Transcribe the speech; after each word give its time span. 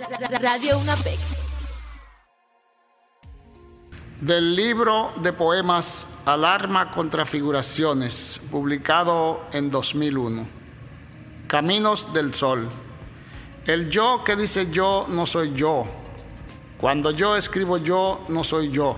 Radio 0.00 0.78
UNAPEC. 0.78 1.18
Del 4.20 4.56
libro 4.56 5.12
de 5.22 5.32
poemas 5.34 6.06
Alarma 6.24 6.90
contra 6.90 7.26
Figuraciones, 7.26 8.40
publicado 8.50 9.46
en 9.52 9.68
2001. 9.68 10.46
Caminos 11.46 12.14
del 12.14 12.32
Sol. 12.32 12.66
El 13.66 13.90
yo 13.90 14.24
que 14.24 14.36
dice 14.36 14.70
yo 14.70 15.04
no 15.08 15.26
soy 15.26 15.52
yo. 15.54 15.84
Cuando 16.78 17.10
yo 17.10 17.36
escribo 17.36 17.76
yo 17.76 18.24
no 18.28 18.42
soy 18.42 18.70
yo. 18.70 18.96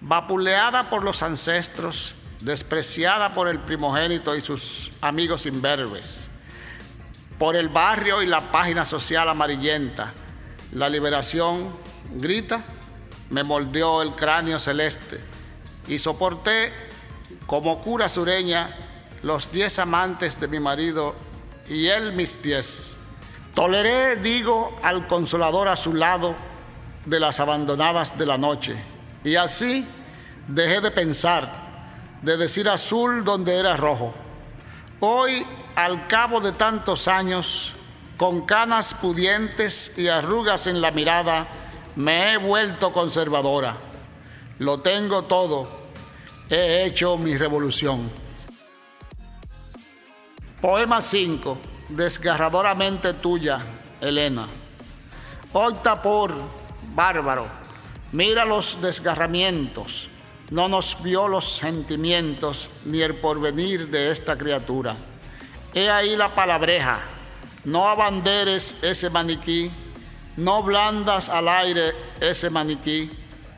vapuleada 0.00 0.90
por 0.90 1.04
los 1.04 1.22
ancestros, 1.22 2.14
despreciada 2.40 3.34
por 3.34 3.48
el 3.48 3.58
primogénito 3.58 4.36
y 4.36 4.40
sus 4.40 4.92
amigos 5.00 5.46
imberbes, 5.46 6.28
por 7.38 7.56
el 7.56 7.68
barrio 7.68 8.22
y 8.22 8.26
la 8.26 8.50
página 8.52 8.86
social 8.86 9.28
amarillenta, 9.28 10.14
la 10.72 10.88
liberación 10.88 11.76
grita, 12.12 12.64
me 13.30 13.44
moldeó 13.44 14.02
el 14.02 14.14
cráneo 14.14 14.58
celeste 14.58 15.20
y 15.86 15.98
soporté 15.98 16.72
como 17.46 17.82
cura 17.82 18.08
sureña 18.08 18.87
los 19.22 19.50
diez 19.52 19.78
amantes 19.78 20.38
de 20.40 20.48
mi 20.48 20.60
marido 20.60 21.14
y 21.68 21.86
él 21.86 22.12
mis 22.12 22.42
diez. 22.42 22.96
Toleré, 23.54 24.16
digo, 24.16 24.78
al 24.82 25.06
consolador 25.06 25.68
a 25.68 25.76
su 25.76 25.94
lado 25.94 26.34
de 27.04 27.20
las 27.20 27.40
abandonadas 27.40 28.16
de 28.16 28.26
la 28.26 28.38
noche. 28.38 28.76
Y 29.24 29.36
así 29.36 29.86
dejé 30.46 30.80
de 30.80 30.90
pensar, 30.90 31.50
de 32.22 32.36
decir 32.36 32.68
azul 32.68 33.24
donde 33.24 33.56
era 33.56 33.76
rojo. 33.76 34.14
Hoy, 35.00 35.46
al 35.74 36.06
cabo 36.06 36.40
de 36.40 36.52
tantos 36.52 37.08
años, 37.08 37.74
con 38.16 38.46
canas 38.46 38.94
pudientes 38.94 39.96
y 39.98 40.08
arrugas 40.08 40.66
en 40.66 40.80
la 40.80 40.90
mirada, 40.90 41.48
me 41.96 42.32
he 42.32 42.36
vuelto 42.36 42.92
conservadora. 42.92 43.76
Lo 44.58 44.78
tengo 44.78 45.24
todo. 45.24 45.68
He 46.50 46.84
hecho 46.84 47.16
mi 47.16 47.36
revolución. 47.36 48.10
Poema 50.60 51.00
5. 51.00 51.56
Desgarradoramente 51.88 53.14
tuya, 53.14 53.64
Elena. 54.00 54.48
Opta 55.52 56.02
por 56.02 56.34
bárbaro. 56.96 57.46
Mira 58.10 58.44
los 58.44 58.82
desgarramientos. 58.82 60.08
No 60.50 60.68
nos 60.68 61.00
vio 61.00 61.28
los 61.28 61.44
sentimientos 61.44 62.70
ni 62.86 63.02
el 63.02 63.14
porvenir 63.14 63.88
de 63.88 64.10
esta 64.10 64.36
criatura. 64.36 64.96
He 65.74 65.88
ahí 65.88 66.16
la 66.16 66.34
palabreja. 66.34 67.02
No 67.62 67.86
abanderes 67.86 68.82
ese 68.82 69.10
maniquí. 69.10 69.70
No 70.36 70.64
blandas 70.64 71.28
al 71.28 71.46
aire 71.48 71.92
ese 72.20 72.50
maniquí. 72.50 73.08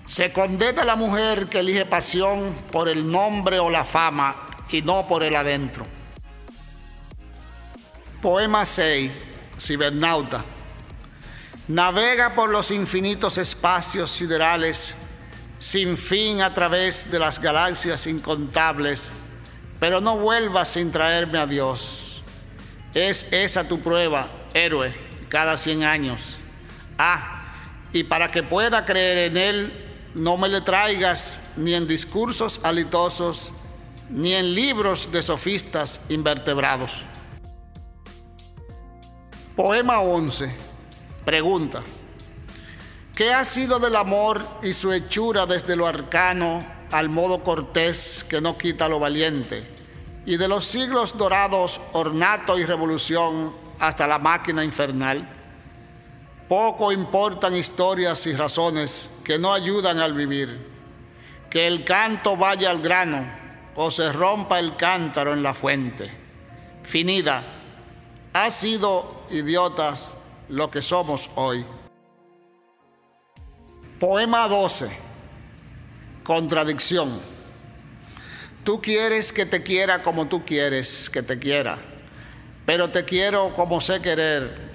Se 0.05 0.35
condena 0.35 0.85
la 0.85 0.97
mujer 0.97 1.47
que 1.47 1.61
elige 1.61 1.87
pasión 1.87 2.55
por 2.71 2.91
el 2.91 3.11
nombre 3.11 3.59
o 3.59 3.71
la 3.71 3.87
fama 3.87 4.37
y 4.69 4.83
no 4.83 5.09
por 5.09 5.23
el 5.23 5.35
adentro. 5.35 6.00
Poema 8.21 8.67
6. 8.67 9.11
Cibernauta. 9.59 10.45
Navega 11.69 12.35
por 12.35 12.51
los 12.51 12.71
infinitos 12.71 13.39
espacios 13.39 14.11
siderales, 14.11 14.95
sin 15.59 15.97
fin 15.97 16.43
a 16.43 16.53
través 16.53 17.11
de 17.11 17.19
las 17.19 17.39
galaxias 17.41 18.07
incontables, 18.07 19.11
pero 19.79 20.03
no 20.03 20.19
vuelvas 20.19 20.69
sin 20.69 20.93
traerme 20.93 21.39
a 21.39 21.47
Dios. 21.47 22.23
Es 22.93 23.27
esa 23.33 23.67
tu 23.67 23.81
prueba, 23.81 24.29
héroe, 24.53 24.95
cada 25.31 25.57
cien 25.57 25.85
años. 25.85 26.37
Ah, 26.99 27.55
y 27.91 28.05
para 28.05 28.31
que 28.31 28.43
pueda 28.43 28.85
creer 28.85 29.31
en 29.31 29.37
Él, 29.39 29.87
no 30.13 30.37
me 30.37 30.51
le 30.51 30.61
traigas 30.61 31.41
ni 31.57 31.73
en 31.73 31.87
discursos 31.87 32.61
alitosos, 32.65 33.53
ni 34.11 34.35
en 34.35 34.55
libros 34.55 35.11
de 35.11 35.23
sofistas 35.23 36.03
invertebrados. 36.11 37.07
Poema 39.61 40.01
11. 40.01 40.51
Pregunta. 41.23 41.83
¿Qué 43.15 43.31
ha 43.31 43.45
sido 43.45 43.79
del 43.79 43.95
amor 43.95 44.43
y 44.63 44.73
su 44.73 44.91
hechura 44.91 45.45
desde 45.45 45.77
lo 45.77 45.87
arcano 45.87 46.65
al 46.91 47.11
modo 47.11 47.45
cortés 47.45 48.25
que 48.25 48.41
no 48.41 48.57
quita 48.57 48.89
lo 48.89 48.99
valiente? 48.99 49.71
Y 50.25 50.39
de 50.39 50.49
los 50.49 50.65
siglos 50.65 51.19
dorados, 51.19 51.79
ornato 51.93 52.59
y 52.59 52.65
revolución 52.65 53.55
hasta 53.79 54.07
la 54.07 54.19
máquina 54.19 54.65
infernal. 54.65 55.29
Poco 56.49 56.91
importan 56.91 57.55
historias 57.55 58.27
y 58.27 58.33
razones 58.33 59.11
que 59.25 59.39
no 59.39 59.53
ayudan 59.53 59.99
al 59.99 60.15
vivir. 60.15 60.69
Que 61.51 61.67
el 61.67 61.85
canto 61.85 62.35
vaya 62.35 62.71
al 62.71 62.81
grano 62.81 63.31
o 63.75 63.91
se 63.91 64.11
rompa 64.11 64.59
el 64.59 64.77
cántaro 64.77 65.35
en 65.35 65.43
la 65.43 65.53
fuente. 65.53 66.11
Finida 66.83 67.60
ha 68.33 68.51
sido 68.51 69.25
idiotas 69.31 70.17
lo 70.49 70.71
que 70.71 70.83
somos 70.83 71.31
hoy. 71.35 71.65
Poema 73.99 74.49
12. 74.49 74.89
Contradicción. 76.25 77.21
Tú 78.65 78.81
quieres 78.81 79.33
que 79.33 79.47
te 79.47 79.63
quiera 79.63 80.03
como 80.03 80.29
tú 80.29 80.45
quieres 80.45 81.11
que 81.11 81.23
te 81.23 81.39
quiera, 81.39 81.79
pero 82.67 82.91
te 82.91 83.05
quiero 83.05 83.55
como 83.55 83.81
sé 83.81 84.01
querer. 84.01 84.71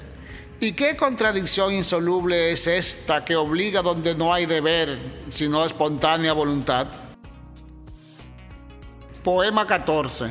¿Y 0.60 0.74
qué 0.74 0.96
contradicción 0.96 1.74
insoluble 1.74 2.51
es 2.51 2.68
esta 2.68 3.24
que 3.24 3.36
obliga 3.36 3.81
donde 3.81 4.16
no 4.16 4.34
hay 4.34 4.46
deber, 4.46 5.00
sino 5.30 5.66
espontánea 5.66 6.34
voluntad? 6.34 6.88
Poema 9.24 9.68
14. 9.68 10.30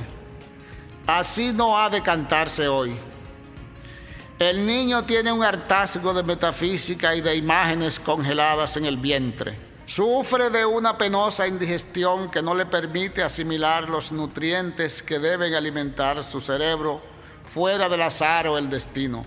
Así 1.06 1.53
no 1.53 1.79
ha 1.79 1.91
de 1.91 2.03
cantarse 2.03 2.67
hoy. 2.67 2.97
El 4.39 4.67
niño 4.67 5.05
tiene 5.05 5.31
un 5.31 5.45
hartazgo 5.45 6.13
de 6.13 6.25
metafísica 6.25 7.15
y 7.15 7.21
de 7.21 7.37
imágenes 7.37 8.01
congeladas 8.01 8.77
en 8.77 8.85
el 8.85 8.97
vientre. 8.97 9.57
Sufre 9.87 10.51
de 10.51 10.67
una 10.67 10.99
penosa 10.99 11.47
indigestión 11.47 12.29
que 12.33 12.43
no 12.43 12.53
le 12.53 12.67
permite 12.67 13.23
asimilar 13.23 13.89
los 13.89 14.11
nutrientes 14.11 15.05
que 15.05 15.21
deben 15.21 15.55
alimentar 15.55 16.25
su 16.25 16.41
cerebro 16.41 17.01
fuera 17.47 17.89
del 17.89 18.03
azar 18.03 18.49
o 18.49 18.59
el 18.59 18.69
destino. 18.69 19.25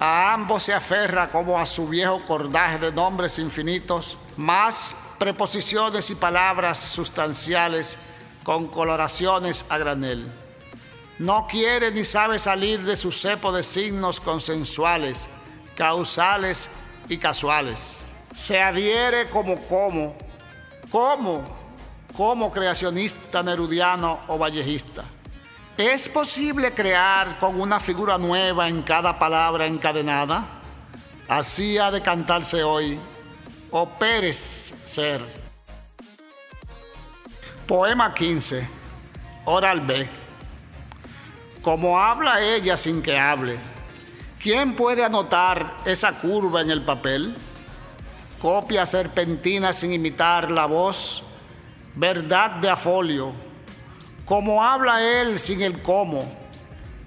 A 0.00 0.32
ambos 0.32 0.64
se 0.64 0.74
aferra 0.74 1.28
como 1.28 1.56
a 1.56 1.64
su 1.64 1.88
viejo 1.88 2.20
cordaje 2.26 2.78
de 2.78 2.90
nombres 2.90 3.38
infinitos, 3.38 4.18
más 4.36 4.96
preposiciones 5.18 6.10
y 6.10 6.16
palabras 6.16 6.78
sustanciales 6.78 7.96
con 8.42 8.66
coloraciones 8.66 9.64
a 9.68 9.78
granel. 9.78 10.43
No 11.18 11.46
quiere 11.46 11.92
ni 11.92 12.04
sabe 12.04 12.38
salir 12.38 12.82
de 12.82 12.96
su 12.96 13.12
cepo 13.12 13.52
de 13.52 13.62
signos 13.62 14.18
consensuales, 14.18 15.28
causales 15.76 16.68
y 17.08 17.18
casuales. 17.18 18.04
Se 18.34 18.60
adhiere 18.60 19.30
como 19.30 19.56
como, 19.66 20.16
como, 20.90 21.44
como 22.16 22.50
creacionista 22.50 23.44
nerudiano 23.44 24.20
o 24.26 24.38
vallejista. 24.38 25.04
¿Es 25.76 26.08
posible 26.08 26.72
crear 26.72 27.38
con 27.38 27.60
una 27.60 27.78
figura 27.78 28.18
nueva 28.18 28.68
en 28.68 28.82
cada 28.82 29.16
palabra 29.18 29.66
encadenada? 29.66 30.60
Así 31.28 31.78
ha 31.78 31.90
de 31.90 32.02
cantarse 32.02 32.62
hoy, 32.62 32.98
o 33.70 33.88
Pérez 33.88 34.36
ser. 34.84 35.20
Poema 37.66 38.12
15, 38.12 38.68
Oral 39.46 39.80
B. 39.80 40.23
Como 41.64 41.98
habla 41.98 42.40
ella 42.40 42.76
sin 42.76 43.02
que 43.02 43.18
hable, 43.18 43.58
¿quién 44.40 44.76
puede 44.76 45.02
anotar 45.02 45.78
esa 45.84 46.20
curva 46.20 46.60
en 46.60 46.70
el 46.70 46.82
papel? 46.82 47.34
Copia 48.40 48.86
serpentina 48.86 49.72
sin 49.72 49.92
imitar 49.92 50.52
la 50.52 50.66
voz, 50.66 51.24
verdad 51.96 52.52
de 52.60 52.68
afolio 52.68 53.34
como 54.24 54.64
habla 54.64 55.20
él 55.20 55.38
sin 55.38 55.60
el 55.60 55.82
cómo, 55.82 56.24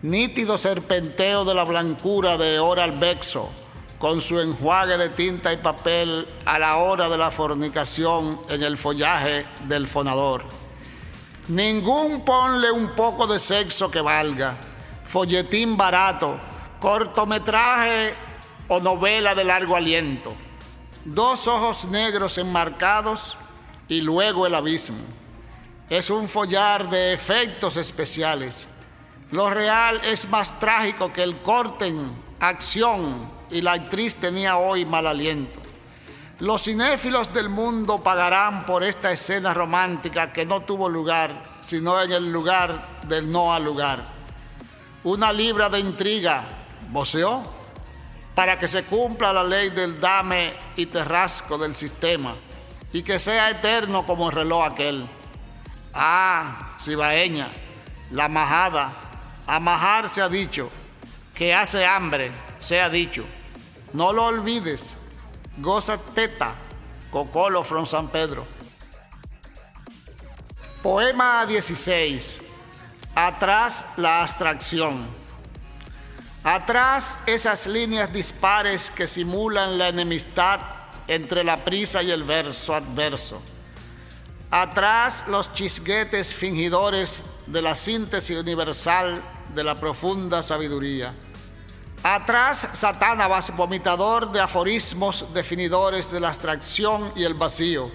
nítido 0.03 0.57
serpenteo 0.57 1.45
de 1.45 1.55
la 1.55 1.63
blancura 1.63 2.37
de 2.37 2.59
Oral 2.59 2.91
Bexo, 2.91 3.49
con 3.97 4.21
su 4.21 4.39
enjuague 4.39 4.97
de 4.97 5.09
tinta 5.09 5.51
y 5.51 5.57
papel 5.57 6.27
a 6.45 6.59
la 6.59 6.77
hora 6.77 7.09
de 7.09 7.17
la 7.17 7.31
fornicación 7.31 8.39
en 8.49 8.61
el 8.61 8.77
follaje 8.77 9.47
del 9.67 9.87
fonador. 9.87 10.45
Ningún 11.47 12.25
ponle 12.25 12.69
un 12.71 12.89
poco 12.89 13.25
de 13.25 13.39
sexo 13.39 13.89
que 13.89 14.01
valga, 14.01 14.57
folletín 15.05 15.77
barato, 15.77 16.37
cortometraje 16.81 18.13
o 18.67 18.81
novela 18.81 19.33
de 19.33 19.45
largo 19.45 19.77
aliento. 19.77 20.35
Dos 21.05 21.47
ojos 21.47 21.85
negros 21.85 22.37
enmarcados 22.37 23.37
y 23.87 24.01
luego 24.01 24.45
el 24.45 24.55
abismo 24.55 24.99
es 25.89 26.09
un 26.09 26.27
follar 26.27 26.89
de 26.89 27.13
efectos 27.13 27.77
especiales. 27.77 28.67
Lo 29.31 29.49
real 29.49 30.01
es 30.03 30.27
más 30.27 30.59
trágico 30.59 31.13
que 31.13 31.23
el 31.23 31.41
corte 31.41 31.87
en 31.87 32.11
acción 32.41 33.31
y 33.49 33.61
la 33.61 33.71
actriz 33.71 34.15
tenía 34.15 34.57
hoy 34.57 34.83
mal 34.83 35.07
aliento. 35.07 35.61
Los 36.39 36.65
cinéfilos 36.65 37.33
del 37.33 37.49
mundo 37.49 38.03
pagarán 38.03 38.63
por 38.67 38.83
esta 38.83 39.11
escena 39.11 39.55
romántica 39.55 40.31
que 40.31 40.45
no 40.45 40.61
tuvo 40.61 40.87
lugar, 40.87 41.57
sino 41.61 41.99
en 41.99 42.11
el 42.11 42.31
lugar 42.31 42.99
del 43.07 43.31
no 43.31 43.51
al 43.51 43.63
lugar. 43.63 44.03
Una 45.03 45.33
libra 45.33 45.67
de 45.67 45.79
intriga, 45.79 46.43
voceó, 46.91 47.41
para 48.35 48.59
que 48.59 48.67
se 48.67 48.83
cumpla 48.83 49.33
la 49.33 49.43
ley 49.43 49.71
del 49.71 49.99
dame 49.99 50.53
y 50.75 50.85
terrasco 50.85 51.57
del 51.57 51.73
sistema 51.73 52.35
y 52.93 53.01
que 53.01 53.17
sea 53.17 53.49
eterno 53.49 54.05
como 54.05 54.29
el 54.29 54.35
reloj 54.35 54.63
aquel. 54.63 55.09
Ah, 55.91 56.75
cibaeña, 56.79 57.49
la 58.11 58.29
majada. 58.29 58.93
A 59.47 59.59
majar 59.59 60.07
se 60.07 60.21
ha 60.21 60.29
dicho, 60.29 60.69
que 61.33 61.55
hace 61.55 61.83
hambre, 61.83 62.31
se 62.59 62.79
ha 62.79 62.89
dicho. 62.89 63.23
No 63.93 64.13
lo 64.13 64.25
olvides. 64.25 64.95
Goza 65.57 65.97
teta, 65.97 66.53
Cocolo 67.11 67.63
from 67.63 67.85
San 67.85 68.09
Pedro. 68.09 68.45
Poema 70.83 71.45
16. 71.45 72.41
Atrás 73.15 73.85
la 73.97 74.21
abstracción. 74.21 75.07
Atrás 76.43 77.19
esas 77.25 77.67
líneas 77.67 78.13
dispares 78.13 78.89
que 78.91 79.07
simulan 79.07 79.77
la 79.77 79.89
enemistad 79.89 80.59
entre 81.07 81.43
la 81.43 81.63
prisa 81.65 82.03
y 82.03 82.11
el 82.11 82.23
verso 82.23 82.73
adverso 82.75 83.41
Atrás 84.49 85.25
los 85.27 85.53
chisguetes 85.53 86.33
fingidores 86.33 87.23
de 87.47 87.61
la 87.61 87.75
síntesis 87.75 88.37
universal 88.37 89.21
de 89.53 89.63
la 89.63 89.75
profunda 89.75 90.41
sabiduría. 90.41 91.13
Atrás 92.03 92.69
Satanabas, 92.73 93.55
vomitador 93.55 94.31
de 94.31 94.39
aforismos 94.39 95.33
definidores 95.33 96.11
de 96.11 96.19
la 96.19 96.29
abstracción 96.29 97.11
y 97.15 97.23
el 97.23 97.33
vacío. 97.33 97.91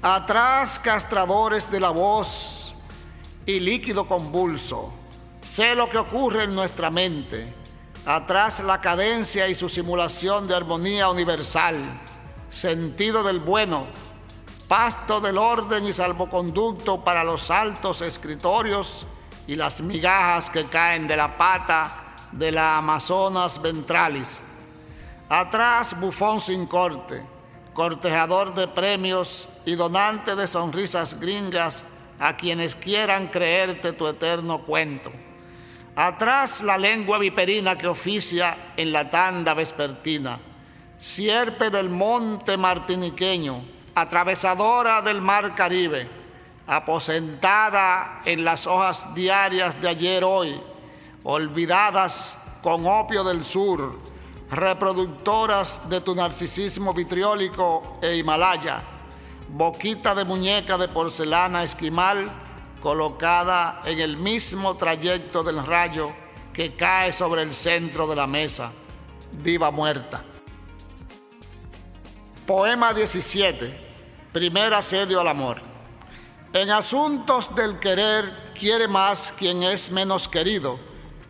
Atrás 0.00 0.78
castradores 0.78 1.70
de 1.70 1.80
la 1.80 1.90
voz 1.90 2.74
y 3.44 3.60
líquido 3.60 4.06
convulso. 4.06 4.92
Sé 5.42 5.74
lo 5.74 5.88
que 5.90 5.98
ocurre 5.98 6.44
en 6.44 6.54
nuestra 6.54 6.90
mente. 6.90 7.54
Atrás 8.06 8.60
la 8.60 8.80
cadencia 8.80 9.48
y 9.48 9.54
su 9.54 9.68
simulación 9.68 10.48
de 10.48 10.54
armonía 10.54 11.08
universal. 11.10 11.76
Sentido 12.50 13.22
del 13.22 13.40
bueno 13.40 13.86
pasto 14.72 15.20
del 15.20 15.36
orden 15.36 15.86
y 15.86 15.92
salvoconducto 15.92 17.04
para 17.04 17.24
los 17.24 17.50
altos 17.50 18.00
escritorios 18.00 19.04
y 19.46 19.54
las 19.54 19.82
migajas 19.82 20.48
que 20.48 20.64
caen 20.64 21.06
de 21.06 21.14
la 21.14 21.36
pata 21.36 22.01
de 22.32 22.50
la 22.50 22.78
Amazonas 22.78 23.60
ventralis. 23.60 24.40
Atrás, 25.28 25.98
bufón 25.98 26.40
sin 26.40 26.66
corte, 26.66 27.22
cortejador 27.72 28.54
de 28.54 28.68
premios 28.68 29.48
y 29.64 29.74
donante 29.74 30.34
de 30.36 30.46
sonrisas 30.46 31.18
gringas 31.18 31.84
a 32.18 32.36
quienes 32.36 32.74
quieran 32.74 33.28
creerte 33.28 33.92
tu 33.92 34.06
eterno 34.06 34.62
cuento. 34.62 35.10
Atrás 35.94 36.62
la 36.62 36.78
lengua 36.78 37.18
viperina 37.18 37.76
que 37.76 37.86
oficia 37.86 38.56
en 38.76 38.92
la 38.92 39.10
tanda 39.10 39.54
vespertina, 39.54 40.38
sierpe 40.98 41.68
del 41.68 41.90
monte 41.90 42.56
martiniqueño, 42.56 43.62
atravesadora 43.94 45.02
del 45.02 45.20
mar 45.20 45.54
Caribe, 45.54 46.08
aposentada 46.66 48.22
en 48.24 48.44
las 48.44 48.66
hojas 48.66 49.14
diarias 49.14 49.78
de 49.80 49.88
ayer 49.88 50.24
hoy, 50.24 50.58
olvidadas 51.24 52.36
con 52.62 52.86
opio 52.86 53.24
del 53.24 53.44
sur, 53.44 53.98
reproductoras 54.50 55.88
de 55.88 56.00
tu 56.00 56.14
narcisismo 56.14 56.92
vitriólico 56.92 57.98
e 58.02 58.16
Himalaya, 58.16 58.82
boquita 59.48 60.14
de 60.14 60.24
muñeca 60.24 60.78
de 60.78 60.88
porcelana 60.88 61.64
esquimal 61.64 62.30
colocada 62.80 63.82
en 63.84 64.00
el 64.00 64.16
mismo 64.16 64.76
trayecto 64.76 65.42
del 65.42 65.64
rayo 65.64 66.12
que 66.52 66.74
cae 66.74 67.12
sobre 67.12 67.42
el 67.42 67.54
centro 67.54 68.06
de 68.06 68.16
la 68.16 68.26
mesa, 68.26 68.72
diva 69.32 69.70
muerta. 69.70 70.24
Poema 72.46 72.92
17. 72.92 73.92
Primer 74.32 74.74
asedio 74.74 75.20
al 75.20 75.28
amor. 75.28 75.62
En 76.52 76.70
asuntos 76.70 77.54
del 77.54 77.78
querer 77.78 78.52
quiere 78.58 78.88
más 78.88 79.32
quien 79.38 79.62
es 79.62 79.90
menos 79.90 80.28
querido, 80.28 80.78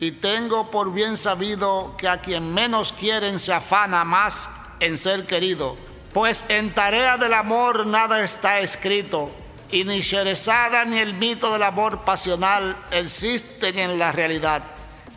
y 0.02 0.10
tengo 0.10 0.68
por 0.68 0.92
bien 0.92 1.16
sabido 1.16 1.94
que 1.96 2.08
a 2.08 2.20
quien 2.20 2.52
menos 2.52 2.92
quieren 2.92 3.38
se 3.38 3.52
afana 3.52 4.04
más 4.04 4.50
en 4.80 4.98
ser 4.98 5.26
querido, 5.26 5.76
pues 6.12 6.44
en 6.48 6.74
tarea 6.74 7.16
del 7.18 7.32
amor 7.32 7.86
nada 7.86 8.20
está 8.24 8.58
escrito, 8.58 9.30
y 9.70 9.84
ni 9.84 10.00
Sherezada 10.00 10.84
ni 10.86 10.98
el 10.98 11.14
mito 11.14 11.52
del 11.52 11.62
amor 11.62 12.00
pasional 12.00 12.76
existen 12.90 13.78
en 13.78 13.96
la 13.96 14.10
realidad. 14.10 14.64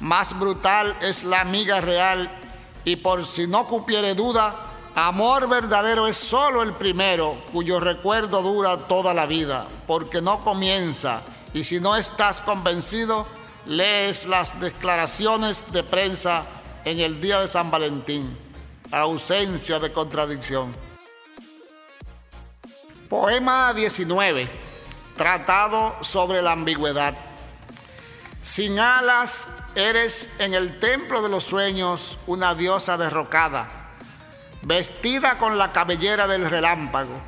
Más 0.01 0.37
brutal 0.37 0.95
es 1.01 1.23
la 1.23 1.41
amiga 1.41 1.81
real, 1.81 2.29
y 2.83 2.97
por 2.97 3.25
si 3.25 3.47
no 3.47 3.67
cupiere 3.67 4.13
duda, 4.13 4.55
Amor 4.97 5.49
verdadero 5.49 6.07
es 6.07 6.15
solo 6.15 6.61
el 6.61 6.71
primero, 6.71 7.43
cuyo 7.51 7.81
recuerdo 7.81 8.41
dura 8.41 8.77
toda 8.77 9.13
la 9.13 9.25
vida, 9.25 9.67
porque 9.87 10.21
no 10.21 10.41
comienza. 10.41 11.21
Y 11.53 11.65
si 11.65 11.81
no 11.81 11.97
estás 11.97 12.39
convencido, 12.39 13.27
lees 13.65 14.25
las 14.25 14.59
declaraciones 14.59 15.71
de 15.71 15.83
prensa 15.83 16.43
en 16.83 16.99
el 16.99 17.19
día 17.21 17.41
de 17.41 17.47
San 17.47 17.71
Valentín. 17.71 18.37
Ausencia 18.91 19.79
de 19.79 19.91
contradicción. 19.91 20.75
Poema 23.09 23.73
19. 23.73 24.47
Tratado 25.17 25.95
sobre 26.01 26.41
la 26.41 26.51
ambigüedad. 26.51 27.15
Sin 28.41 28.79
alas, 28.79 29.47
eres 29.75 30.29
en 30.39 30.53
el 30.53 30.79
templo 30.79 31.21
de 31.21 31.29
los 31.29 31.43
sueños 31.43 32.19
una 32.27 32.53
diosa 32.53 32.97
derrocada 32.97 33.85
vestida 34.65 35.37
con 35.37 35.57
la 35.57 35.71
cabellera 35.71 36.27
del 36.27 36.49
relámpago. 36.49 37.21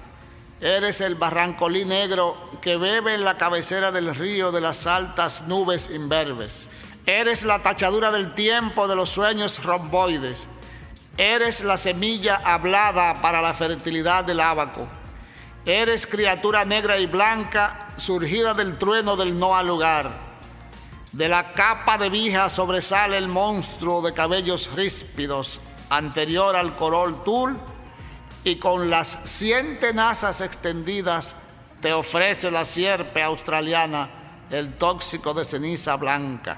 Eres 0.60 1.02
el 1.02 1.14
barrancolí 1.14 1.86
negro 1.86 2.36
que 2.62 2.78
bebe 2.78 3.14
en 3.14 3.24
la 3.24 3.38
cabecera 3.38 3.92
del 3.92 4.16
río 4.16 4.52
de 4.52 4.62
las 4.62 4.88
altas 4.88 5.44
nubes 5.48 5.92
imberbes. 5.92 6.68
Eres 7.06 7.44
la 7.44 7.62
tachadura 7.62 8.12
del 8.12 8.34
tiempo 8.34 8.88
de 8.88 8.96
los 8.96 9.10
sueños 9.10 9.64
romboides. 9.64 10.48
Eres 11.16 11.64
la 11.64 11.78
semilla 11.78 12.42
hablada 12.44 13.22
para 13.22 13.42
la 13.42 13.54
fertilidad 13.54 14.24
del 14.24 14.40
ábaco. 14.40 14.88
Eres 15.64 16.08
criatura 16.08 16.66
negra 16.66 16.98
y 16.98 17.06
blanca 17.06 17.94
surgida 17.98 18.56
del 18.56 18.80
trueno 18.80 19.16
del 19.16 19.38
no 19.38 19.56
al 19.56 19.68
lugar. 19.68 20.12
De 21.12 21.30
la 21.30 21.54
capa 21.54 22.00
de 22.00 22.10
vija 22.10 22.50
sobresale 22.50 23.18
el 23.18 23.28
monstruo 23.28 24.02
de 24.02 24.14
cabellos 24.14 24.72
ríspidos 24.74 25.62
anterior 25.90 26.56
al 26.56 26.76
corol 26.76 27.24
tul 27.24 27.58
y 28.48 28.56
con 28.56 28.90
las 28.90 29.20
cien 29.26 29.78
tenazas 29.78 30.40
extendidas 30.40 31.36
te 31.82 31.92
ofrece 31.92 32.50
la 32.50 32.64
sierpe 32.64 33.22
australiana 33.22 34.10
el 34.50 34.76
tóxico 34.76 35.34
de 35.34 35.44
ceniza 35.44 35.98
blanca. 35.98 36.58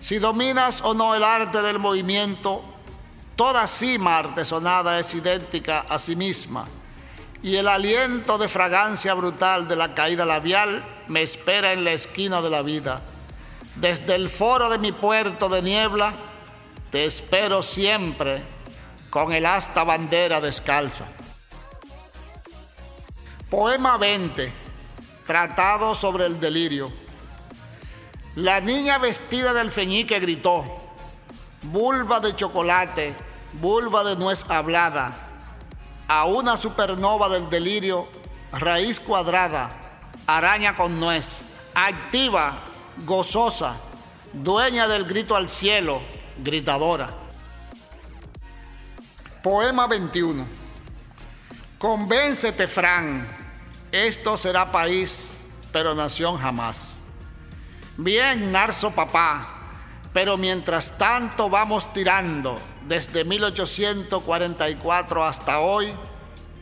Si 0.00 0.18
dominas 0.18 0.80
o 0.80 0.94
no 0.94 1.14
el 1.14 1.22
arte 1.22 1.60
del 1.60 1.78
movimiento, 1.78 2.64
toda 3.36 3.66
cima 3.66 4.16
artesonada 4.16 4.98
es 4.98 5.14
idéntica 5.14 5.80
a 5.80 5.98
sí 5.98 6.16
misma 6.16 6.66
y 7.42 7.56
el 7.56 7.68
aliento 7.68 8.38
de 8.38 8.48
fragancia 8.48 9.12
brutal 9.12 9.68
de 9.68 9.76
la 9.76 9.94
caída 9.94 10.24
labial 10.24 10.82
me 11.08 11.20
espera 11.20 11.74
en 11.74 11.84
la 11.84 11.92
esquina 11.92 12.40
de 12.40 12.48
la 12.48 12.62
vida 12.62 13.02
desde 13.76 14.14
el 14.14 14.30
foro 14.30 14.70
de 14.70 14.78
mi 14.78 14.92
puerto 14.92 15.50
de 15.50 15.60
niebla, 15.60 16.14
te 16.90 17.04
espero 17.04 17.62
siempre 17.62 18.53
con 19.14 19.32
el 19.32 19.46
asta 19.46 19.84
bandera 19.84 20.40
descalza. 20.40 21.04
Poema 23.48 23.96
20. 23.96 24.52
Tratado 25.24 25.94
sobre 25.94 26.26
el 26.26 26.40
delirio. 26.40 26.92
La 28.34 28.60
niña 28.60 28.98
vestida 28.98 29.54
del 29.54 29.70
feñique 29.70 30.18
gritó, 30.18 30.64
vulva 31.62 32.18
de 32.18 32.34
chocolate, 32.34 33.14
vulva 33.52 34.02
de 34.02 34.16
nuez 34.16 34.50
hablada, 34.50 35.12
a 36.08 36.24
una 36.24 36.56
supernova 36.56 37.28
del 37.28 37.48
delirio, 37.48 38.08
raíz 38.50 38.98
cuadrada, 38.98 39.70
araña 40.26 40.74
con 40.74 40.98
nuez, 40.98 41.42
activa 41.72 42.64
gozosa, 43.06 43.76
dueña 44.32 44.88
del 44.88 45.04
grito 45.04 45.36
al 45.36 45.48
cielo, 45.48 46.02
gritadora. 46.42 47.23
Poema 49.44 49.86
21. 49.86 50.46
Convéncete, 51.76 52.66
Fran, 52.66 53.28
esto 53.92 54.38
será 54.38 54.72
país, 54.72 55.36
pero 55.70 55.94
nación 55.94 56.38
jamás. 56.38 56.96
Bien, 57.98 58.50
Narso 58.50 58.92
papá, 58.92 59.46
pero 60.14 60.38
mientras 60.38 60.96
tanto 60.96 61.50
vamos 61.50 61.92
tirando 61.92 62.58
desde 62.88 63.22
1844 63.26 65.22
hasta 65.22 65.60
hoy 65.60 65.92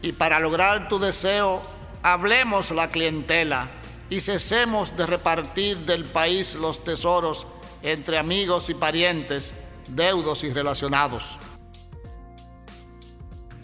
y 0.02 0.10
para 0.10 0.40
lograr 0.40 0.88
tu 0.88 0.98
deseo, 0.98 1.62
hablemos 2.02 2.72
la 2.72 2.88
clientela 2.88 3.70
y 4.10 4.20
cesemos 4.20 4.96
de 4.96 5.06
repartir 5.06 5.78
del 5.86 6.04
país 6.04 6.56
los 6.56 6.82
tesoros 6.82 7.46
entre 7.80 8.18
amigos 8.18 8.70
y 8.70 8.74
parientes, 8.74 9.54
deudos 9.88 10.42
y 10.42 10.52
relacionados. 10.52 11.38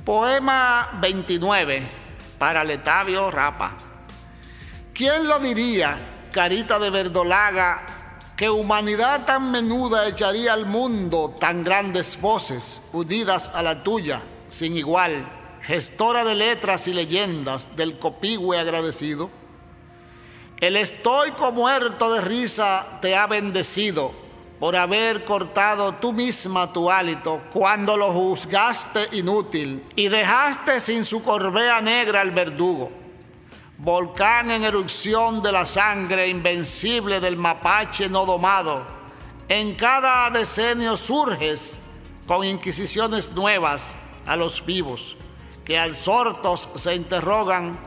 Poema 0.08 0.88
29 1.02 1.86
para 2.38 2.64
Letavio 2.64 3.30
Rapa. 3.30 3.76
¿Quién 4.94 5.28
lo 5.28 5.38
diría, 5.38 6.28
carita 6.32 6.78
de 6.78 6.88
verdolaga, 6.88 8.16
que 8.34 8.48
humanidad 8.48 9.26
tan 9.26 9.50
menuda 9.50 10.08
echaría 10.08 10.54
al 10.54 10.64
mundo 10.64 11.36
tan 11.38 11.62
grandes 11.62 12.18
voces 12.22 12.80
unidas 12.94 13.50
a 13.52 13.60
la 13.60 13.82
tuya, 13.82 14.22
sin 14.48 14.78
igual, 14.78 15.28
gestora 15.60 16.24
de 16.24 16.36
letras 16.36 16.88
y 16.88 16.94
leyendas 16.94 17.76
del 17.76 17.98
copigüe 17.98 18.58
agradecido? 18.58 19.28
El 20.56 20.78
estoico 20.78 21.52
muerto 21.52 22.14
de 22.14 22.22
risa 22.22 22.98
te 23.02 23.14
ha 23.14 23.26
bendecido 23.26 24.27
por 24.58 24.74
haber 24.76 25.24
cortado 25.24 25.94
tú 25.94 26.12
misma 26.12 26.72
tu 26.72 26.90
hálito 26.90 27.42
cuando 27.52 27.96
lo 27.96 28.12
juzgaste 28.12 29.08
inútil 29.12 29.84
y 29.94 30.08
dejaste 30.08 30.80
sin 30.80 31.04
su 31.04 31.22
corbea 31.22 31.80
negra 31.80 32.20
al 32.20 32.32
verdugo. 32.32 32.90
Volcán 33.78 34.50
en 34.50 34.64
erupción 34.64 35.40
de 35.40 35.52
la 35.52 35.64
sangre 35.64 36.28
invencible 36.28 37.20
del 37.20 37.36
mapache 37.36 38.08
no 38.08 38.26
domado, 38.26 38.84
en 39.48 39.74
cada 39.76 40.28
decenio 40.30 40.96
surges 40.96 41.80
con 42.26 42.44
inquisiciones 42.44 43.32
nuevas 43.32 43.94
a 44.26 44.34
los 44.34 44.66
vivos, 44.66 45.16
que 45.64 45.78
al 45.78 45.94
sortos 45.94 46.68
se 46.74 46.94
interrogan 46.94 47.78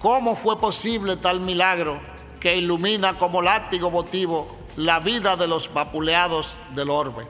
¿Cómo 0.00 0.36
fue 0.36 0.58
posible 0.58 1.16
tal 1.16 1.40
milagro 1.40 1.98
que 2.38 2.56
ilumina 2.56 3.18
como 3.18 3.42
látigo 3.42 3.90
motivo 3.90 4.57
la 4.78 5.00
vida 5.00 5.34
de 5.36 5.48
los 5.48 5.74
vapuleados 5.74 6.56
del 6.70 6.88
orbe? 6.88 7.26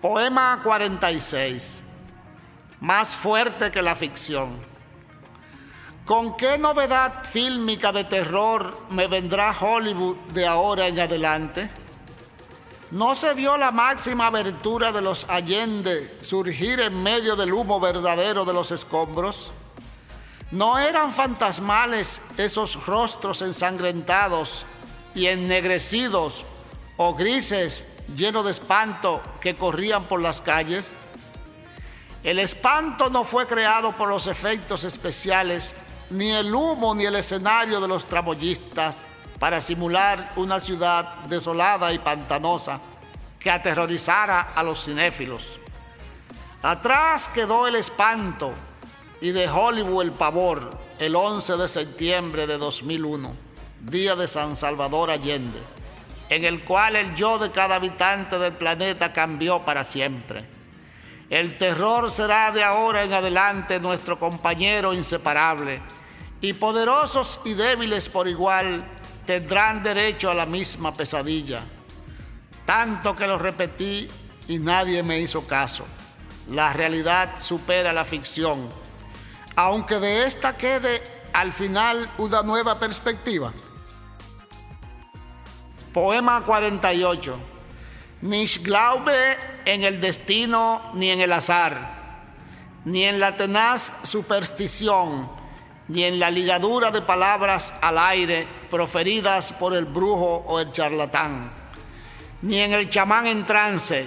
Poema 0.00 0.60
46. 0.64 1.84
Más 2.80 3.14
fuerte 3.14 3.70
que 3.70 3.82
la 3.82 3.94
ficción. 3.94 4.58
¿Con 6.04 6.36
qué 6.36 6.58
novedad 6.58 7.24
fílmica 7.24 7.92
de 7.92 8.02
terror 8.02 8.76
me 8.90 9.06
vendrá 9.06 9.56
Hollywood 9.56 10.16
de 10.34 10.44
ahora 10.44 10.88
en 10.88 10.98
adelante? 10.98 11.70
¿No 12.90 13.14
se 13.14 13.32
vio 13.34 13.56
la 13.56 13.70
máxima 13.70 14.26
abertura 14.26 14.90
de 14.90 15.02
los 15.02 15.30
Allende 15.30 16.18
surgir 16.20 16.80
en 16.80 17.00
medio 17.00 17.36
del 17.36 17.52
humo 17.52 17.78
verdadero 17.78 18.44
de 18.44 18.54
los 18.54 18.72
escombros? 18.72 19.52
No 20.50 20.80
eran 20.80 21.12
fantasmales 21.12 22.20
esos 22.36 22.86
rostros 22.86 23.40
ensangrentados 23.40 24.66
y 25.14 25.26
ennegrecidos 25.26 26.44
o 26.96 27.14
grises 27.14 27.86
llenos 28.16 28.44
de 28.44 28.50
espanto 28.50 29.20
que 29.40 29.54
corrían 29.54 30.04
por 30.04 30.20
las 30.20 30.40
calles. 30.40 30.92
El 32.22 32.38
espanto 32.38 33.10
no 33.10 33.24
fue 33.24 33.46
creado 33.46 33.92
por 33.92 34.08
los 34.08 34.26
efectos 34.26 34.84
especiales, 34.84 35.74
ni 36.10 36.30
el 36.30 36.54
humo 36.54 36.94
ni 36.94 37.04
el 37.04 37.16
escenario 37.16 37.80
de 37.80 37.88
los 37.88 38.04
tramoyistas 38.04 39.00
para 39.38 39.60
simular 39.60 40.32
una 40.36 40.60
ciudad 40.60 41.14
desolada 41.28 41.92
y 41.92 41.98
pantanosa 41.98 42.80
que 43.40 43.50
aterrorizara 43.50 44.52
a 44.54 44.62
los 44.62 44.84
cinéfilos. 44.84 45.58
Atrás 46.62 47.28
quedó 47.28 47.66
el 47.66 47.74
espanto 47.74 48.52
y 49.20 49.30
de 49.30 49.48
Hollywood 49.48 50.02
el 50.02 50.12
pavor 50.12 50.70
el 51.00 51.16
11 51.16 51.56
de 51.56 51.66
septiembre 51.66 52.46
de 52.46 52.56
2001, 52.56 53.34
día 53.82 54.16
de 54.16 54.26
San 54.26 54.56
Salvador 54.56 55.10
Allende, 55.10 55.58
en 56.28 56.44
el 56.44 56.64
cual 56.64 56.96
el 56.96 57.14
yo 57.14 57.38
de 57.38 57.50
cada 57.50 57.76
habitante 57.76 58.38
del 58.38 58.52
planeta 58.52 59.12
cambió 59.12 59.64
para 59.64 59.84
siempre. 59.84 60.44
El 61.28 61.58
terror 61.58 62.10
será 62.10 62.50
de 62.52 62.62
ahora 62.62 63.04
en 63.04 63.12
adelante 63.12 63.80
nuestro 63.80 64.18
compañero 64.18 64.94
inseparable 64.94 65.80
y 66.40 66.52
poderosos 66.54 67.40
y 67.44 67.54
débiles 67.54 68.08
por 68.08 68.28
igual 68.28 68.84
tendrán 69.26 69.82
derecho 69.82 70.30
a 70.30 70.34
la 70.34 70.46
misma 70.46 70.94
pesadilla. 70.94 71.62
Tanto 72.64 73.16
que 73.16 73.26
lo 73.26 73.38
repetí 73.38 74.08
y 74.48 74.58
nadie 74.58 75.02
me 75.02 75.20
hizo 75.20 75.46
caso. 75.46 75.86
La 76.50 76.72
realidad 76.72 77.34
supera 77.40 77.92
la 77.92 78.04
ficción 78.04 78.82
aunque 79.56 80.00
de 80.00 80.26
esta 80.26 80.56
quede 80.56 81.02
al 81.32 81.52
final 81.52 82.10
una 82.18 82.42
nueva 82.42 82.78
perspectiva. 82.78 83.52
Poema 85.92 86.42
48. 86.44 87.38
Ni 88.22 88.46
glaube 88.46 89.36
en 89.64 89.82
el 89.82 90.00
destino 90.00 90.90
ni 90.94 91.10
en 91.10 91.20
el 91.20 91.32
azar, 91.32 91.74
ni 92.84 93.04
en 93.04 93.20
la 93.20 93.36
tenaz 93.36 93.92
superstición, 94.04 95.28
ni 95.88 96.04
en 96.04 96.18
la 96.18 96.30
ligadura 96.30 96.90
de 96.90 97.02
palabras 97.02 97.74
al 97.82 97.98
aire 97.98 98.46
proferidas 98.70 99.52
por 99.52 99.74
el 99.74 99.84
brujo 99.84 100.44
o 100.46 100.60
el 100.60 100.72
charlatán, 100.72 101.52
ni 102.40 102.58
en 102.58 102.72
el 102.72 102.88
chamán 102.88 103.26
en 103.26 103.44
trance, 103.44 104.06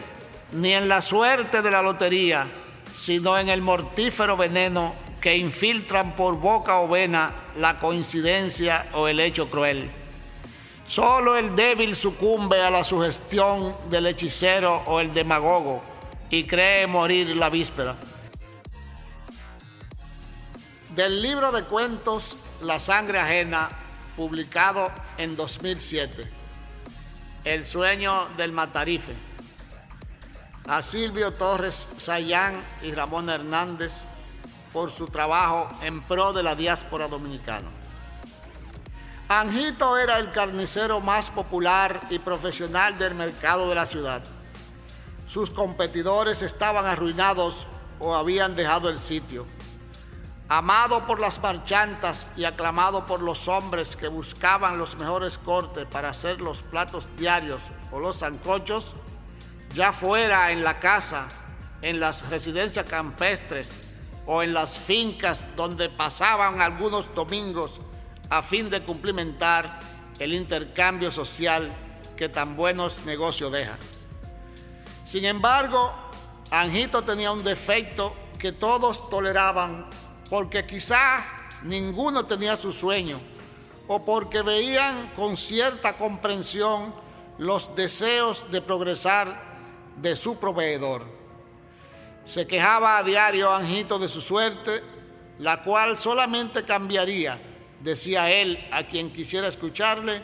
ni 0.54 0.74
en 0.74 0.88
la 0.88 1.01
suerte 1.01 1.62
de 1.62 1.72
la 1.72 1.84
lotería, 1.84 2.48
sino 2.94 3.38
en 3.38 3.50
el 3.50 3.62
mortífero 3.62 4.36
veneno 4.38 4.96
que 5.22 5.38
infiltran 5.38 6.15
por 6.15 6.38
boca 6.38 6.80
o 6.80 6.88
vena 6.88 7.44
la 7.58 7.80
coincidencia 7.80 8.88
o 8.94 9.08
el 9.08 9.20
hecho 9.20 9.50
cruel. 9.50 10.05
Solo 10.88 11.36
el 11.36 11.56
débil 11.56 11.96
sucumbe 11.96 12.62
a 12.62 12.70
la 12.70 12.84
sugestión 12.84 13.75
del 13.89 14.06
hechicero 14.06 14.84
o 14.86 15.00
el 15.00 15.13
demagogo 15.13 15.82
y 16.30 16.44
cree 16.44 16.86
morir 16.86 17.36
la 17.36 17.50
víspera. 17.50 17.96
Del 20.96 21.22
libro 21.22 21.51
de 21.51 21.63
cuentos 21.63 22.38
La 22.62 22.80
sangre 22.80 23.20
ajena, 23.20 23.70
publicado 24.15 24.92
en 25.18 25.36
2007. 25.36 26.32
El 27.44 27.65
sueño 27.65 28.27
del 28.38 28.51
matarife. 28.51 29.15
A 30.68 30.82
Silvio 30.82 31.34
Torres 31.34 31.88
Sayán 31.98 32.56
y 32.84 32.92
Ramón 32.92 33.30
Hernández 33.30 34.06
por 34.72 34.92
su 34.92 35.08
trabajo 35.08 35.68
en 35.82 36.01
pro 36.01 36.32
de 36.32 36.44
la 36.44 36.56
diáspora 36.56 37.08
dominicana. 37.08 37.70
Anjito 39.27 39.98
era 39.98 40.20
el 40.20 40.32
carnicero 40.32 41.01
más 41.01 41.32
popular 41.32 42.00
y 42.12 42.20
profesional 42.20 42.96
del 43.00 43.15
mercado 43.15 43.67
de 43.67 43.74
la 43.74 43.88
ciudad. 43.88 44.22
Sus 45.25 45.50
competidores 45.50 46.44
estaban 46.44 46.86
arruinados 46.86 47.65
o 48.00 48.13
habían 48.13 48.55
dejado 48.55 48.88
el 48.88 49.00
sitio. 49.00 49.48
Amado 50.48 51.08
por 51.08 51.20
las 51.20 51.41
marchantas 51.41 52.27
y 52.38 52.46
aclamado 52.46 53.08
por 53.08 53.20
los 53.20 53.48
hombres 53.48 53.96
que 53.96 54.10
buscaban 54.10 54.77
los 54.77 54.96
mejores 54.96 55.39
cortes 55.39 55.88
para 55.88 56.10
hacer 56.10 56.39
los 56.39 56.62
platos 56.62 57.10
diarios 57.17 57.72
o 57.91 58.00
los 58.00 58.20
zancochos, 58.20 58.94
ya 59.74 59.91
fuera 59.91 60.51
en 60.51 60.63
la 60.63 60.79
casa, 60.79 61.25
en 61.82 62.00
las 62.00 62.29
residencias 62.29 62.86
campestres 62.86 63.75
o 64.27 64.44
en 64.44 64.53
las 64.53 64.77
fincas 64.77 65.48
donde 65.55 65.89
pasaban 65.89 66.62
algunos 66.62 67.15
domingos 67.15 67.82
a 68.29 68.41
fin 68.41 68.70
de 68.70 68.84
cumplimentar 68.84 69.79
el 70.20 70.34
intercambio 70.34 71.12
social 71.12 71.72
que 72.15 72.29
tan 72.29 72.55
buenos 72.55 73.00
negocios 73.05 73.51
deja. 73.51 73.77
Sin 75.03 75.25
embargo, 75.25 75.94
Anjito 76.50 77.03
tenía 77.03 77.32
un 77.32 77.44
defecto 77.44 78.15
que 78.39 78.51
todos 78.51 79.10
toleraban 79.10 79.89
porque 80.29 80.65
quizá 80.65 81.24
ninguno 81.63 82.25
tenía 82.25 82.58
su 82.58 82.72
sueño 82.72 83.20
o 83.88 84.03
porque 84.03 84.41
veían 84.41 85.12
con 85.15 85.38
cierta 85.38 85.98
comprensión 85.98 86.94
los 87.38 87.75
deseos 87.75 88.50
de 88.51 88.62
progresar 88.62 89.55
de 89.98 90.15
su 90.15 90.39
proveedor. 90.39 91.05
Se 92.24 92.48
quejaba 92.48 92.98
a 92.98 93.03
diario 93.03 93.53
Anjito 93.53 94.00
de 94.00 94.08
su 94.08 94.22
suerte, 94.22 94.82
la 95.38 95.62
cual 95.62 95.98
solamente 95.98 96.63
cambiaría, 96.63 97.39
decía 97.86 98.30
él 98.30 98.68
a 98.72 98.84
quien 98.84 99.13
quisiera 99.13 99.48
escucharle, 99.48 100.22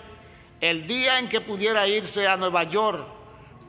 el 0.60 0.86
día 0.86 1.20
en 1.20 1.30
que 1.30 1.40
pudiera 1.40 1.88
irse 1.88 2.28
a 2.28 2.36
Nueva 2.36 2.64
York, 2.64 3.08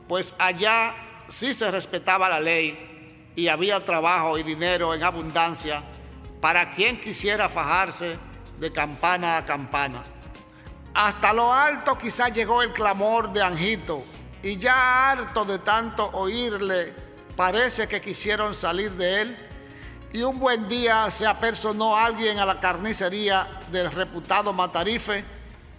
pues 0.09 0.35
allá 0.37 0.93
sí 1.27 1.53
se 1.53 1.71
respetaba 1.71 2.27
la 2.27 2.41
ley 2.41 3.31
y 3.35 3.47
había 3.47 3.85
trabajo 3.85 4.37
y 4.37 4.43
dinero 4.43 4.93
en 4.93 5.03
abundancia 5.03 5.81
para 6.41 6.71
quien 6.71 6.99
quisiera 6.99 7.47
fajarse 7.47 8.17
de 8.59 8.71
campana 8.71 9.37
a 9.37 9.45
campana. 9.45 10.03
Hasta 10.93 11.31
lo 11.31 11.53
alto 11.53 11.97
quizá 11.97 12.27
llegó 12.27 12.61
el 12.61 12.73
clamor 12.73 13.31
de 13.31 13.41
Anjito 13.41 14.03
y 14.43 14.57
ya 14.57 15.11
harto 15.11 15.45
de 15.45 15.59
tanto 15.59 16.09
oírle 16.13 16.93
Parece 17.35 17.87
que 17.87 17.99
quisieron 17.99 18.53
salir 18.53 18.91
de 18.91 19.21
él 19.21 19.37
y 20.13 20.21
un 20.21 20.39
buen 20.39 20.69
día 20.69 21.09
se 21.09 21.25
apersonó 21.25 21.97
alguien 21.97 22.37
a 22.37 22.45
la 22.45 22.59
carnicería 22.59 23.47
del 23.71 23.91
reputado 23.91 24.53
Matarife 24.53 25.25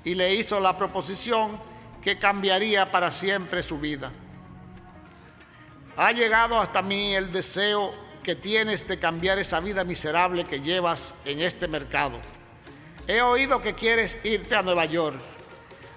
y 0.02 0.16
le 0.16 0.34
hizo 0.34 0.58
la 0.58 0.76
proposición 0.76 1.60
que 2.02 2.18
cambiaría 2.18 2.90
para 2.90 3.12
siempre 3.12 3.62
su 3.62 3.78
vida. 3.78 4.10
Ha 5.96 6.10
llegado 6.10 6.60
hasta 6.60 6.82
mí 6.82 7.14
el 7.14 7.30
deseo 7.30 7.94
que 8.24 8.34
tienes 8.34 8.88
de 8.88 8.98
cambiar 8.98 9.38
esa 9.38 9.60
vida 9.60 9.84
miserable 9.84 10.44
que 10.44 10.60
llevas 10.60 11.14
en 11.24 11.40
este 11.40 11.68
mercado. 11.68 12.18
He 13.06 13.22
oído 13.22 13.62
que 13.62 13.74
quieres 13.74 14.18
irte 14.24 14.56
a 14.56 14.62
Nueva 14.62 14.86
York. 14.86 15.20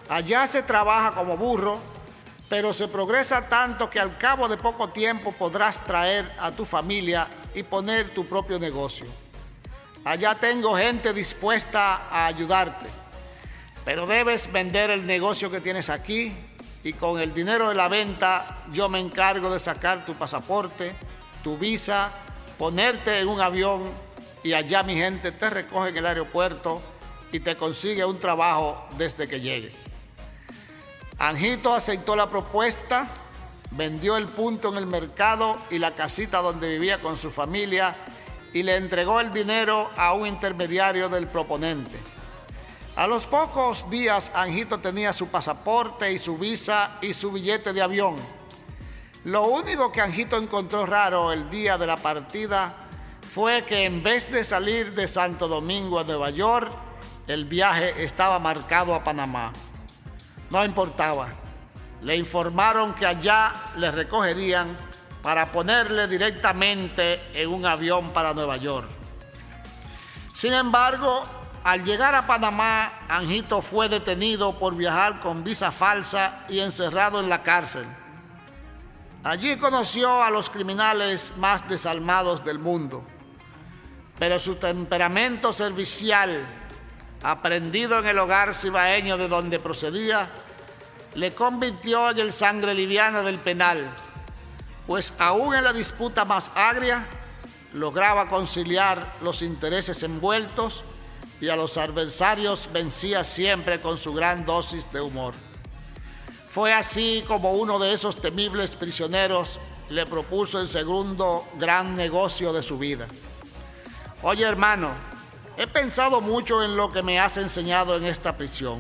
Allá 0.10 0.46
se 0.46 0.62
trabaja 0.62 1.12
como 1.14 1.38
burro 1.38 1.80
pero 2.50 2.72
se 2.72 2.88
progresa 2.88 3.50
tanto 3.50 3.90
que 3.90 4.00
al 4.00 4.18
cabo 4.18 4.48
de 4.48 4.58
poco 4.58 4.90
tiempo 4.90 5.34
podrás 5.34 5.84
traer 5.84 6.32
a 6.40 6.52
tu 6.52 6.66
familia 6.66 7.28
y 7.54 7.64
poner 7.64 8.10
tu 8.14 8.26
propio 8.26 8.60
negocio. 8.60 9.06
Allá 10.04 10.36
tengo 10.36 10.78
gente 10.78 11.14
dispuesta 11.14 12.08
a 12.10 12.28
ayudarte, 12.28 12.86
pero 13.84 14.08
debes 14.08 14.52
vender 14.52 14.90
el 14.90 15.06
negocio 15.06 15.52
que 15.52 15.60
tienes 15.60 15.90
aquí 15.90 16.34
y 16.84 16.94
con 16.94 17.20
el 17.20 17.34
dinero 17.34 17.70
de 17.70 17.76
la 17.76 17.88
venta 17.90 18.64
yo 18.72 18.88
me 18.88 19.00
encargo 19.00 19.52
de 19.52 19.60
sacar 19.60 20.06
tu 20.06 20.14
pasaporte, 20.14 20.94
tu 21.44 21.58
visa, 21.58 22.12
ponerte 22.58 23.20
en 23.20 23.28
un 23.28 23.42
avión 23.42 23.84
y 24.44 24.54
allá 24.54 24.84
mi 24.84 24.96
gente 24.96 25.32
te 25.32 25.50
recoge 25.50 25.90
en 25.90 25.98
el 25.98 26.06
aeropuerto 26.06 26.82
y 27.32 27.40
te 27.40 27.56
consigue 27.56 28.06
un 28.06 28.20
trabajo 28.20 28.88
desde 28.98 29.28
que 29.28 29.42
llegues. 29.42 29.80
Anjito 31.20 31.74
aceptó 31.74 32.16
la 32.16 32.30
propuesta, 32.30 33.08
vendió 33.78 34.18
el 34.18 34.26
punto 34.26 34.70
en 34.70 34.78
el 34.78 34.88
mercado 34.88 35.56
y 35.70 35.78
la 35.78 35.92
casita 35.92 36.42
donde 36.42 36.68
vivía 36.68 37.00
con 37.00 37.16
su 37.16 37.30
familia 37.30 37.96
y 38.52 38.64
le 38.64 38.76
entregó 38.76 39.20
el 39.20 39.32
dinero 39.32 39.90
a 39.96 40.14
un 40.14 40.26
intermediario 40.26 41.10
del 41.10 41.28
proponente. 41.28 41.98
A 42.96 43.06
los 43.06 43.28
pocos 43.28 43.88
días 43.92 44.32
Anjito 44.34 44.80
tenía 44.80 45.14
su 45.14 45.28
pasaporte 45.28 46.12
y 46.12 46.18
su 46.18 46.40
visa 46.40 46.98
y 47.02 47.14
su 47.14 47.32
billete 47.32 47.72
de 47.72 47.84
avión. 47.84 48.16
Lo 49.24 49.44
único 49.44 49.92
que 49.92 50.02
Anjito 50.02 50.38
encontró 50.38 50.88
raro 50.88 51.32
el 51.32 51.48
día 51.52 51.78
de 51.78 51.86
la 51.86 51.98
partida 51.98 52.74
fue 53.30 53.64
que 53.66 53.84
en 53.84 54.02
vez 54.02 54.32
de 54.32 54.44
salir 54.44 54.96
de 54.96 55.08
Santo 55.08 55.48
Domingo 55.48 56.00
a 56.00 56.04
Nueva 56.04 56.32
York, 56.32 56.72
el 57.28 57.46
viaje 57.46 58.04
estaba 58.04 58.40
marcado 58.40 58.96
a 58.96 59.04
Panamá. 59.04 59.54
No 60.50 60.66
importaba. 60.66 61.47
Le 62.02 62.16
informaron 62.16 62.94
que 62.94 63.06
allá 63.06 63.54
le 63.78 63.92
recogerían 63.92 64.78
para 65.22 65.52
ponerle 65.52 66.08
directamente 66.08 67.22
en 67.34 67.50
un 67.50 67.66
avión 67.66 68.12
para 68.12 68.34
Nueva 68.34 68.58
York. 68.58 68.88
Sin 70.34 70.54
embargo, 70.54 71.26
al 71.64 71.84
llegar 71.84 72.16
a 72.16 72.28
Panamá, 72.28 72.94
Anjito 73.10 73.62
fue 73.62 73.90
detenido 73.90 74.58
por 74.58 74.76
viajar 74.76 75.20
con 75.20 75.44
visa 75.44 75.72
falsa 75.72 76.46
y 76.48 76.60
encerrado 76.60 77.20
en 77.20 77.28
la 77.28 77.44
cárcel. 77.44 77.86
Allí 79.24 79.58
conoció 79.58 80.24
a 80.24 80.30
los 80.30 80.50
criminales 80.50 81.34
más 81.38 81.68
desalmados 81.68 82.46
del 82.46 82.60
mundo, 82.60 83.04
pero 84.18 84.40
su 84.40 84.56
temperamento 84.56 85.52
servicial 85.52 86.48
aprendido 87.24 88.00
en 88.00 88.06
el 88.06 88.20
hogar 88.20 88.54
cibaeño 88.54 89.18
de 89.18 89.28
donde 89.28 89.60
procedía, 89.60 90.30
le 91.18 91.34
convirtió 91.34 92.12
en 92.12 92.20
el 92.20 92.32
sangre 92.32 92.74
liviana 92.74 93.24
del 93.24 93.40
penal, 93.40 93.90
pues 94.86 95.14
aún 95.20 95.56
en 95.56 95.64
la 95.64 95.74
disputa 95.74 96.24
más 96.24 96.52
agria 96.56 97.08
lograba 97.74 98.30
conciliar 98.30 99.18
los 99.22 99.42
intereses 99.42 100.02
envueltos 100.04 100.84
y 101.42 101.50
a 101.50 101.56
los 101.56 101.78
adversarios 101.78 102.70
vencía 102.72 103.24
siempre 103.26 103.82
con 103.82 103.98
su 103.98 104.14
gran 104.14 104.46
dosis 104.46 104.90
de 104.94 105.02
humor. 105.02 105.34
Fue 106.50 106.72
así 106.72 107.24
como 107.28 107.54
uno 107.54 107.80
de 107.80 107.94
esos 107.94 108.22
temibles 108.22 108.76
prisioneros 108.76 109.60
le 109.90 110.06
propuso 110.06 110.62
el 110.62 110.68
segundo 110.68 111.46
gran 111.60 111.96
negocio 111.96 112.54
de 112.54 112.64
su 112.64 112.78
vida. 112.78 113.08
Oye 114.22 114.46
hermano, 114.46 114.94
He 115.60 115.66
pensado 115.66 116.22
mucho 116.22 116.64
en 116.64 116.78
lo 116.78 116.92
que 116.92 117.02
me 117.02 117.20
has 117.20 117.38
enseñado 117.38 117.98
en 117.98 118.06
esta 118.06 118.38
prisión. 118.38 118.78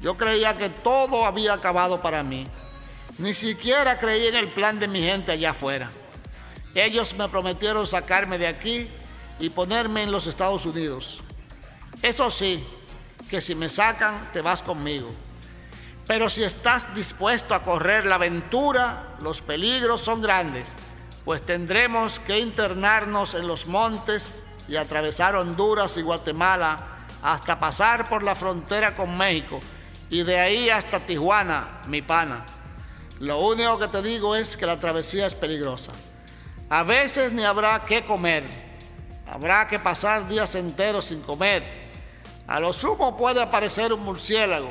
Yo 0.00 0.16
creía 0.16 0.56
que 0.56 0.68
todo 0.68 1.24
había 1.24 1.54
acabado 1.54 2.00
para 2.00 2.22
mí. 2.22 2.46
Ni 3.18 3.32
siquiera 3.32 3.98
creí 3.98 4.26
en 4.26 4.34
el 4.34 4.48
plan 4.48 4.78
de 4.78 4.88
mi 4.88 5.00
gente 5.00 5.32
allá 5.32 5.50
afuera. 5.50 5.90
Ellos 6.74 7.14
me 7.16 7.28
prometieron 7.28 7.86
sacarme 7.86 8.36
de 8.36 8.46
aquí 8.46 8.90
y 9.38 9.48
ponerme 9.48 10.02
en 10.02 10.12
los 10.12 10.26
Estados 10.26 10.66
Unidos. 10.66 11.20
Eso 12.02 12.30
sí, 12.30 12.62
que 13.30 13.40
si 13.40 13.54
me 13.54 13.70
sacan, 13.70 14.30
te 14.32 14.42
vas 14.42 14.62
conmigo. 14.62 15.10
Pero 16.06 16.28
si 16.28 16.44
estás 16.44 16.94
dispuesto 16.94 17.54
a 17.54 17.62
correr 17.62 18.04
la 18.04 18.16
aventura, 18.16 19.16
los 19.20 19.40
peligros 19.40 20.02
son 20.02 20.20
grandes, 20.20 20.74
pues 21.24 21.44
tendremos 21.44 22.20
que 22.20 22.38
internarnos 22.38 23.34
en 23.34 23.48
los 23.48 23.66
montes 23.66 24.34
y 24.68 24.76
atravesar 24.76 25.34
Honduras 25.34 25.96
y 25.96 26.02
Guatemala 26.02 27.06
hasta 27.22 27.58
pasar 27.58 28.08
por 28.08 28.22
la 28.22 28.36
frontera 28.36 28.94
con 28.94 29.16
México 29.16 29.60
y 30.10 30.22
de 30.22 30.38
ahí 30.38 30.70
hasta 30.70 31.04
Tijuana, 31.04 31.82
mi 31.88 32.02
pana. 32.02 32.44
Lo 33.18 33.40
único 33.40 33.78
que 33.78 33.88
te 33.88 34.02
digo 34.02 34.36
es 34.36 34.56
que 34.56 34.66
la 34.66 34.78
travesía 34.78 35.26
es 35.26 35.34
peligrosa. 35.34 35.92
A 36.68 36.82
veces 36.82 37.32
ni 37.32 37.44
habrá 37.44 37.84
qué 37.84 38.04
comer. 38.04 38.44
Habrá 39.26 39.66
que 39.66 39.78
pasar 39.78 40.28
días 40.28 40.54
enteros 40.54 41.06
sin 41.06 41.22
comer. 41.22 41.86
A 42.46 42.60
lo 42.60 42.72
sumo 42.72 43.16
puede 43.16 43.40
aparecer 43.40 43.92
un 43.92 44.04
murciélago, 44.04 44.70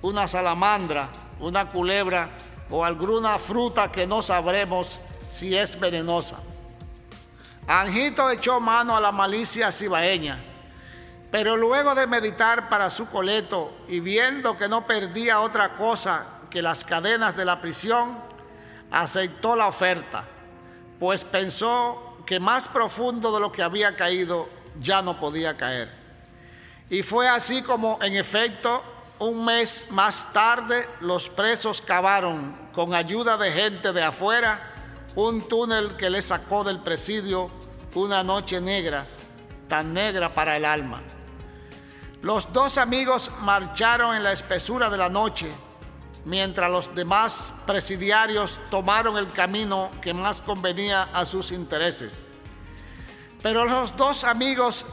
una 0.00 0.26
salamandra, 0.26 1.08
una 1.38 1.70
culebra 1.70 2.30
o 2.70 2.84
alguna 2.84 3.38
fruta 3.38 3.92
que 3.92 4.06
no 4.06 4.22
sabremos 4.22 4.98
si 5.28 5.56
es 5.56 5.78
venenosa. 5.78 6.38
Anjito 7.66 8.28
echó 8.30 8.58
mano 8.58 8.96
a 8.96 9.00
la 9.00 9.12
malicia 9.12 9.70
cibaeña, 9.70 10.42
pero 11.32 11.56
luego 11.56 11.94
de 11.94 12.06
meditar 12.06 12.68
para 12.68 12.90
su 12.90 13.08
coleto 13.08 13.72
y 13.88 14.00
viendo 14.00 14.58
que 14.58 14.68
no 14.68 14.86
perdía 14.86 15.40
otra 15.40 15.74
cosa 15.74 16.26
que 16.50 16.60
las 16.60 16.84
cadenas 16.84 17.34
de 17.38 17.46
la 17.46 17.58
prisión, 17.58 18.18
aceptó 18.90 19.56
la 19.56 19.66
oferta, 19.66 20.26
pues 21.00 21.24
pensó 21.24 22.18
que 22.26 22.38
más 22.38 22.68
profundo 22.68 23.32
de 23.32 23.40
lo 23.40 23.50
que 23.50 23.62
había 23.62 23.96
caído 23.96 24.46
ya 24.78 25.00
no 25.00 25.18
podía 25.18 25.56
caer. 25.56 25.88
Y 26.90 27.02
fue 27.02 27.26
así 27.26 27.62
como, 27.62 27.98
en 28.02 28.14
efecto, 28.14 28.84
un 29.18 29.42
mes 29.42 29.86
más 29.88 30.34
tarde, 30.34 30.86
los 31.00 31.30
presos 31.30 31.80
cavaron, 31.80 32.54
con 32.74 32.92
ayuda 32.92 33.38
de 33.38 33.50
gente 33.52 33.94
de 33.94 34.02
afuera, 34.02 34.70
un 35.14 35.48
túnel 35.48 35.96
que 35.96 36.10
le 36.10 36.20
sacó 36.20 36.62
del 36.62 36.80
presidio 36.80 37.50
una 37.94 38.22
noche 38.22 38.60
negra, 38.60 39.06
tan 39.66 39.94
negra 39.94 40.34
para 40.34 40.58
el 40.58 40.66
alma. 40.66 41.00
Los 42.22 42.52
dos 42.52 42.78
amigos 42.78 43.32
marcharon 43.40 44.14
en 44.14 44.22
la 44.22 44.30
espesura 44.30 44.88
de 44.88 44.96
la 44.96 45.08
noche, 45.08 45.50
mientras 46.24 46.70
los 46.70 46.94
demás 46.94 47.52
presidiarios 47.66 48.60
tomaron 48.70 49.18
el 49.18 49.32
camino 49.32 49.90
que 50.00 50.14
más 50.14 50.40
convenía 50.40 51.08
a 51.12 51.26
sus 51.26 51.50
intereses. 51.50 52.26
Pero 53.42 53.64
los 53.64 53.96
dos 53.96 54.22
amigos 54.22 54.86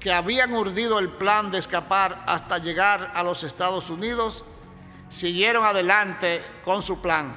que 0.00 0.12
habían 0.12 0.52
urdido 0.54 0.98
el 0.98 1.08
plan 1.08 1.52
de 1.52 1.58
escapar 1.58 2.24
hasta 2.26 2.58
llegar 2.58 3.12
a 3.14 3.22
los 3.22 3.44
Estados 3.44 3.88
Unidos, 3.88 4.44
siguieron 5.08 5.64
adelante 5.64 6.44
con 6.64 6.82
su 6.82 7.00
plan. 7.00 7.36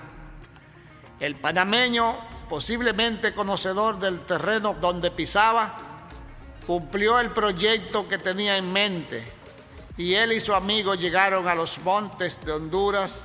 El 1.20 1.36
panameño, 1.36 2.18
posiblemente 2.50 3.36
conocedor 3.36 4.00
del 4.00 4.22
terreno 4.22 4.74
donde 4.82 5.12
pisaba, 5.12 5.95
cumplió 6.66 7.20
el 7.20 7.32
proyecto 7.32 8.08
que 8.08 8.18
tenía 8.18 8.58
en 8.58 8.72
mente 8.72 9.26
y 9.98 10.16
él 10.16 10.34
y 10.34 10.40
su 10.40 10.54
amigo 10.54 10.96
llegaron 10.96 11.48
a 11.48 11.56
los 11.56 11.78
montes 11.80 12.44
de 12.44 12.52
Honduras, 12.52 13.22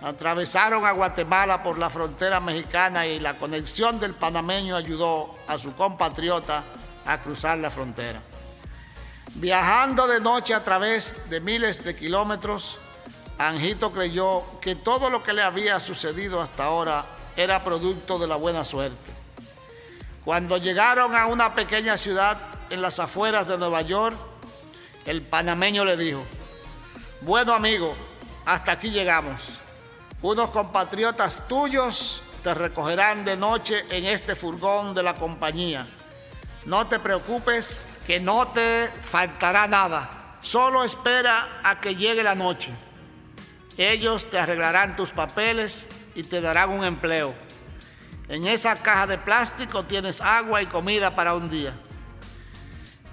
atravesaron 0.00 0.84
a 0.84 0.92
Guatemala 0.92 1.62
por 1.62 1.78
la 1.78 1.90
frontera 1.90 2.38
mexicana 2.38 3.06
y 3.06 3.18
la 3.18 3.38
conexión 3.38 3.98
del 3.98 4.14
panameño 4.14 4.76
ayudó 4.76 5.34
a 5.48 5.58
su 5.58 5.74
compatriota 5.74 6.62
a 7.04 7.20
cruzar 7.20 7.58
la 7.58 7.70
frontera. 7.70 8.20
Viajando 9.34 10.06
de 10.06 10.20
noche 10.20 10.54
a 10.54 10.62
través 10.62 11.28
de 11.28 11.40
miles 11.40 11.82
de 11.82 11.96
kilómetros, 11.96 12.78
Anjito 13.38 13.92
creyó 13.92 14.44
que 14.60 14.76
todo 14.76 15.10
lo 15.10 15.22
que 15.22 15.32
le 15.32 15.42
había 15.42 15.80
sucedido 15.80 16.40
hasta 16.40 16.64
ahora 16.64 17.04
era 17.36 17.64
producto 17.64 18.18
de 18.18 18.26
la 18.26 18.36
buena 18.36 18.64
suerte. 18.64 19.15
Cuando 20.26 20.56
llegaron 20.56 21.14
a 21.14 21.26
una 21.26 21.54
pequeña 21.54 21.96
ciudad 21.96 22.36
en 22.68 22.82
las 22.82 22.98
afueras 22.98 23.46
de 23.46 23.56
Nueva 23.58 23.82
York, 23.82 24.16
el 25.04 25.22
panameño 25.22 25.84
le 25.84 25.96
dijo, 25.96 26.24
bueno 27.20 27.54
amigo, 27.54 27.94
hasta 28.44 28.72
aquí 28.72 28.90
llegamos. 28.90 29.60
Unos 30.22 30.50
compatriotas 30.50 31.46
tuyos 31.46 32.22
te 32.42 32.52
recogerán 32.54 33.24
de 33.24 33.36
noche 33.36 33.84
en 33.88 34.04
este 34.04 34.34
furgón 34.34 34.96
de 34.96 35.04
la 35.04 35.14
compañía. 35.14 35.86
No 36.64 36.88
te 36.88 36.98
preocupes 36.98 37.84
que 38.04 38.18
no 38.18 38.48
te 38.48 38.90
faltará 39.02 39.68
nada. 39.68 40.38
Solo 40.40 40.82
espera 40.82 41.60
a 41.62 41.80
que 41.80 41.94
llegue 41.94 42.24
la 42.24 42.34
noche. 42.34 42.72
Ellos 43.76 44.28
te 44.28 44.40
arreglarán 44.40 44.96
tus 44.96 45.12
papeles 45.12 45.86
y 46.16 46.24
te 46.24 46.40
darán 46.40 46.70
un 46.70 46.82
empleo. 46.82 47.45
En 48.28 48.46
esa 48.46 48.74
caja 48.76 49.06
de 49.06 49.18
plástico 49.18 49.84
tienes 49.84 50.20
agua 50.20 50.60
y 50.60 50.66
comida 50.66 51.14
para 51.14 51.34
un 51.34 51.48
día. 51.48 51.74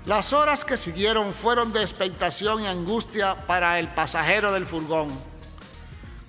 Las 0.06 0.34
horas 0.34 0.66
que 0.66 0.76
siguieron 0.76 1.34
fueron 1.34 1.72
de 1.72 1.82
expectación 1.82 2.64
y 2.64 2.68
angustia 2.68 3.48
para 3.48 3.80
el 3.80 3.88
pasajero 3.90 4.52
del 4.52 4.66
furgón. 4.66 5.18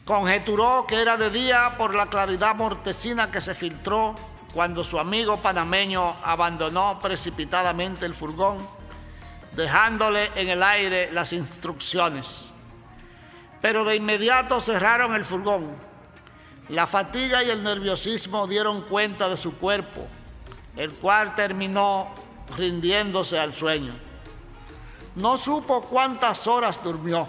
Conjeturó 0.05 0.87
que 0.87 1.01
era 1.01 1.16
de 1.16 1.31
día 1.31 1.75
por 1.79 1.94
la 1.94 2.07
claridad 2.07 2.55
mortecina 2.55 3.31
que 3.31 3.40
se 3.40 3.55
filtró 3.55 4.14
cuando 4.53 4.85
su 4.85 4.99
amigo 4.99 5.42
panameño 5.42 6.16
abandonó 6.23 7.01
precipitadamente 7.03 8.07
el 8.07 8.14
furgón, 8.14 8.68
dejándole 9.57 10.31
en 10.37 10.51
el 10.51 10.62
aire 10.62 11.11
las 11.11 11.33
instrucciones. 11.33 12.51
Pero 13.61 13.85
de 13.85 13.97
inmediato 13.97 14.61
cerraron 14.61 15.14
el 15.14 15.25
furgón. 15.25 15.93
La 16.68 16.87
fatiga 16.87 17.42
y 17.42 17.50
el 17.50 17.62
nerviosismo 17.62 18.46
dieron 18.46 18.83
cuenta 18.83 19.29
de 19.29 19.37
su 19.37 19.57
cuerpo, 19.57 20.07
el 20.77 20.92
cual 20.92 21.35
terminó 21.35 22.09
rindiéndose 22.57 23.38
al 23.38 23.55
sueño. 23.55 23.94
No 25.16 25.37
supo 25.37 25.83
cuántas 25.83 26.46
horas 26.46 26.83
durmió. 26.83 27.29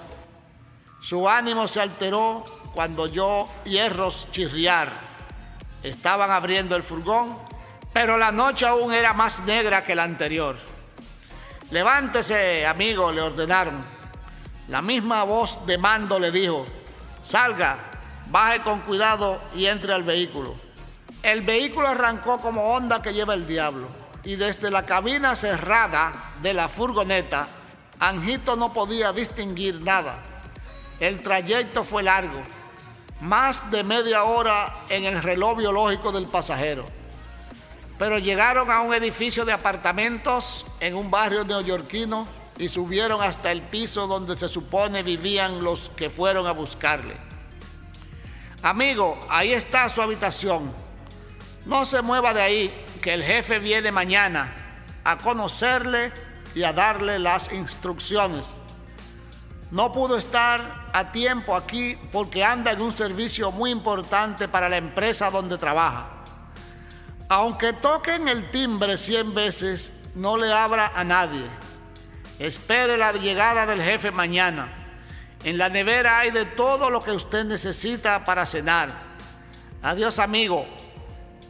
Su 1.01 1.29
ánimo 1.29 1.67
se 1.67 1.81
alteró 1.81 2.43
cuando 2.73 3.03
oyó 3.03 3.47
hierros 3.63 4.27
chirriar 4.31 5.05
Estaban 5.85 6.31
abriendo 6.31 6.75
el 6.75 6.81
furgón, 6.81 7.37
pero 7.93 8.17
la 8.17 8.31
noche 8.31 8.65
aún 8.65 8.91
era 8.91 9.13
más 9.13 9.41
negra 9.41 9.83
que 9.83 9.93
la 9.93 10.03
anterior. 10.03 10.55
Levántese, 11.69 12.65
amigo, 12.65 13.11
le 13.11 13.21
ordenaron. 13.21 13.85
La 14.67 14.81
misma 14.81 15.23
voz 15.25 15.63
de 15.67 15.77
mando 15.77 16.19
le 16.19 16.31
dijo, 16.31 16.65
salga, 17.21 17.91
baje 18.29 18.61
con 18.61 18.81
cuidado 18.81 19.41
y 19.55 19.65
entre 19.65 19.93
al 19.93 20.03
vehículo. 20.03 20.55
El 21.23 21.41
vehículo 21.41 21.87
arrancó 21.87 22.39
como 22.39 22.73
onda 22.73 23.01
que 23.01 23.13
lleva 23.13 23.33
el 23.33 23.47
diablo 23.47 23.87
y 24.23 24.35
desde 24.35 24.71
la 24.71 24.85
cabina 24.85 25.35
cerrada 25.35 26.33
de 26.41 26.53
la 26.53 26.67
furgoneta, 26.67 27.47
Anjito 27.99 28.55
no 28.55 28.73
podía 28.73 29.13
distinguir 29.13 29.81
nada. 29.81 30.17
El 30.99 31.21
trayecto 31.21 31.83
fue 31.83 32.03
largo 32.03 32.41
más 33.21 33.71
de 33.71 33.83
media 33.83 34.23
hora 34.23 34.85
en 34.89 35.05
el 35.05 35.21
reloj 35.21 35.57
biológico 35.57 36.11
del 36.11 36.27
pasajero. 36.27 36.85
Pero 37.97 38.19
llegaron 38.19 38.69
a 38.69 38.81
un 38.81 38.93
edificio 38.93 39.45
de 39.45 39.53
apartamentos 39.53 40.65
en 40.79 40.95
un 40.95 41.09
barrio 41.09 41.45
neoyorquino 41.45 42.27
y 42.57 42.67
subieron 42.67 43.21
hasta 43.21 43.51
el 43.51 43.61
piso 43.61 44.07
donde 44.07 44.37
se 44.37 44.49
supone 44.49 45.01
vivían 45.01 45.63
los 45.63 45.89
que 45.95 46.09
fueron 46.09 46.45
a 46.45 46.51
buscarle. 46.51 47.15
Amigo, 48.65 49.19
ahí 49.29 49.53
está 49.53 49.87
su 49.89 50.01
habitación. 50.01 50.73
No 51.67 51.85
se 51.85 52.01
mueva 52.01 52.33
de 52.33 52.41
ahí, 52.41 52.85
que 52.99 53.13
el 53.13 53.23
jefe 53.23 53.59
viene 53.59 53.91
mañana 53.91 54.55
a 55.03 55.19
conocerle 55.19 56.11
y 56.55 56.63
a 56.63 56.73
darle 56.73 57.19
las 57.19 57.51
instrucciones. 57.51 58.55
No 59.69 59.93
pudo 59.93 60.17
estar 60.17 60.89
a 60.93 61.11
tiempo 61.11 61.55
aquí 61.55 61.95
porque 62.11 62.43
anda 62.43 62.71
en 62.71 62.81
un 62.81 62.91
servicio 62.91 63.51
muy 63.51 63.69
importante 63.69 64.47
para 64.47 64.67
la 64.67 64.77
empresa 64.77 65.29
donde 65.29 65.59
trabaja. 65.59 66.07
Aunque 67.29 67.71
toquen 67.71 68.27
el 68.27 68.49
timbre 68.49 68.97
100 68.97 69.35
veces, 69.35 69.93
no 70.15 70.37
le 70.37 70.51
abra 70.51 70.91
a 70.95 71.03
nadie. 71.03 71.45
Espere 72.39 72.97
la 72.97 73.11
llegada 73.11 73.67
del 73.67 73.83
jefe 73.83 74.09
mañana. 74.09 74.84
En 75.43 75.57
la 75.57 75.69
nevera 75.69 76.19
hay 76.19 76.31
de 76.31 76.45
todo 76.45 76.89
lo 76.89 77.01
que 77.03 77.11
usted 77.11 77.45
necesita 77.45 78.25
para 78.25 78.45
cenar. 78.45 78.89
Adiós 79.81 80.19
amigo. 80.19 80.65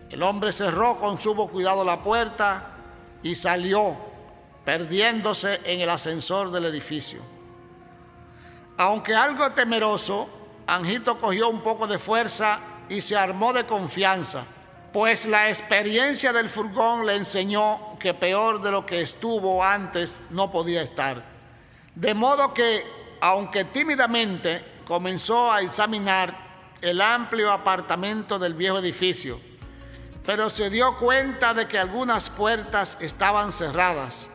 El 0.09 0.23
hombre 0.23 0.51
cerró 0.51 0.97
con 0.97 1.19
sumo 1.19 1.49
cuidado 1.49 1.83
la 1.83 2.03
puerta 2.03 2.71
y 3.23 3.35
salió, 3.35 3.95
perdiéndose 4.63 5.61
en 5.65 5.81
el 5.81 5.89
ascensor 5.89 6.51
del 6.51 6.65
edificio. 6.65 7.21
Aunque 8.77 9.15
algo 9.15 9.51
temeroso, 9.51 10.29
Anjito 10.67 11.17
cogió 11.17 11.49
un 11.49 11.61
poco 11.61 11.87
de 11.87 11.99
fuerza 11.99 12.59
y 12.89 13.01
se 13.01 13.15
armó 13.15 13.53
de 13.53 13.65
confianza, 13.65 14.43
pues 14.91 15.25
la 15.25 15.49
experiencia 15.49 16.33
del 16.33 16.49
furgón 16.49 17.05
le 17.05 17.15
enseñó 17.15 17.97
que 17.99 18.13
peor 18.13 18.61
de 18.61 18.71
lo 18.71 18.85
que 18.85 19.01
estuvo 19.01 19.63
antes 19.63 20.19
no 20.29 20.51
podía 20.51 20.81
estar. 20.81 21.23
De 21.95 22.13
modo 22.13 22.53
que, 22.53 22.85
aunque 23.27 23.65
tímidamente, 23.65 24.63
comenzó 24.85 25.51
a 25.51 25.61
examinar 25.61 26.37
el 26.79 27.01
amplio 27.01 27.51
apartamento 27.51 28.37
del 28.37 28.53
viejo 28.53 28.77
edificio, 28.77 29.41
pero 30.23 30.51
se 30.51 30.69
dio 30.69 30.95
cuenta 30.97 31.55
de 31.55 31.67
que 31.67 31.79
algunas 31.79 32.29
puertas 32.29 32.99
estaban 33.01 33.51
cerradas. 33.51 34.27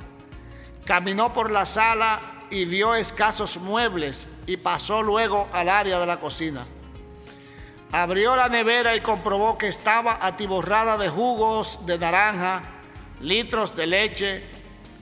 Caminó 0.84 1.32
por 1.32 1.52
la 1.52 1.66
sala 1.66 2.20
y 2.50 2.64
vio 2.64 2.96
escasos 2.96 3.58
muebles 3.58 4.26
y 4.48 4.56
pasó 4.56 5.04
luego 5.04 5.48
al 5.52 5.68
área 5.68 6.00
de 6.00 6.06
la 6.06 6.18
cocina. 6.18 6.64
Abrió 7.92 8.34
la 8.34 8.48
nevera 8.48 8.96
y 8.96 9.02
comprobó 9.02 9.56
que 9.56 9.68
estaba 9.68 10.18
atiborrada 10.20 10.98
de 10.98 11.08
jugos 11.08 11.86
de 11.86 11.96
naranja, 11.96 12.62
litros 13.20 13.76
de 13.76 13.86
leche, 13.86 14.50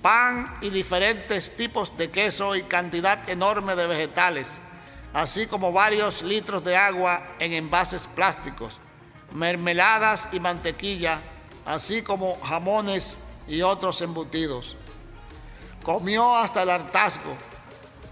pan 0.03 0.57
y 0.61 0.71
diferentes 0.71 1.57
tipos 1.57 1.97
de 1.97 2.11
queso 2.11 2.57
y 2.57 2.63
cantidad 2.63 3.29
enorme 3.29 3.77
de 3.77 3.87
vegetales, 3.87 4.59
así 5.13 5.47
como 5.47 5.73
varios 5.73 6.23
litros 6.23 6.65
de 6.65 6.77
agua 6.77 7.35
en 7.39 7.53
envases 7.53 8.07
plásticos, 8.07 8.79
mermeladas 9.33 10.29
y 10.33 10.41
mantequilla, 10.41 11.21
así 11.65 12.03
como 12.03 12.41
jamones 12.41 13.19
y 13.47 13.63
otros 13.63 14.01
embutidos. 14.01 14.77
Comió 15.83 16.37
hasta 16.37 16.63
el 16.63 16.71
hartazgo, 16.71 17.37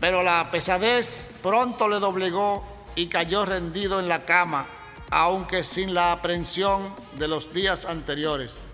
pero 0.01 0.23
la 0.23 0.51
pesadez 0.51 1.29
pronto 1.43 1.89
le 1.89 1.99
doblegó 1.99 2.65
y 2.95 3.09
cayó 3.09 3.45
rendido 3.45 4.01
en 4.01 4.09
la 4.09 4.25
cama, 4.25 4.67
aunque 5.11 5.63
sin 5.63 5.95
la 5.95 6.13
aprensión 6.13 6.95
de 7.19 7.29
los 7.29 7.53
días 7.53 7.85
anteriores. 7.85 8.66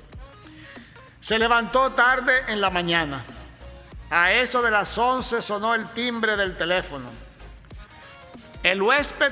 Se 1.22 1.38
levantó 1.38 1.92
tarde 1.92 2.32
en 2.48 2.60
la 2.60 2.68
mañana. 2.68 3.22
A 4.10 4.32
eso 4.32 4.60
de 4.60 4.72
las 4.72 4.98
11 4.98 5.40
sonó 5.40 5.72
el 5.72 5.88
timbre 5.90 6.36
del 6.36 6.56
teléfono. 6.56 7.08
El 8.64 8.82
huésped 8.82 9.30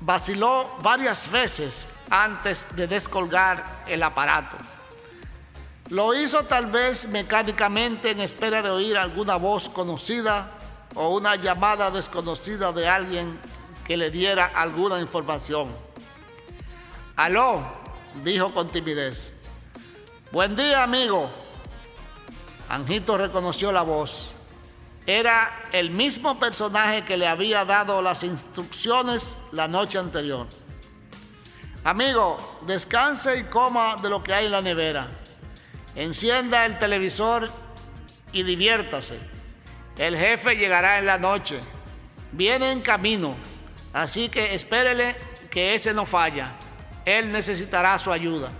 vaciló 0.00 0.76
varias 0.82 1.30
veces 1.30 1.88
antes 2.10 2.66
de 2.76 2.86
descolgar 2.86 3.64
el 3.86 4.02
aparato. 4.02 4.58
Lo 5.88 6.14
hizo 6.14 6.42
tal 6.44 6.66
vez 6.66 7.08
mecánicamente 7.08 8.10
en 8.10 8.20
espera 8.20 8.60
de 8.60 8.68
oír 8.68 8.98
alguna 8.98 9.36
voz 9.36 9.70
conocida 9.70 10.50
o 10.94 11.16
una 11.16 11.36
llamada 11.36 11.90
desconocida 11.90 12.72
de 12.72 12.88
alguien 12.88 13.40
que 13.86 13.96
le 13.96 14.10
diera 14.10 14.44
alguna 14.54 15.00
información. 15.00 15.74
Aló, 17.16 17.62
dijo 18.22 18.52
con 18.52 18.68
timidez. 18.68 19.32
Buen 20.32 20.56
día, 20.56 20.82
amigo. 20.82 21.30
Anjito 22.68 23.16
reconoció 23.16 23.70
la 23.70 23.82
voz. 23.82 24.32
Era 25.06 25.68
el 25.70 25.90
mismo 25.92 26.40
personaje 26.40 27.04
que 27.04 27.16
le 27.16 27.28
había 27.28 27.64
dado 27.64 28.02
las 28.02 28.24
instrucciones 28.24 29.36
la 29.52 29.68
noche 29.68 29.98
anterior. 29.98 30.48
Amigo, 31.84 32.58
descanse 32.66 33.38
y 33.38 33.44
coma 33.44 33.98
de 34.02 34.10
lo 34.10 34.24
que 34.24 34.34
hay 34.34 34.46
en 34.46 34.50
la 34.50 34.62
nevera. 34.62 35.06
Encienda 35.94 36.66
el 36.66 36.80
televisor 36.80 37.48
y 38.32 38.42
diviértase. 38.42 39.20
El 39.96 40.18
jefe 40.18 40.56
llegará 40.56 40.98
en 40.98 41.06
la 41.06 41.18
noche. 41.18 41.60
Viene 42.32 42.72
en 42.72 42.80
camino, 42.80 43.36
así 43.92 44.28
que 44.28 44.56
espérele 44.56 45.14
que 45.52 45.76
ese 45.76 45.94
no 45.94 46.04
falla. 46.04 46.50
Él 47.04 47.30
necesitará 47.30 47.96
su 48.00 48.10
ayuda. 48.10 48.50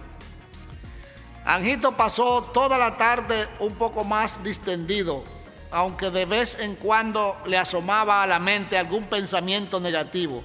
Anjito 1.47 1.93
pasó 1.93 2.43
toda 2.43 2.77
la 2.77 2.97
tarde 2.97 3.47
un 3.61 3.77
poco 3.77 4.03
más 4.03 4.43
distendido, 4.43 5.23
aunque 5.71 6.11
de 6.11 6.25
vez 6.25 6.59
en 6.59 6.75
cuando 6.75 7.37
le 7.47 7.57
asomaba 7.57 8.21
a 8.21 8.27
la 8.27 8.41
mente 8.41 8.77
algún 8.77 9.05
pensamiento 9.05 9.79
negativo. 9.79 10.43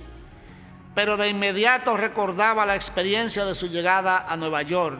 Pero 0.93 1.17
de 1.17 1.29
inmediato 1.29 1.97
recordaba 1.97 2.67
la 2.67 2.75
experiencia 2.75 3.45
de 3.45 3.55
su 3.55 3.67
llegada 3.67 4.27
a 4.29 4.37
Nueva 4.37 4.61
York, 4.61 4.99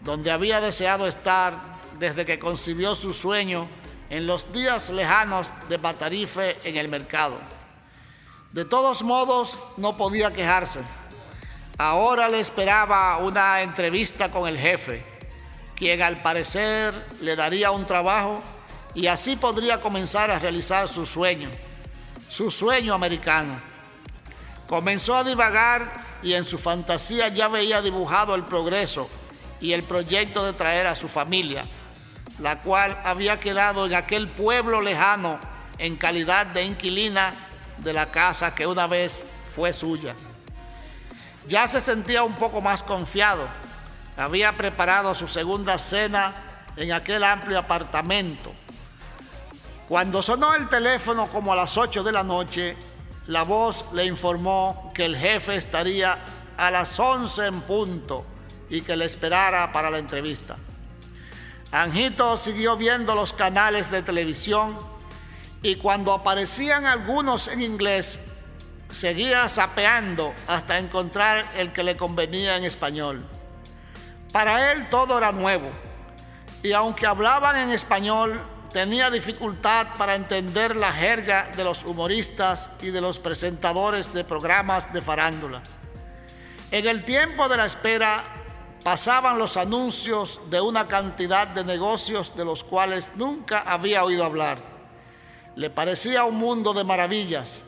donde 0.00 0.30
había 0.30 0.62
deseado 0.62 1.06
estar 1.06 1.52
desde 1.98 2.24
que 2.24 2.38
concibió 2.38 2.94
su 2.94 3.12
sueño 3.12 3.68
en 4.08 4.26
los 4.26 4.50
días 4.54 4.88
lejanos 4.88 5.48
de 5.68 5.76
Batarife 5.76 6.66
en 6.66 6.78
el 6.78 6.88
mercado. 6.88 7.38
De 8.52 8.64
todos 8.64 9.02
modos, 9.02 9.58
no 9.76 9.98
podía 9.98 10.32
quejarse. 10.32 10.80
Ahora 11.76 12.30
le 12.30 12.40
esperaba 12.40 13.18
una 13.18 13.60
entrevista 13.60 14.30
con 14.30 14.48
el 14.48 14.58
jefe 14.58 15.11
quien 15.76 16.02
al 16.02 16.22
parecer 16.22 16.94
le 17.20 17.36
daría 17.36 17.70
un 17.70 17.86
trabajo 17.86 18.42
y 18.94 19.06
así 19.06 19.36
podría 19.36 19.80
comenzar 19.80 20.30
a 20.30 20.38
realizar 20.38 20.88
su 20.88 21.06
sueño, 21.06 21.50
su 22.28 22.50
sueño 22.50 22.94
americano. 22.94 23.60
Comenzó 24.66 25.16
a 25.16 25.24
divagar 25.24 25.92
y 26.22 26.34
en 26.34 26.44
su 26.44 26.58
fantasía 26.58 27.28
ya 27.28 27.48
veía 27.48 27.82
dibujado 27.82 28.34
el 28.34 28.44
progreso 28.44 29.08
y 29.60 29.72
el 29.72 29.82
proyecto 29.82 30.44
de 30.44 30.52
traer 30.52 30.86
a 30.86 30.94
su 30.94 31.08
familia, 31.08 31.66
la 32.38 32.62
cual 32.62 32.98
había 33.04 33.40
quedado 33.40 33.86
en 33.86 33.94
aquel 33.94 34.28
pueblo 34.28 34.80
lejano 34.80 35.38
en 35.78 35.96
calidad 35.96 36.46
de 36.46 36.64
inquilina 36.64 37.34
de 37.78 37.92
la 37.92 38.10
casa 38.10 38.54
que 38.54 38.66
una 38.66 38.86
vez 38.86 39.22
fue 39.54 39.72
suya. 39.72 40.14
Ya 41.48 41.66
se 41.66 41.80
sentía 41.80 42.22
un 42.22 42.34
poco 42.36 42.60
más 42.60 42.82
confiado 42.82 43.48
había 44.16 44.56
preparado 44.56 45.14
su 45.14 45.28
segunda 45.28 45.78
cena 45.78 46.34
en 46.76 46.92
aquel 46.92 47.24
amplio 47.24 47.58
apartamento. 47.58 48.52
Cuando 49.88 50.22
sonó 50.22 50.54
el 50.54 50.68
teléfono 50.68 51.28
como 51.28 51.52
a 51.52 51.56
las 51.56 51.76
8 51.76 52.02
de 52.02 52.12
la 52.12 52.24
noche, 52.24 52.76
la 53.26 53.42
voz 53.42 53.86
le 53.92 54.04
informó 54.04 54.90
que 54.94 55.04
el 55.04 55.16
jefe 55.16 55.56
estaría 55.56 56.18
a 56.56 56.70
las 56.70 56.98
11 56.98 57.46
en 57.46 57.60
punto 57.62 58.24
y 58.70 58.80
que 58.80 58.96
le 58.96 59.04
esperara 59.04 59.70
para 59.72 59.90
la 59.90 59.98
entrevista. 59.98 60.56
Anjito 61.70 62.36
siguió 62.36 62.76
viendo 62.76 63.14
los 63.14 63.32
canales 63.32 63.90
de 63.90 64.02
televisión 64.02 64.78
y 65.62 65.76
cuando 65.76 66.12
aparecían 66.12 66.86
algunos 66.86 67.48
en 67.48 67.62
inglés, 67.62 68.20
seguía 68.90 69.48
sapeando 69.48 70.34
hasta 70.46 70.78
encontrar 70.78 71.46
el 71.56 71.72
que 71.72 71.82
le 71.82 71.96
convenía 71.96 72.56
en 72.56 72.64
español. 72.64 73.24
Para 74.32 74.72
él 74.72 74.88
todo 74.88 75.18
era 75.18 75.30
nuevo 75.30 75.70
y 76.62 76.72
aunque 76.72 77.06
hablaban 77.06 77.56
en 77.56 77.70
español, 77.70 78.40
tenía 78.72 79.10
dificultad 79.10 79.88
para 79.98 80.14
entender 80.14 80.74
la 80.74 80.92
jerga 80.92 81.52
de 81.56 81.64
los 81.64 81.84
humoristas 81.84 82.70
y 82.80 82.88
de 82.88 83.00
los 83.00 83.18
presentadores 83.18 84.14
de 84.14 84.24
programas 84.24 84.90
de 84.92 85.02
farándula. 85.02 85.62
En 86.70 86.86
el 86.86 87.04
tiempo 87.04 87.48
de 87.48 87.58
la 87.58 87.66
espera 87.66 88.24
pasaban 88.82 89.38
los 89.38 89.56
anuncios 89.58 90.40
de 90.48 90.60
una 90.60 90.88
cantidad 90.88 91.46
de 91.48 91.64
negocios 91.64 92.34
de 92.34 92.44
los 92.44 92.64
cuales 92.64 93.10
nunca 93.16 93.60
había 93.60 94.04
oído 94.04 94.24
hablar. 94.24 94.58
Le 95.56 95.68
parecía 95.68 96.24
un 96.24 96.36
mundo 96.36 96.72
de 96.72 96.84
maravillas. 96.84 97.62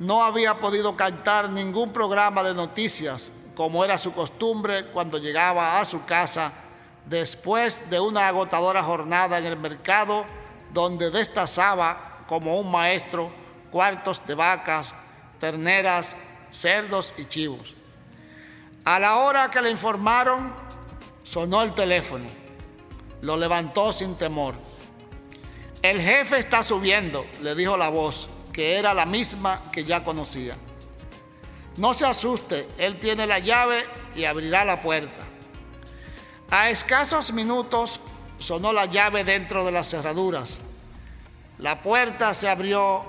No 0.00 0.24
había 0.24 0.58
podido 0.58 0.96
cantar 0.96 1.50
ningún 1.50 1.92
programa 1.92 2.42
de 2.42 2.54
noticias 2.54 3.30
como 3.54 3.84
era 3.84 3.98
su 3.98 4.12
costumbre 4.12 4.86
cuando 4.86 5.18
llegaba 5.18 5.80
a 5.80 5.84
su 5.84 6.04
casa 6.04 6.52
después 7.06 7.88
de 7.90 8.00
una 8.00 8.28
agotadora 8.28 8.82
jornada 8.82 9.38
en 9.38 9.46
el 9.46 9.56
mercado 9.56 10.24
donde 10.72 11.10
destazaba 11.10 12.24
como 12.26 12.58
un 12.58 12.70
maestro 12.70 13.30
cuartos 13.70 14.24
de 14.26 14.34
vacas, 14.34 14.94
terneras, 15.40 16.14
cerdos 16.50 17.14
y 17.16 17.24
chivos. 17.24 17.74
A 18.84 18.98
la 18.98 19.16
hora 19.16 19.50
que 19.50 19.62
le 19.62 19.70
informaron, 19.70 20.52
sonó 21.22 21.62
el 21.62 21.74
teléfono. 21.74 22.26
Lo 23.22 23.36
levantó 23.36 23.92
sin 23.92 24.14
temor. 24.16 24.54
El 25.80 26.00
jefe 26.00 26.38
está 26.38 26.62
subiendo, 26.62 27.24
le 27.40 27.54
dijo 27.54 27.76
la 27.76 27.88
voz, 27.88 28.28
que 28.52 28.76
era 28.76 28.92
la 28.94 29.06
misma 29.06 29.62
que 29.72 29.84
ya 29.84 30.04
conocía. 30.04 30.56
No 31.76 31.94
se 31.94 32.04
asuste, 32.04 32.68
Él 32.76 33.00
tiene 33.00 33.26
la 33.26 33.38
llave 33.38 33.86
y 34.14 34.24
abrirá 34.24 34.64
la 34.64 34.82
puerta. 34.82 35.22
A 36.50 36.68
escasos 36.68 37.32
minutos 37.32 38.00
sonó 38.38 38.72
la 38.72 38.86
llave 38.86 39.24
dentro 39.24 39.64
de 39.64 39.72
las 39.72 39.88
cerraduras. 39.88 40.58
La 41.58 41.80
puerta 41.80 42.34
se 42.34 42.48
abrió 42.48 43.04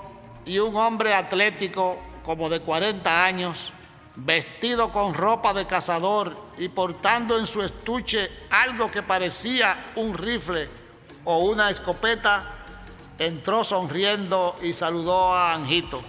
y 0.46 0.58
un 0.58 0.76
hombre 0.76 1.12
atlético 1.12 1.98
como 2.24 2.48
de 2.48 2.60
40 2.60 3.24
años, 3.24 3.72
vestido 4.16 4.90
con 4.92 5.12
ropa 5.12 5.52
de 5.52 5.66
cazador 5.66 6.36
y 6.56 6.68
portando 6.68 7.38
en 7.38 7.46
su 7.46 7.62
estuche 7.62 8.30
algo 8.48 8.90
que 8.90 9.02
parecía 9.02 9.92
un 9.96 10.14
rifle 10.14 10.68
o 11.24 11.38
una 11.38 11.68
escopeta, 11.68 12.64
entró 13.18 13.62
sonriendo 13.62 14.56
y 14.62 14.72
saludó 14.72 15.34
a 15.34 15.52
Anjito. 15.52 16.00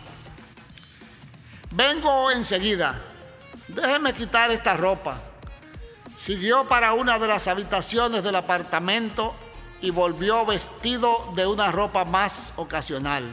Vengo 1.75 2.31
enseguida. 2.31 3.01
Déjeme 3.67 4.13
quitar 4.13 4.49
esta 4.49 4.77
ropa. 4.77 5.19
Siguió 6.15 6.65
para 6.69 6.93
una 6.93 7.19
de 7.19 7.27
las 7.27 7.49
habitaciones 7.49 8.23
del 8.23 8.37
apartamento 8.37 9.35
y 9.81 9.89
volvió 9.89 10.45
vestido 10.45 11.33
de 11.35 11.45
una 11.45 11.73
ropa 11.73 12.05
más 12.05 12.53
ocasional. 12.55 13.25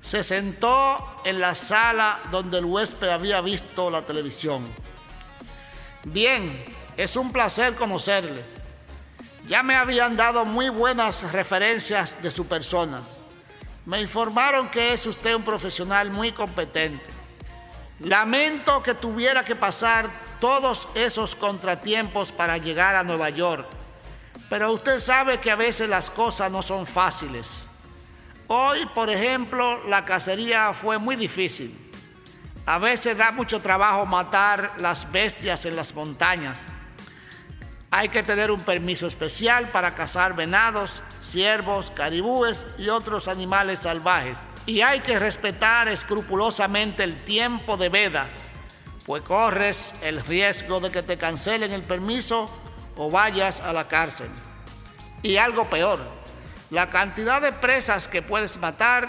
Se 0.00 0.22
sentó 0.22 1.20
en 1.24 1.40
la 1.40 1.54
sala 1.54 2.20
donde 2.30 2.56
el 2.56 2.64
huésped 2.64 3.10
había 3.10 3.42
visto 3.42 3.90
la 3.90 4.00
televisión. 4.00 4.66
Bien, 6.04 6.64
es 6.96 7.16
un 7.16 7.32
placer 7.32 7.74
conocerle. 7.74 8.42
Ya 9.46 9.62
me 9.62 9.74
habían 9.74 10.16
dado 10.16 10.46
muy 10.46 10.70
buenas 10.70 11.32
referencias 11.32 12.22
de 12.22 12.30
su 12.30 12.46
persona. 12.46 13.02
Me 13.90 14.00
informaron 14.00 14.68
que 14.68 14.92
es 14.92 15.04
usted 15.04 15.34
un 15.34 15.42
profesional 15.42 16.12
muy 16.12 16.30
competente. 16.30 17.04
Lamento 17.98 18.84
que 18.84 18.94
tuviera 18.94 19.44
que 19.44 19.56
pasar 19.56 20.08
todos 20.38 20.86
esos 20.94 21.34
contratiempos 21.34 22.30
para 22.30 22.56
llegar 22.56 22.94
a 22.94 23.02
Nueva 23.02 23.30
York, 23.30 23.66
pero 24.48 24.70
usted 24.70 24.98
sabe 24.98 25.38
que 25.38 25.50
a 25.50 25.56
veces 25.56 25.88
las 25.88 26.08
cosas 26.08 26.52
no 26.52 26.62
son 26.62 26.86
fáciles. 26.86 27.64
Hoy, 28.46 28.86
por 28.94 29.10
ejemplo, 29.10 29.84
la 29.88 30.04
cacería 30.04 30.72
fue 30.72 30.96
muy 30.98 31.16
difícil. 31.16 31.76
A 32.66 32.78
veces 32.78 33.18
da 33.18 33.32
mucho 33.32 33.60
trabajo 33.60 34.06
matar 34.06 34.74
las 34.78 35.10
bestias 35.10 35.66
en 35.66 35.74
las 35.74 35.92
montañas. 35.96 36.62
Hay 37.92 38.08
que 38.08 38.22
tener 38.22 38.52
un 38.52 38.60
permiso 38.60 39.08
especial 39.08 39.70
para 39.70 39.96
cazar 39.96 40.36
venados, 40.36 41.02
ciervos, 41.22 41.90
caribúes 41.90 42.68
y 42.78 42.88
otros 42.88 43.26
animales 43.26 43.80
salvajes. 43.80 44.38
Y 44.64 44.82
hay 44.82 45.00
que 45.00 45.18
respetar 45.18 45.88
escrupulosamente 45.88 47.02
el 47.02 47.24
tiempo 47.24 47.76
de 47.76 47.88
veda, 47.88 48.30
pues 49.04 49.24
corres 49.24 49.94
el 50.02 50.24
riesgo 50.24 50.78
de 50.78 50.92
que 50.92 51.02
te 51.02 51.16
cancelen 51.16 51.72
el 51.72 51.82
permiso 51.82 52.48
o 52.96 53.10
vayas 53.10 53.60
a 53.60 53.72
la 53.72 53.88
cárcel. 53.88 54.28
Y 55.22 55.36
algo 55.36 55.68
peor, 55.68 56.20
La 56.70 56.88
cantidad 56.88 57.42
de 57.42 57.50
presas 57.50 58.06
que 58.06 58.22
puedes 58.22 58.56
matar 58.58 59.08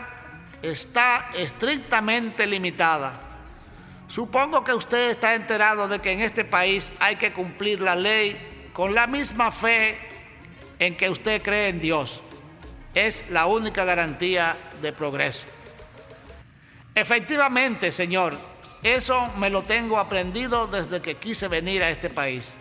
está 0.63 1.29
estrictamente 1.35 2.47
limitada. 2.47 3.21
Supongo 4.07 4.63
que 4.63 4.73
usted 4.73 5.11
está 5.11 5.35
enterado 5.35 5.87
de 5.87 5.99
que 5.99 6.11
en 6.11 6.21
este 6.21 6.43
país 6.43 6.91
hay 6.99 7.17
que 7.17 7.31
cumplir 7.31 7.79
la 7.79 7.95
ley 7.95 8.50
con 8.73 8.95
la 8.95 9.07
misma 9.07 9.51
fe 9.51 9.97
en 10.79 10.97
que 10.97 11.09
usted 11.09 11.41
cree 11.41 11.69
en 11.69 11.79
Dios. 11.79 12.21
Es 12.93 13.25
la 13.29 13.45
única 13.45 13.85
garantía 13.85 14.57
de 14.81 14.91
progreso. 14.91 15.45
Efectivamente, 16.93 17.91
Señor, 17.91 18.37
eso 18.83 19.29
me 19.37 19.49
lo 19.49 19.61
tengo 19.61 19.97
aprendido 19.97 20.67
desde 20.67 21.01
que 21.01 21.15
quise 21.15 21.47
venir 21.47 21.83
a 21.83 21.89
este 21.89 22.09
país. 22.09 22.55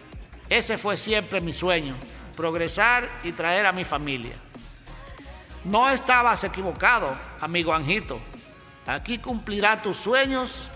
Ese 0.48 0.78
fue 0.78 0.96
siempre 0.96 1.40
mi 1.40 1.52
sueño, 1.52 1.96
progresar 2.36 3.08
y 3.24 3.32
traer 3.32 3.66
a 3.66 3.72
mi 3.72 3.84
familia. 3.84 4.34
No 5.64 5.90
estabas 5.90 6.44
equivocado, 6.44 7.16
amigo 7.40 7.72
Anjito. 7.72 8.20
Aquí 8.86 9.18
cumplirá 9.18 9.80
tus 9.82 9.96
sueños 9.96 10.68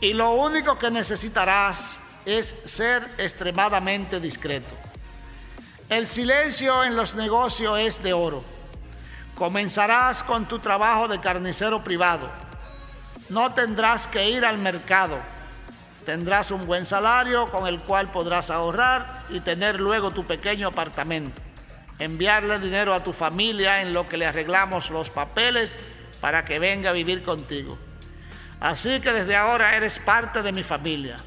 y 0.00 0.12
lo 0.12 0.30
único 0.30 0.78
que 0.78 0.90
necesitarás 0.90 2.00
es 2.38 2.54
ser 2.64 3.06
extremadamente 3.18 4.20
discreto. 4.20 4.74
El 5.88 6.06
silencio 6.06 6.84
en 6.84 6.96
los 6.96 7.14
negocios 7.14 7.78
es 7.78 8.02
de 8.02 8.12
oro. 8.12 8.44
Comenzarás 9.34 10.22
con 10.22 10.46
tu 10.46 10.58
trabajo 10.58 11.08
de 11.08 11.20
carnicero 11.20 11.82
privado 11.82 12.30
no 13.30 13.52
tendrás 13.54 14.08
que 14.08 14.28
ir 14.28 14.44
al 14.44 14.58
mercado. 14.58 15.18
Tendrás 16.04 16.50
un 16.50 16.66
buen 16.66 16.84
salario 16.84 17.48
con 17.48 17.68
el 17.68 17.78
cual 17.80 18.10
podrás 18.10 18.50
ahorrar 18.50 19.24
y 19.30 19.40
tener 19.40 19.80
luego 19.80 20.10
tu 20.10 20.26
pequeño 20.26 20.68
apartamento. 20.68 21.40
Enviarle 22.00 22.58
dinero 22.58 22.92
a 22.92 23.04
tu 23.04 23.12
familia 23.12 23.82
en 23.82 23.94
lo 23.94 24.08
que 24.08 24.16
le 24.16 24.26
arreglamos 24.26 24.90
los 24.90 25.10
papeles 25.10 25.76
para 26.20 26.44
que 26.44 26.58
venga 26.58 26.90
a 26.90 26.92
vivir 26.92 27.22
contigo. 27.22 27.78
Así 28.58 29.00
que 29.00 29.12
desde 29.12 29.36
ahora 29.36 29.76
eres 29.76 30.00
parte 30.00 30.42
de 30.42 30.52
mi 30.52 30.64
familia. 30.64 31.18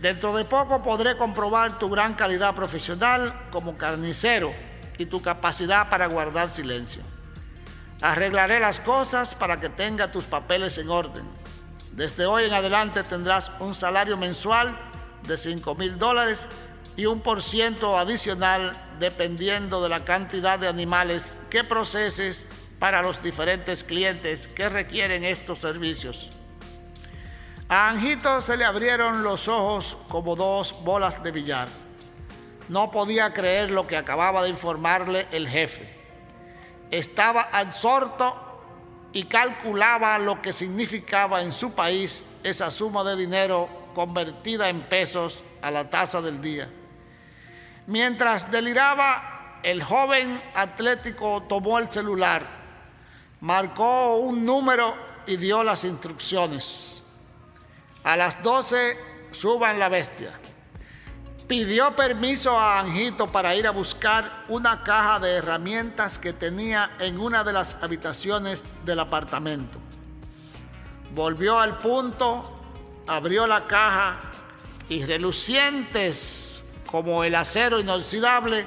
Dentro 0.00 0.32
de 0.36 0.44
poco 0.44 0.80
podré 0.80 1.16
comprobar 1.16 1.80
tu 1.80 1.90
gran 1.90 2.14
calidad 2.14 2.54
profesional 2.54 3.48
como 3.50 3.76
carnicero 3.76 4.54
y 4.96 5.06
tu 5.06 5.20
capacidad 5.20 5.90
para 5.90 6.06
guardar 6.06 6.52
silencio. 6.52 7.02
Arreglaré 8.00 8.60
las 8.60 8.78
cosas 8.78 9.34
para 9.34 9.58
que 9.58 9.68
tenga 9.68 10.12
tus 10.12 10.26
papeles 10.26 10.78
en 10.78 10.88
orden. 10.88 11.24
Desde 11.90 12.26
hoy 12.26 12.44
en 12.44 12.52
adelante 12.52 13.02
tendrás 13.02 13.50
un 13.58 13.74
salario 13.74 14.16
mensual 14.16 14.78
de 15.26 15.36
5 15.36 15.74
mil 15.74 15.98
dólares 15.98 16.48
y 16.96 17.06
un 17.06 17.20
por 17.20 17.42
ciento 17.42 17.98
adicional 17.98 18.72
dependiendo 19.00 19.82
de 19.82 19.88
la 19.88 20.04
cantidad 20.04 20.60
de 20.60 20.68
animales 20.68 21.38
que 21.50 21.64
proceses 21.64 22.46
para 22.78 23.02
los 23.02 23.20
diferentes 23.20 23.82
clientes 23.82 24.46
que 24.46 24.68
requieren 24.68 25.24
estos 25.24 25.58
servicios. 25.58 26.37
A 27.68 27.90
Anjito 27.90 28.40
se 28.40 28.56
le 28.56 28.64
abrieron 28.64 29.22
los 29.22 29.48
ojos 29.48 29.98
como 30.08 30.36
dos 30.36 30.82
bolas 30.84 31.22
de 31.22 31.32
billar. 31.32 31.68
No 32.68 32.90
podía 32.90 33.32
creer 33.32 33.70
lo 33.70 33.86
que 33.86 33.96
acababa 33.96 34.42
de 34.42 34.50
informarle 34.50 35.26
el 35.32 35.48
jefe 35.48 35.98
estaba 36.90 37.42
absorto 37.52 38.44
y 39.12 39.24
calculaba 39.24 40.18
lo 40.18 40.40
que 40.42 40.52
significaba 40.52 41.42
en 41.42 41.52
su 41.52 41.72
país 41.72 42.24
esa 42.42 42.70
suma 42.70 43.04
de 43.04 43.16
dinero 43.16 43.68
convertida 43.94 44.68
en 44.68 44.82
pesos 44.82 45.42
a 45.62 45.70
la 45.70 45.88
tasa 45.90 46.20
del 46.20 46.40
día. 46.40 46.68
Mientras 47.86 48.50
deliraba, 48.50 49.60
el 49.62 49.82
joven 49.82 50.40
atlético 50.54 51.42
tomó 51.48 51.78
el 51.78 51.90
celular, 51.90 52.46
marcó 53.40 54.16
un 54.16 54.44
número 54.44 54.94
y 55.26 55.36
dio 55.36 55.64
las 55.64 55.84
instrucciones. 55.84 56.97
A 58.08 58.16
las 58.16 58.42
12 58.42 58.96
suban 59.32 59.78
la 59.78 59.90
bestia 59.90 60.32
pidió 61.46 61.94
permiso 61.94 62.58
a 62.58 62.80
Anjito 62.80 63.30
para 63.30 63.54
ir 63.54 63.66
a 63.66 63.70
buscar 63.70 64.44
una 64.48 64.82
caja 64.82 65.18
de 65.18 65.32
herramientas 65.32 66.18
que 66.18 66.32
tenía 66.32 66.92
en 67.00 67.20
una 67.20 67.44
de 67.44 67.52
las 67.52 67.82
habitaciones 67.82 68.64
del 68.86 69.00
apartamento. 69.00 69.78
Volvió 71.14 71.58
al 71.58 71.76
punto, 71.80 72.62
abrió 73.06 73.46
la 73.46 73.66
caja 73.66 74.18
y 74.88 75.04
relucientes 75.04 76.62
como 76.86 77.24
el 77.24 77.34
acero 77.34 77.78
inoxidable, 77.78 78.66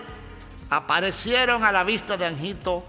aparecieron 0.69 1.63
a 1.63 1.71
la 1.71 1.83
vista 1.83 2.15
de 2.15 2.27
Anjito 2.27 2.83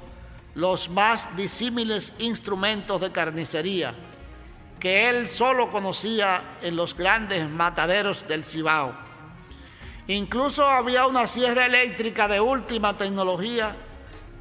los 0.54 0.90
más 0.90 1.34
disímiles 1.34 2.12
instrumentos 2.18 3.00
de 3.00 3.10
carnicería 3.10 3.94
que 4.82 5.08
él 5.08 5.28
solo 5.28 5.70
conocía 5.70 6.42
en 6.60 6.74
los 6.74 6.96
grandes 6.96 7.48
mataderos 7.48 8.26
del 8.26 8.44
Cibao 8.44 8.92
Incluso 10.08 10.66
había 10.66 11.06
una 11.06 11.28
sierra 11.28 11.66
eléctrica 11.66 12.26
de 12.26 12.40
última 12.40 12.96
tecnología 12.96 13.76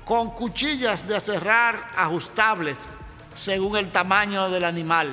con 0.04 0.32
cuchillas 0.32 1.08
de 1.08 1.15
aserrar 1.15 1.91
ajustables 1.95 2.75
según 3.36 3.77
el 3.77 3.91
tamaño 3.91 4.49
del 4.49 4.63
animal. 4.63 5.12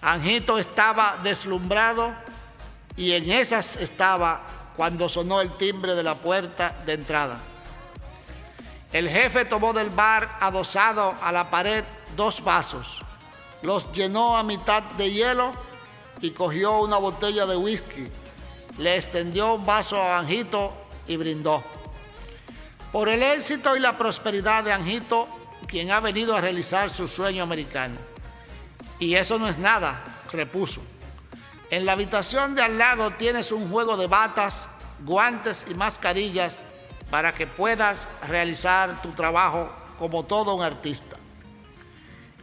Anjito 0.00 0.58
estaba 0.58 1.18
deslumbrado 1.22 2.14
y 2.96 3.12
en 3.12 3.30
esas 3.30 3.76
estaba 3.76 4.40
cuando 4.76 5.10
sonó 5.10 5.42
el 5.42 5.54
timbre 5.58 5.94
de 5.94 6.02
la 6.02 6.14
puerta 6.14 6.74
de 6.86 6.94
entrada. 6.94 7.38
El 8.94 9.10
jefe 9.10 9.44
tomó 9.44 9.74
del 9.74 9.90
bar 9.90 10.38
adosado 10.40 11.14
a 11.20 11.30
la 11.30 11.50
pared 11.50 11.84
dos 12.16 12.42
vasos, 12.42 13.02
los 13.62 13.92
llenó 13.92 14.36
a 14.36 14.42
mitad 14.42 14.82
de 14.82 15.10
hielo 15.10 15.52
y 16.20 16.30
cogió 16.30 16.80
una 16.80 16.98
botella 16.98 17.46
de 17.46 17.56
whisky 17.56 18.08
le 18.80 18.96
extendió 18.96 19.54
un 19.54 19.66
vaso 19.66 20.00
a 20.00 20.18
Anjito 20.18 20.72
y 21.06 21.16
brindó. 21.16 21.62
Por 22.92 23.08
el 23.08 23.22
éxito 23.22 23.76
y 23.76 23.80
la 23.80 23.96
prosperidad 23.96 24.64
de 24.64 24.72
Anjito, 24.72 25.28
quien 25.66 25.90
ha 25.90 26.00
venido 26.00 26.34
a 26.34 26.40
realizar 26.40 26.90
su 26.90 27.06
sueño 27.06 27.42
americano. 27.42 27.96
Y 28.98 29.14
eso 29.14 29.38
no 29.38 29.48
es 29.48 29.58
nada, 29.58 30.02
repuso. 30.32 30.82
En 31.70 31.86
la 31.86 31.92
habitación 31.92 32.54
de 32.54 32.62
al 32.62 32.78
lado 32.78 33.12
tienes 33.12 33.52
un 33.52 33.70
juego 33.70 33.96
de 33.96 34.06
batas, 34.06 34.68
guantes 35.04 35.66
y 35.70 35.74
mascarillas 35.74 36.60
para 37.10 37.32
que 37.32 37.46
puedas 37.46 38.08
realizar 38.26 39.02
tu 39.02 39.10
trabajo 39.10 39.70
como 39.98 40.24
todo 40.24 40.54
un 40.54 40.62
artista. 40.62 41.19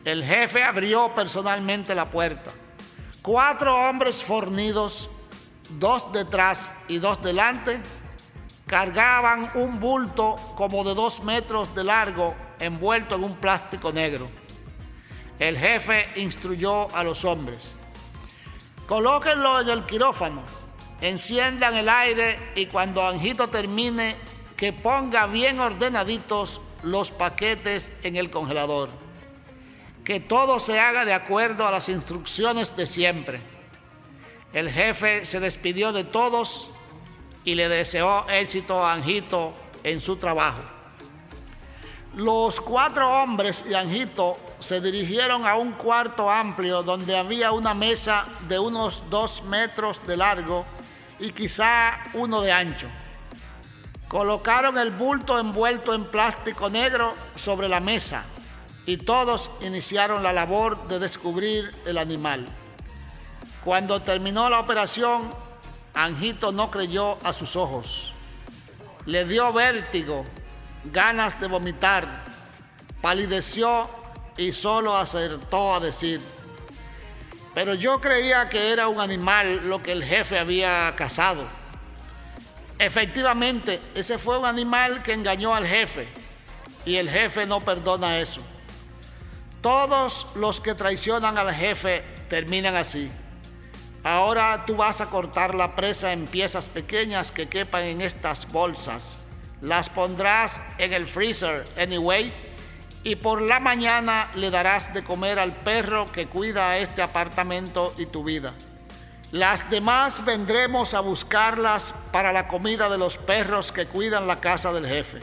El 0.08 0.24
jefe 0.24 0.64
abrió 0.64 1.14
personalmente 1.14 1.94
la 1.94 2.10
puerta. 2.10 2.52
Cuatro 3.22 3.76
hombres 3.76 4.24
fornidos 4.24 5.10
dos 5.72 6.14
detrás 6.14 6.72
y 6.88 7.00
dos 7.00 7.22
delante, 7.22 7.82
cargaban 8.66 9.52
un 9.56 9.82
bulto 9.82 10.40
como 10.56 10.86
de 10.86 10.94
dos 10.94 11.26
metros 11.26 11.76
de 11.76 11.84
largo 11.84 12.34
envuelto 12.58 13.16
en 13.16 13.26
un 13.26 13.36
plástico 13.36 13.92
negro. 13.92 14.30
El 15.40 15.58
jefe 15.58 16.08
instruyó 16.16 16.96
a 16.96 17.04
los 17.04 17.26
hombres, 17.26 17.74
colóquenlo 18.88 19.60
en 19.60 19.68
el 19.68 19.86
quirófano, 19.86 20.42
enciendan 21.02 21.76
el 21.76 21.90
aire 21.90 22.54
y 22.56 22.68
cuando 22.68 23.06
Anjito 23.06 23.50
termine, 23.50 24.16
que 24.56 24.72
ponga 24.72 25.28
bien 25.28 25.60
ordenaditos 25.60 26.62
los 26.82 27.12
paquetes 27.12 27.92
en 28.04 28.16
el 28.16 28.32
congelador. 28.32 29.07
Que 30.08 30.22
todo 30.22 30.62
se 30.62 30.80
haga 30.80 31.04
de 31.04 31.14
acuerdo 31.14 31.68
a 31.68 31.72
las 31.72 31.90
instrucciones 31.90 32.76
de 32.78 32.86
siempre 32.86 33.58
el 34.54 34.72
jefe 34.72 35.26
se 35.26 35.40
despidió 35.40 35.92
de 35.92 36.04
todos 36.04 36.70
y 37.44 37.56
le 37.56 37.70
deseó 37.70 38.28
éxito 38.30 38.84
a 38.84 38.94
Anjito 38.94 39.54
en 39.84 40.00
su 40.02 40.16
trabajo. 40.16 40.62
Los 42.16 42.60
cuatro 42.62 43.22
hombres 43.22 43.66
y 43.70 43.74
Anjito 43.74 44.38
se 44.60 44.82
dirigieron 44.82 45.46
a 45.46 45.56
un 45.56 45.74
cuarto 45.74 46.32
amplio 46.32 46.82
donde 46.82 47.16
había 47.16 47.52
una 47.52 47.74
mesa 47.74 48.26
de 48.48 48.58
unos 48.58 49.04
dos 49.10 49.44
metros 49.44 50.02
de 50.08 50.18
largo 50.18 50.66
y 51.20 51.32
quizá 51.32 52.00
uno 52.14 52.42
de 52.42 52.52
ancho. 52.52 52.88
Colocaron 54.08 54.78
el 54.78 54.92
bulto 54.92 55.38
envuelto 55.38 55.94
en 55.94 56.06
plástico 56.06 56.70
negro 56.70 57.14
sobre 57.36 57.68
la 57.68 57.82
mesa 57.82 58.26
y 58.88 58.96
todos 58.96 59.52
iniciaron 59.60 60.24
la 60.24 60.32
labor 60.32 60.88
de 60.88 60.98
descubrir 60.98 61.76
el 61.86 61.98
animal. 61.98 62.46
Cuando 63.64 64.02
terminó 64.02 64.50
la 64.50 64.62
operación, 64.62 65.30
Anjito 65.94 66.54
no 66.54 66.72
creyó 66.72 67.18
a 67.22 67.34
sus 67.34 67.58
ojos. 67.58 68.14
Le 69.06 69.26
dio 69.26 69.52
vértigo, 69.52 70.24
ganas 70.86 71.38
de 71.42 71.48
vomitar, 71.48 72.24
palideció 73.02 73.90
y 74.38 74.54
solo 74.54 74.96
acertó 74.96 75.76
a 75.76 75.82
decir, 75.82 76.22
pero 77.54 77.74
yo 77.74 78.00
creía 78.00 78.48
que 78.48 78.72
era 78.72 78.88
un 78.88 79.02
animal 79.02 79.68
lo 79.68 79.84
que 79.84 79.92
el 79.92 80.04
jefe 80.04 80.40
había 80.40 80.96
cazado. 80.96 81.46
Efectivamente, 82.80 83.82
ese 83.96 84.18
fue 84.18 84.40
un 84.40 84.46
animal 84.46 85.04
que 85.04 85.12
engañó 85.12 85.54
al 85.54 85.68
jefe 85.68 86.08
y 86.86 86.96
el 86.96 87.10
jefe 87.10 87.46
no 87.46 87.60
perdona 87.60 88.20
eso. 88.20 88.42
Todos 89.68 90.28
los 90.36 90.62
que 90.62 90.76
traicionan 90.76 91.38
al 91.38 91.54
jefe 91.54 92.02
terminan 92.30 92.78
así. 92.78 93.12
Ahora 94.02 94.64
tú 94.66 94.78
vas 94.78 95.02
a 95.02 95.08
cortar 95.08 95.56
la 95.56 95.76
presa 95.76 96.14
en 96.14 96.26
piezas 96.26 96.70
pequeñas 96.70 97.32
que 97.32 97.50
quepan 97.50 97.84
en 97.84 98.00
estas 98.00 98.50
bolsas. 98.50 99.20
Las 99.60 99.90
pondrás 99.90 100.62
en 100.78 100.94
el 100.94 101.06
freezer 101.06 101.68
anyway 101.78 102.32
y 103.04 103.18
por 103.18 103.42
la 103.42 103.60
mañana 103.60 104.32
le 104.36 104.52
darás 104.52 104.94
de 104.94 105.04
comer 105.04 105.38
al 105.38 105.54
perro 105.54 106.14
que 106.14 106.28
cuida 106.28 106.78
este 106.78 107.02
apartamento 107.02 107.94
y 107.98 108.06
tu 108.06 108.24
vida. 108.24 108.54
Las 109.34 109.70
demás 109.70 110.24
vendremos 110.24 110.94
a 110.94 111.02
buscarlas 111.02 111.94
para 112.14 112.32
la 112.32 112.48
comida 112.48 112.88
de 112.88 112.98
los 112.98 113.18
perros 113.18 113.74
que 113.74 113.86
cuidan 113.86 114.28
la 114.28 114.40
casa 114.40 114.72
del 114.72 114.88
jefe. 114.88 115.20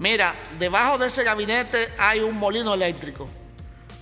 Mira, 0.00 0.34
debajo 0.58 0.96
de 0.96 1.08
ese 1.08 1.22
gabinete 1.24 1.92
hay 1.98 2.20
un 2.20 2.38
molino 2.38 2.72
eléctrico. 2.72 3.28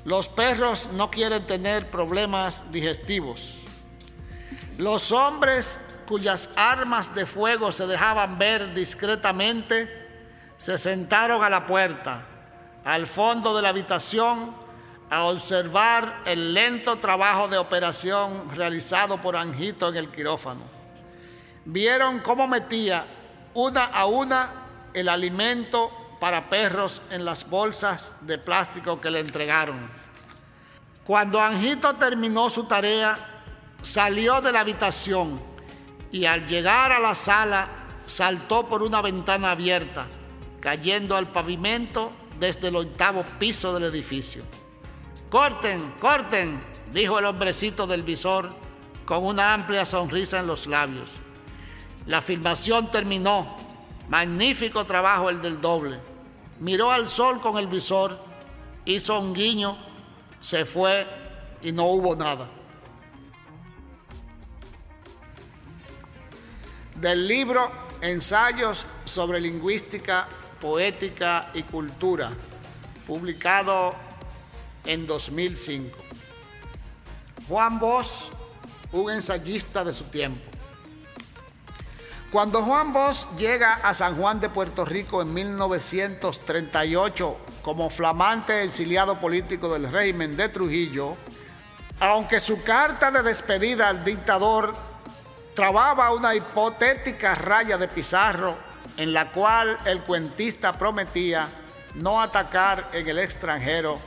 Los 0.05 0.29
perros 0.29 0.89
no 0.93 1.11
quieren 1.11 1.45
tener 1.45 1.91
problemas 1.91 2.71
digestivos. 2.71 3.59
Los 4.77 5.11
hombres 5.11 5.77
cuyas 6.07 6.51
armas 6.55 7.13
de 7.17 7.27
fuego 7.27 7.73
se 7.73 7.89
dejaban 7.89 8.39
ver 8.39 8.73
discretamente 8.75 9.93
se 10.57 10.79
sentaron 10.79 11.43
a 11.43 11.51
la 11.51 11.67
puerta, 11.67 12.25
al 12.85 13.09
fondo 13.09 13.57
de 13.57 13.63
la 13.63 13.71
habitación, 13.71 14.55
a 15.11 15.25
observar 15.25 16.23
el 16.27 16.55
lento 16.55 16.97
trabajo 16.99 17.49
de 17.49 17.59
operación 17.59 18.49
realizado 18.55 19.21
por 19.21 19.37
Anjito 19.37 19.89
en 19.89 19.97
el 19.97 20.11
quirófano. 20.11 20.63
Vieron 21.65 22.21
cómo 22.21 22.47
metía 22.47 23.05
una 23.53 23.87
a 23.87 24.07
una 24.07 24.68
el 24.99 25.09
alimento 25.09 25.91
para 26.21 26.49
perros 26.49 27.01
en 27.11 27.25
las 27.25 27.49
bolsas 27.49 28.15
de 28.23 28.39
plástico 28.39 29.01
que 29.01 29.11
le 29.11 29.21
entregaron. 29.21 29.89
Cuando 31.05 31.41
Anjito 31.41 31.95
terminó 31.95 32.51
su 32.51 32.65
tarea, 32.65 33.17
salió 33.81 34.41
de 34.41 34.53
la 34.53 34.61
habitación 34.61 35.41
y 36.11 36.25
al 36.25 36.47
llegar 36.47 36.93
a 36.93 36.99
la 36.99 37.15
sala 37.15 37.69
saltó 38.07 38.67
por 38.67 38.83
una 38.83 39.01
ventana 39.01 39.53
abierta, 39.53 40.07
cayendo 40.61 41.17
al 41.17 41.29
pavimento 41.29 42.13
desde 42.39 42.69
el 42.69 42.77
octavo 42.77 43.25
piso 43.39 43.73
del 43.75 43.85
edificio. 43.85 44.43
Corten, 45.31 45.95
corten, 46.01 46.61
dijo 46.93 47.19
el 47.19 47.27
hombrecito 47.27 47.87
del 47.87 48.03
visor 48.03 48.51
con 49.05 49.25
una 49.25 49.55
amplia 49.55 49.85
sonrisa 49.85 50.41
en 50.41 50.47
los 50.47 50.67
labios. 50.67 51.11
La 52.07 52.23
filmación 52.23 52.91
terminó. 52.91 53.68
Magnífico 54.09 54.85
trabajo 54.85 55.29
el 55.29 55.43
del 55.43 55.61
doble. 55.61 55.99
Miró 56.61 56.91
al 56.91 57.09
sol 57.09 57.41
con 57.41 57.59
el 57.59 57.67
visor, 57.67 58.19
hizo 58.85 59.19
un 59.21 59.35
guiño, 59.35 59.79
se 60.41 60.65
fue 60.65 61.07
y 61.63 61.73
no 61.73 61.85
hubo 61.87 62.17
nada. 62.17 62.49
Del 66.97 67.29
libro 67.29 67.71
Ensayos 68.01 68.87
sobre 69.05 69.41
Lingüística, 69.41 70.27
Poética 70.61 71.51
y 71.55 71.63
Cultura, 71.63 72.33
publicado 73.07 73.95
en 74.85 75.07
2005. 75.07 75.97
Juan 77.47 77.79
Bosch, 77.79 78.31
un 78.93 79.11
ensayista 79.11 79.85
de 79.85 79.93
su 79.93 80.05
tiempo. 80.05 80.58
Cuando 82.31 82.63
Juan 82.63 82.93
Bosch 82.93 83.27
llega 83.39 83.77
a 83.77 83.95
San 83.95 84.17
Juan 84.17 84.39
de 84.39 84.51
Puerto 84.51 84.85
Rico 84.85 85.23
en 85.23 85.33
1938 85.33 87.39
como 87.63 87.89
flamante 87.89 88.65
exiliado 88.65 89.19
político 89.19 89.73
del 89.73 89.91
régimen 89.91 90.37
de 90.37 90.51
Trujillo, 90.51 91.17
aunque 91.99 92.39
su 92.39 92.63
carta 92.63 93.11
de 93.11 93.23
despedida 93.23 93.89
al 93.89 94.05
dictador 94.05 94.75
trababa 95.55 96.13
una 96.13 96.35
hipotética 96.35 97.35
raya 97.35 97.79
de 97.79 97.89
pizarro 97.89 98.59
en 98.99 99.15
la 99.15 99.31
cual 99.31 99.79
el 99.87 100.03
cuentista 100.03 100.75
prometía 100.75 101.49
no 101.95 102.21
atacar 102.21 102.91
en 102.93 103.09
el 103.09 103.21
extranjero 103.21 103.99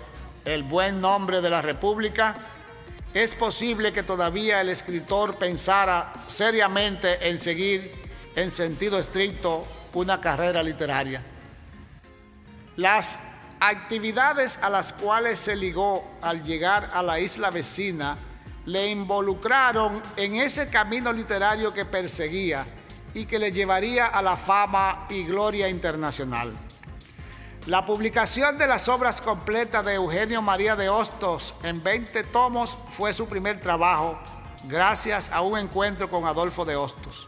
el 0.46 0.62
buen 0.62 1.02
nombre 1.02 1.42
de 1.42 1.50
la 1.50 1.64
República, 1.64 2.36
es 3.16 3.34
posible 3.34 3.92
que 3.92 4.04
todavía 4.04 4.62
el 4.62 4.70
escritor 4.70 5.38
pensara 5.38 6.14
seriamente 6.28 7.28
en 7.28 7.40
seguir 7.40 8.01
en 8.36 8.52
sentido 8.52 9.00
estricto 9.00 9.68
una 9.94 10.22
carrera 10.22 10.64
literaria. 10.64 11.22
Las 12.78 13.20
actividades 13.60 14.58
a 14.62 14.70
las 14.70 14.94
cuales 14.94 15.40
se 15.40 15.56
ligó 15.56 16.18
al 16.22 16.44
llegar 16.44 16.90
a 16.94 17.04
la 17.04 17.20
isla 17.20 17.50
vecina 17.52 18.18
le 18.66 18.90
involucraron 18.90 20.02
en 20.16 20.36
ese 20.36 20.70
camino 20.70 21.12
literario 21.12 21.74
que 21.74 21.86
perseguía 21.86 22.66
y 23.14 23.26
que 23.26 23.40
le 23.40 23.52
llevaría 23.52 24.08
a 24.08 24.22
la 24.22 24.38
fama 24.38 25.08
y 25.10 25.24
gloria 25.24 25.68
internacional. 25.68 26.54
La 27.68 27.86
publicación 27.86 28.58
de 28.58 28.68
las 28.68 28.88
obras 28.88 29.22
completas 29.22 29.86
de 29.86 29.96
Eugenio 29.96 30.42
María 30.42 30.76
de 30.76 30.90
Hostos 30.90 31.54
en 31.64 31.84
20 31.84 32.24
tomos 32.26 32.78
fue 32.90 33.14
su 33.14 33.28
primer 33.28 33.60
trabajo, 33.60 34.18
gracias 34.64 35.30
a 35.32 35.42
un 35.42 35.60
encuentro 35.60 36.10
con 36.10 36.26
Adolfo 36.26 36.66
de 36.66 36.76
Hostos. 36.76 37.28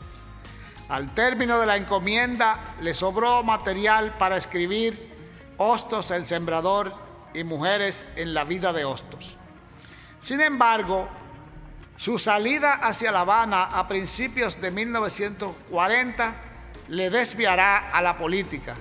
Al 0.89 1.13
término 1.13 1.59
de 1.59 1.65
la 1.65 1.77
encomienda 1.77 2.75
le 2.81 2.93
sobró 2.93 3.43
material 3.43 4.15
para 4.17 4.37
escribir 4.37 5.11
Hostos 5.57 6.11
el 6.11 6.27
Sembrador 6.27 6.93
y 7.33 7.43
Mujeres 7.43 8.05
en 8.15 8.33
la 8.33 8.43
vida 8.43 8.73
de 8.73 8.85
Hostos. 8.85 9.37
Sin 10.19 10.41
embargo, 10.41 11.07
su 11.95 12.19
salida 12.19 12.73
hacia 12.73 13.11
La 13.11 13.21
Habana 13.21 13.63
a 13.63 13.87
principios 13.87 14.59
de 14.59 14.71
1940 14.71 16.35
le 16.89 17.09
desviará 17.09 17.91
a 17.91 18.01
la 18.01 18.17
política 18.17 18.75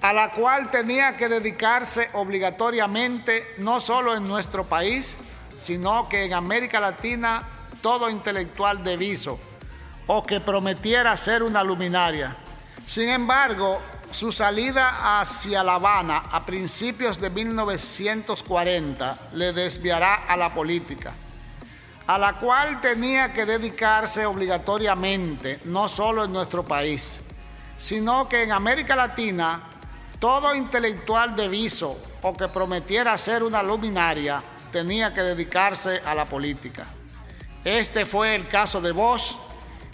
a 0.00 0.12
la 0.12 0.30
cual 0.30 0.70
tenía 0.70 1.16
que 1.16 1.28
dedicarse 1.28 2.08
obligatoriamente 2.12 3.54
no 3.58 3.80
solo 3.80 4.14
en 4.14 4.28
nuestro 4.28 4.64
país, 4.64 5.16
sino 5.56 6.08
que 6.08 6.24
en 6.24 6.34
América 6.34 6.78
Latina 6.78 7.42
todo 7.82 8.08
intelectual 8.08 8.84
de 8.84 8.96
viso 8.96 9.40
o 10.08 10.24
que 10.24 10.40
prometiera 10.40 11.16
ser 11.16 11.42
una 11.42 11.62
luminaria. 11.62 12.34
Sin 12.86 13.08
embargo, 13.08 13.80
su 14.10 14.32
salida 14.32 15.20
hacia 15.20 15.62
La 15.62 15.74
Habana 15.74 16.24
a 16.32 16.44
principios 16.44 17.20
de 17.20 17.28
1940 17.28 19.18
le 19.34 19.52
desviará 19.52 20.24
a 20.26 20.36
la 20.36 20.52
política, 20.54 21.14
a 22.06 22.18
la 22.18 22.38
cual 22.38 22.80
tenía 22.80 23.34
que 23.34 23.44
dedicarse 23.44 24.24
obligatoriamente, 24.24 25.60
no 25.66 25.88
solo 25.88 26.24
en 26.24 26.32
nuestro 26.32 26.64
país, 26.64 27.20
sino 27.76 28.28
que 28.28 28.42
en 28.42 28.52
América 28.52 28.96
Latina 28.96 29.62
todo 30.18 30.54
intelectual 30.54 31.36
de 31.36 31.48
viso 31.48 31.98
o 32.22 32.34
que 32.34 32.48
prometiera 32.48 33.16
ser 33.18 33.42
una 33.42 33.62
luminaria 33.62 34.42
tenía 34.72 35.12
que 35.12 35.20
dedicarse 35.20 36.00
a 36.04 36.14
la 36.14 36.24
política. 36.24 36.86
Este 37.62 38.06
fue 38.06 38.34
el 38.34 38.48
caso 38.48 38.80
de 38.80 38.92
Bosch, 38.92 39.36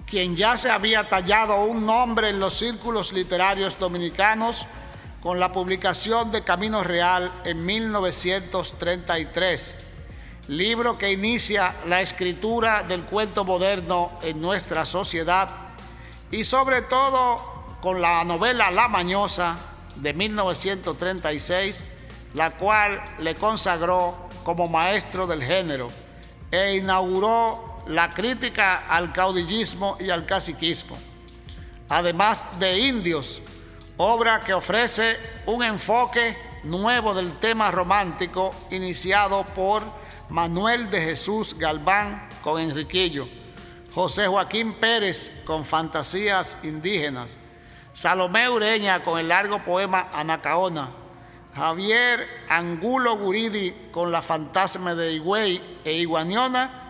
quien 0.07 0.37
ya 0.37 0.57
se 0.57 0.71
había 0.71 1.09
tallado 1.09 1.65
un 1.65 1.85
nombre 1.87 2.29
en 2.29 2.39
los 2.39 2.55
círculos 2.55 3.13
literarios 3.13 3.77
dominicanos 3.79 4.67
con 5.23 5.41
la 5.41 5.51
publicación 5.53 6.31
de 6.31 6.45
Camino 6.45 6.85
Real 6.85 7.33
en 7.45 7.65
1933, 7.65 9.77
libro 10.49 10.99
que 10.99 11.13
inicia 11.13 11.75
la 11.87 12.03
escritura 12.03 12.83
del 12.83 13.05
cuento 13.05 13.45
moderno 13.45 14.19
en 14.21 14.43
nuestra 14.43 14.85
sociedad 14.85 15.49
y 16.31 16.45
sobre 16.45 16.83
todo 16.83 17.79
con 17.81 18.03
la 18.03 18.23
novela 18.25 18.71
La 18.71 18.89
Mañosa 18.89 19.57
de 19.97 20.13
1936, 20.13 21.85
la 22.35 22.57
cual 22.57 23.03
le 23.21 23.37
consagró 23.37 24.29
como 24.43 24.69
maestro 24.69 25.27
del 25.27 25.43
género 25.43 25.91
e 26.51 26.77
inauguró 26.77 27.74
la 27.87 28.11
crítica 28.11 28.87
al 28.89 29.13
caudillismo 29.13 29.97
y 30.01 30.11
al 30.11 30.27
caciquismo, 30.27 30.97
además 31.89 32.45
de 32.59 32.79
Indios, 32.79 33.43
obra 33.97 34.41
que 34.41 34.55
ofrece 34.55 35.17
un 35.47 35.63
enfoque 35.63 36.37
nuevo 36.65 37.15
del 37.15 37.39
tema 37.39 37.71
romántico 37.71 38.55
iniciado 38.71 39.45
por 39.45 39.83
Manuel 40.29 40.91
de 40.91 41.01
Jesús 41.03 41.57
Galván 41.59 42.29
con 42.43 42.61
Enriquillo, 42.61 43.27
José 43.95 44.27
Joaquín 44.27 44.75
Pérez 44.75 45.43
con 45.45 45.65
fantasías 45.65 46.57
indígenas, 46.63 47.39
Salomé 47.93 48.49
Ureña 48.49 49.05
con 49.05 49.19
el 49.19 49.29
largo 49.29 49.63
poema 49.63 50.09
Anacaona, 50.13 50.91
Javier 51.55 52.27
Angulo 52.49 53.17
Guridi 53.17 53.73
con 53.93 54.11
la 54.11 54.23
fantasma 54.23 54.95
de 54.97 55.13
Higüey 55.13 55.81
e 55.85 55.93
Iguaniona 55.93 56.84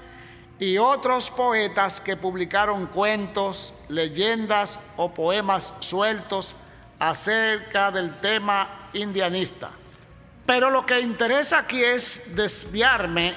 y 0.59 0.79
otros 0.79 1.31
poetas 1.31 2.01
que 2.01 2.17
publicaron 2.17 2.87
cuentos, 2.87 3.73
leyendas 3.89 4.79
o 4.97 5.13
poemas 5.13 5.75
sueltos 5.81 6.55
acerca 6.99 7.91
del 7.91 8.15
tema 8.21 8.89
indianista. 8.93 9.71
Pero 10.47 10.71
lo 10.71 10.87
que 10.87 11.01
interesa 11.01 11.61
aquí 11.61 11.83
es 11.83 12.37
desviarme 12.37 13.35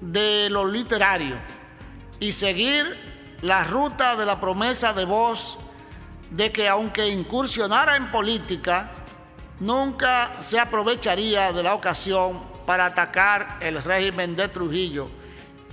de 0.00 0.48
lo 0.50 0.66
literario 0.66 1.36
y 2.20 2.32
seguir 2.32 3.38
la 3.42 3.64
ruta 3.64 4.14
de 4.14 4.26
la 4.26 4.40
promesa 4.40 4.92
de 4.92 5.04
voz 5.04 5.58
de 6.30 6.52
que 6.52 6.68
aunque 6.68 7.08
incursionara 7.08 7.96
en 7.96 8.10
política, 8.10 8.92
nunca 9.58 10.40
se 10.40 10.58
aprovecharía 10.58 11.52
de 11.52 11.62
la 11.62 11.74
ocasión 11.74 12.40
para 12.64 12.86
atacar 12.86 13.58
el 13.60 13.82
régimen 13.82 14.36
de 14.36 14.48
Trujillo 14.48 15.21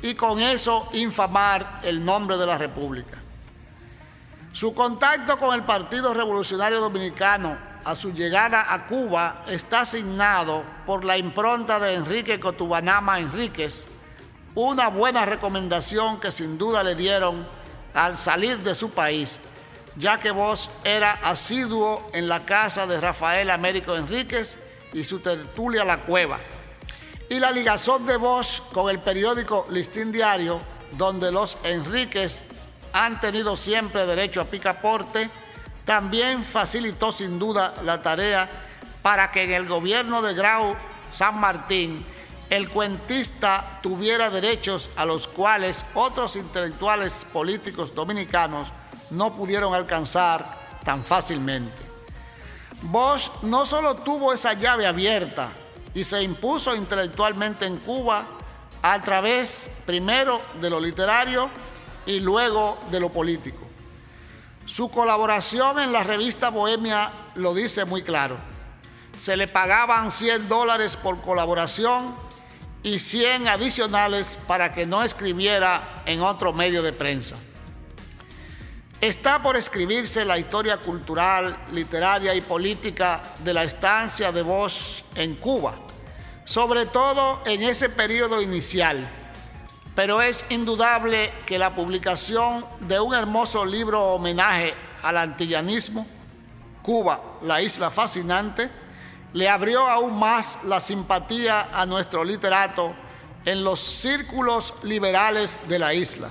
y 0.02 0.16
con 0.16 0.40
eso 0.40 0.88
infamar 0.94 1.82
el 1.84 2.04
nombre 2.04 2.38
de 2.38 2.46
la 2.46 2.58
República. 2.58 3.18
Su 4.52 4.74
contacto 4.74 5.38
con 5.38 5.54
el 5.54 5.64
Partido 5.64 6.14
Revolucionario 6.14 6.80
Dominicano 6.80 7.58
a 7.84 7.96
su 7.96 8.12
llegada 8.12 8.74
a 8.74 8.88
Cuba 8.88 9.44
está 9.48 9.82
asignado 9.82 10.64
por 10.86 11.06
la 11.06 11.18
impronta 11.18 11.80
de 11.80 11.94
Enrique 11.94 12.40
Cotubanama 12.40 13.20
Enríquez, 13.20 13.88
una 14.56 14.90
buena 14.90 15.26
recomendación 15.26 16.20
que 16.20 16.32
sin 16.32 16.58
duda 16.58 16.84
le 16.84 16.96
dieron 16.96 17.48
al 17.94 18.18
salir 18.18 18.60
de 18.60 18.76
su 18.76 18.92
país, 18.92 19.40
ya 19.96 20.20
que 20.20 20.32
vos 20.32 20.70
era 20.84 21.12
asiduo 21.12 22.10
en 22.14 22.28
la 22.28 22.46
casa 22.46 22.88
de 22.88 23.00
Rafael 23.00 23.50
Américo 23.50 23.96
Enríquez 23.96 24.60
y 24.94 25.04
su 25.04 25.20
tertulia 25.20 25.84
La 25.84 26.02
Cueva 26.02 26.40
y 27.30 27.40
la 27.40 27.52
ligazón 27.52 28.06
de 28.06 28.18
Bosch 28.18 28.62
con 28.74 28.90
el 28.90 29.00
periódico 29.00 29.68
Listín 29.70 30.12
Diario, 30.12 30.60
donde 30.98 31.32
los 31.32 31.58
Enríquez 31.64 32.46
han 32.92 33.20
tenido 33.20 33.56
siempre 33.56 34.06
derecho 34.08 34.42
a 34.42 34.46
picaporte, 34.46 35.30
también 35.86 36.44
facilitó 36.44 37.12
sin 37.12 37.38
duda 37.38 37.76
la 37.84 38.02
tarea 38.02 38.50
para 39.04 39.32
que 39.32 39.44
en 39.44 39.52
el 39.52 39.68
gobierno 39.68 40.22
de 40.22 40.34
Grau 40.34 40.76
San 41.12 41.40
Martín 41.40 42.04
el 42.50 42.70
cuentista 42.70 43.80
tuviera 43.84 44.32
derechos 44.32 44.90
a 44.96 45.06
los 45.06 45.28
cuales 45.28 45.86
otros 45.94 46.36
intelectuales 46.36 47.26
políticos 47.32 47.94
dominicanos 47.94 48.72
no 49.12 49.36
pudieron 49.36 49.76
alcanzar 49.76 50.58
tan 50.84 51.04
fácilmente. 51.04 51.78
Bosch 52.82 53.30
no 53.44 53.68
solo 53.68 53.96
tuvo 53.96 54.34
esa 54.34 54.54
llave 54.54 54.88
abierta, 54.88 55.52
y 55.94 56.04
se 56.04 56.22
impuso 56.22 56.76
intelectualmente 56.76 57.66
en 57.66 57.78
Cuba 57.78 58.26
a 58.82 59.02
través 59.02 59.70
primero 59.86 60.42
de 60.62 60.70
lo 60.70 60.80
literario 60.80 61.50
y 62.06 62.20
luego 62.20 62.80
de 62.92 63.00
lo 63.00 63.10
político. 63.10 63.68
Su 64.66 64.90
colaboración 64.90 65.80
en 65.80 65.92
la 65.92 66.04
revista 66.04 66.50
Bohemia 66.50 67.12
lo 67.36 67.54
dice 67.54 67.86
muy 67.86 68.04
claro. 68.04 68.38
Se 69.18 69.36
le 69.36 69.48
pagaban 69.48 70.12
100 70.12 70.48
dólares 70.48 70.96
por 70.96 71.22
colaboración 71.22 72.16
y 72.84 73.00
100 73.00 73.48
adicionales 73.48 74.38
para 74.48 74.72
que 74.72 74.86
no 74.86 75.04
escribiera 75.04 76.04
en 76.06 76.22
otro 76.22 76.54
medio 76.54 76.82
de 76.84 76.94
prensa. 76.94 77.36
Está 79.02 79.42
por 79.42 79.56
escribirse 79.56 80.26
la 80.26 80.38
historia 80.38 80.76
cultural, 80.76 81.58
literaria 81.72 82.36
y 82.36 82.42
política 82.42 83.22
de 83.42 83.54
la 83.54 83.64
estancia 83.64 84.34
de 84.34 84.42
Bosch 84.42 85.04
en 85.16 85.38
Cuba, 85.38 85.76
sobre 86.44 86.86
todo 86.86 87.42
en 87.46 87.64
ese 87.64 87.88
periodo 87.88 88.42
inicial. 88.42 89.08
Pero 89.96 90.22
es 90.22 90.46
indudable 90.50 91.32
que 91.46 91.58
la 91.58 91.76
publicación 91.76 92.66
de 92.82 93.00
un 93.00 93.14
hermoso 93.14 93.66
libro 93.66 94.04
homenaje 94.16 94.74
al 95.02 95.16
antillanismo, 95.16 96.06
Cuba, 96.82 97.22
la 97.44 97.62
isla 97.62 97.92
fascinante, 97.92 98.70
le 99.32 99.48
abrió 99.48 99.88
aún 99.88 100.20
más 100.20 100.60
la 100.66 100.82
simpatía 100.82 101.70
a 101.72 101.86
nuestro 101.86 102.26
literato 102.26 102.94
en 103.46 103.64
los 103.64 103.80
círculos 103.80 104.74
liberales 104.84 105.58
de 105.70 105.80
la 105.80 105.94
isla. 105.94 106.30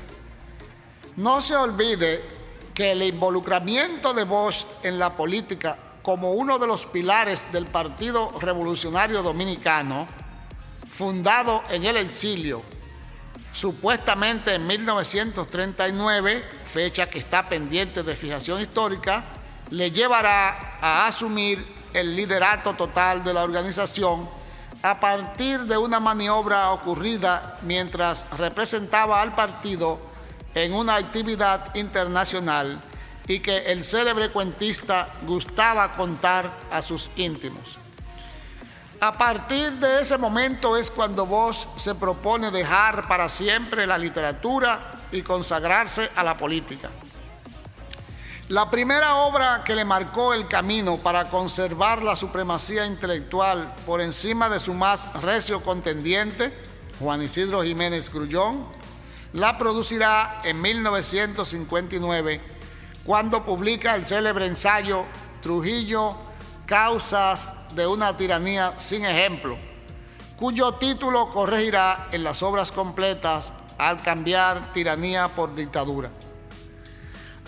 No 1.17 1.41
se 1.41 1.57
olvide 1.57 2.38
que 2.79 2.93
el 2.93 3.03
involucramiento 3.03 4.15
de 4.15 4.23
Bosch 4.23 4.65
en 4.85 5.01
la 5.01 5.17
política 5.17 5.77
como 6.01 6.35
uno 6.35 6.61
de 6.61 6.69
los 6.69 6.87
pilares 6.87 7.45
del 7.51 7.67
Partido 7.67 8.33
Revolucionario 8.41 9.21
Dominicano, 9.21 10.07
fundado 10.89 11.65
en 11.71 11.85
el 11.85 11.97
exilio, 11.97 12.63
supuestamente 13.53 14.55
en 14.55 14.65
1939, 14.65 16.45
fecha 16.73 17.11
que 17.11 17.19
está 17.19 17.49
pendiente 17.49 18.05
de 18.05 18.15
fijación 18.15 18.61
histórica, 18.61 19.25
le 19.71 19.91
llevará 19.91 20.79
a 20.81 21.09
asumir 21.09 21.67
el 21.93 22.15
liderato 22.15 22.75
total 22.75 23.25
de 23.25 23.35
la 23.35 23.43
organización 23.43 24.31
a 24.83 25.01
partir 25.01 25.65
de 25.65 25.77
una 25.77 25.99
maniobra 25.99 26.71
ocurrida 26.71 27.59
mientras 27.63 28.25
representaba 28.39 29.21
al 29.21 29.35
partido 29.35 29.99
en 30.65 30.75
una 30.75 30.97
actividad 30.97 31.75
internacional 31.75 32.81
y 33.27 33.41
que 33.41 33.71
el 33.71 33.85
célebre 33.85 34.31
cuentista 34.31 35.09
gustaba 35.23 35.93
contar 35.93 36.51
a 36.71 36.83
sus 36.83 37.11
íntimos. 37.17 37.79
A 39.01 39.13
partir 39.17 39.73
de 39.75 40.01
ese 40.01 40.19
momento 40.19 40.77
es 40.77 40.91
cuando 40.91 41.25
vos 41.25 41.69
se 41.77 41.95
propone 41.95 42.51
dejar 42.51 43.07
para 43.07 43.29
siempre 43.29 43.87
la 43.87 43.97
literatura 43.97 44.91
y 45.13 45.23
consagrarse 45.23 46.11
a 46.17 46.25
la 46.25 46.37
política. 46.37 46.91
La 48.49 48.71
primera 48.71 49.17
obra 49.17 49.63
que 49.65 49.77
le 49.77 49.85
marcó 49.85 50.33
el 50.33 50.49
camino 50.49 50.97
para 50.97 51.29
conservar 51.29 52.03
la 52.03 52.17
supremacía 52.17 52.87
intelectual 52.87 53.75
por 53.85 54.01
encima 54.01 54.49
de 54.49 54.59
su 54.59 54.73
más 54.73 55.13
recio 55.21 55.63
contendiente, 55.63 56.53
Juan 56.99 57.23
Isidro 57.23 57.63
Jiménez 57.63 58.11
Grullón, 58.11 58.67
la 59.33 59.59
producirá 59.59 60.41
en 60.45 60.61
1959 60.61 62.41
cuando 63.05 63.45
publica 63.45 63.95
el 63.95 64.07
célebre 64.07 64.47
ensayo 64.47 65.05
Trujillo, 65.41 66.15
Causas 66.67 67.75
de 67.75 67.87
una 67.87 68.17
tiranía 68.17 68.75
sin 68.79 69.05
ejemplo, 69.05 69.57
cuyo 70.37 70.73
título 70.73 71.31
corregirá 71.31 72.09
en 72.13 72.23
las 72.23 72.43
obras 72.43 72.71
completas 72.73 73.53
al 73.79 74.03
cambiar 74.03 74.73
tiranía 74.73 75.29
por 75.29 75.55
dictadura. 75.55 76.11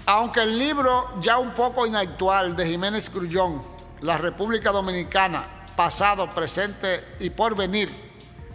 Aunque 0.06 0.40
el 0.40 0.58
libro 0.58 1.20
ya 1.20 1.38
un 1.38 1.54
poco 1.54 1.86
inactual 1.86 2.56
de 2.56 2.66
Jiménez 2.66 3.12
Grullón, 3.12 3.62
La 4.00 4.16
República 4.16 4.72
Dominicana, 4.72 5.66
pasado, 5.76 6.30
presente 6.30 7.16
y 7.20 7.30
por 7.30 7.54
venir, 7.54 7.90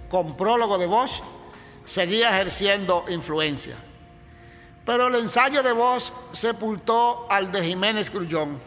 con 0.10 0.36
prólogo 0.36 0.78
de 0.78 0.88
Bosch, 0.88 1.22
seguía 1.86 2.30
ejerciendo 2.32 3.06
influencia. 3.10 3.78
Pero 4.84 5.08
el 5.08 5.16
ensayo 5.16 5.64
de 5.64 5.72
voz 5.72 6.14
sepultó 6.32 7.28
al 7.30 7.52
de 7.52 7.64
Jiménez 7.64 8.12
Grullón. 8.12 8.60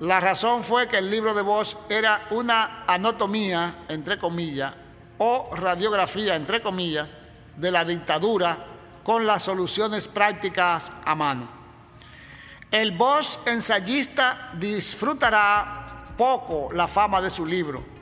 La 0.00 0.20
razón 0.20 0.62
fue 0.62 0.88
que 0.88 0.98
el 0.98 1.10
libro 1.10 1.34
de 1.34 1.42
voz 1.42 1.76
era 1.88 2.26
una 2.30 2.84
anatomía, 2.86 3.84
entre 3.88 4.18
comillas, 4.18 4.74
o 5.18 5.50
radiografía, 5.54 6.36
entre 6.36 6.62
comillas, 6.62 7.08
de 7.56 7.70
la 7.70 7.84
dictadura 7.84 8.58
con 9.02 9.26
las 9.26 9.42
soluciones 9.42 10.08
prácticas 10.08 10.92
a 11.04 11.14
mano. 11.14 11.48
El 12.70 12.92
voz 12.92 13.40
ensayista 13.46 14.50
disfrutará 14.54 15.86
poco 16.16 16.70
la 16.72 16.88
fama 16.88 17.22
de 17.22 17.30
su 17.30 17.46
libro 17.46 17.95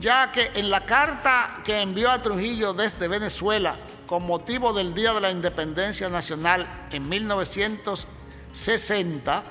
ya 0.00 0.32
que 0.32 0.50
en 0.54 0.70
la 0.70 0.84
carta 0.84 1.60
que 1.64 1.80
envió 1.80 2.10
a 2.10 2.20
Trujillo 2.22 2.72
desde 2.72 3.06
Venezuela 3.08 3.76
con 4.06 4.24
motivo 4.26 4.72
del 4.72 4.94
Día 4.94 5.12
de 5.12 5.20
la 5.20 5.30
Independencia 5.30 6.08
Nacional 6.08 6.86
en 6.90 7.08
1960, 7.08 9.42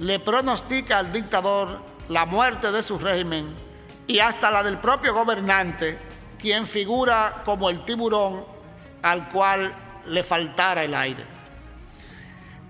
le 0.00 0.18
pronostica 0.18 0.98
al 0.98 1.12
dictador 1.12 1.80
la 2.08 2.26
muerte 2.26 2.72
de 2.72 2.82
su 2.82 2.98
régimen 2.98 3.54
y 4.06 4.18
hasta 4.18 4.50
la 4.50 4.62
del 4.62 4.76
propio 4.78 5.14
gobernante, 5.14 5.98
quien 6.38 6.66
figura 6.66 7.40
como 7.44 7.70
el 7.70 7.84
tiburón 7.84 8.44
al 9.02 9.30
cual 9.30 9.74
le 10.06 10.22
faltara 10.22 10.84
el 10.84 10.94
aire. 10.94 11.24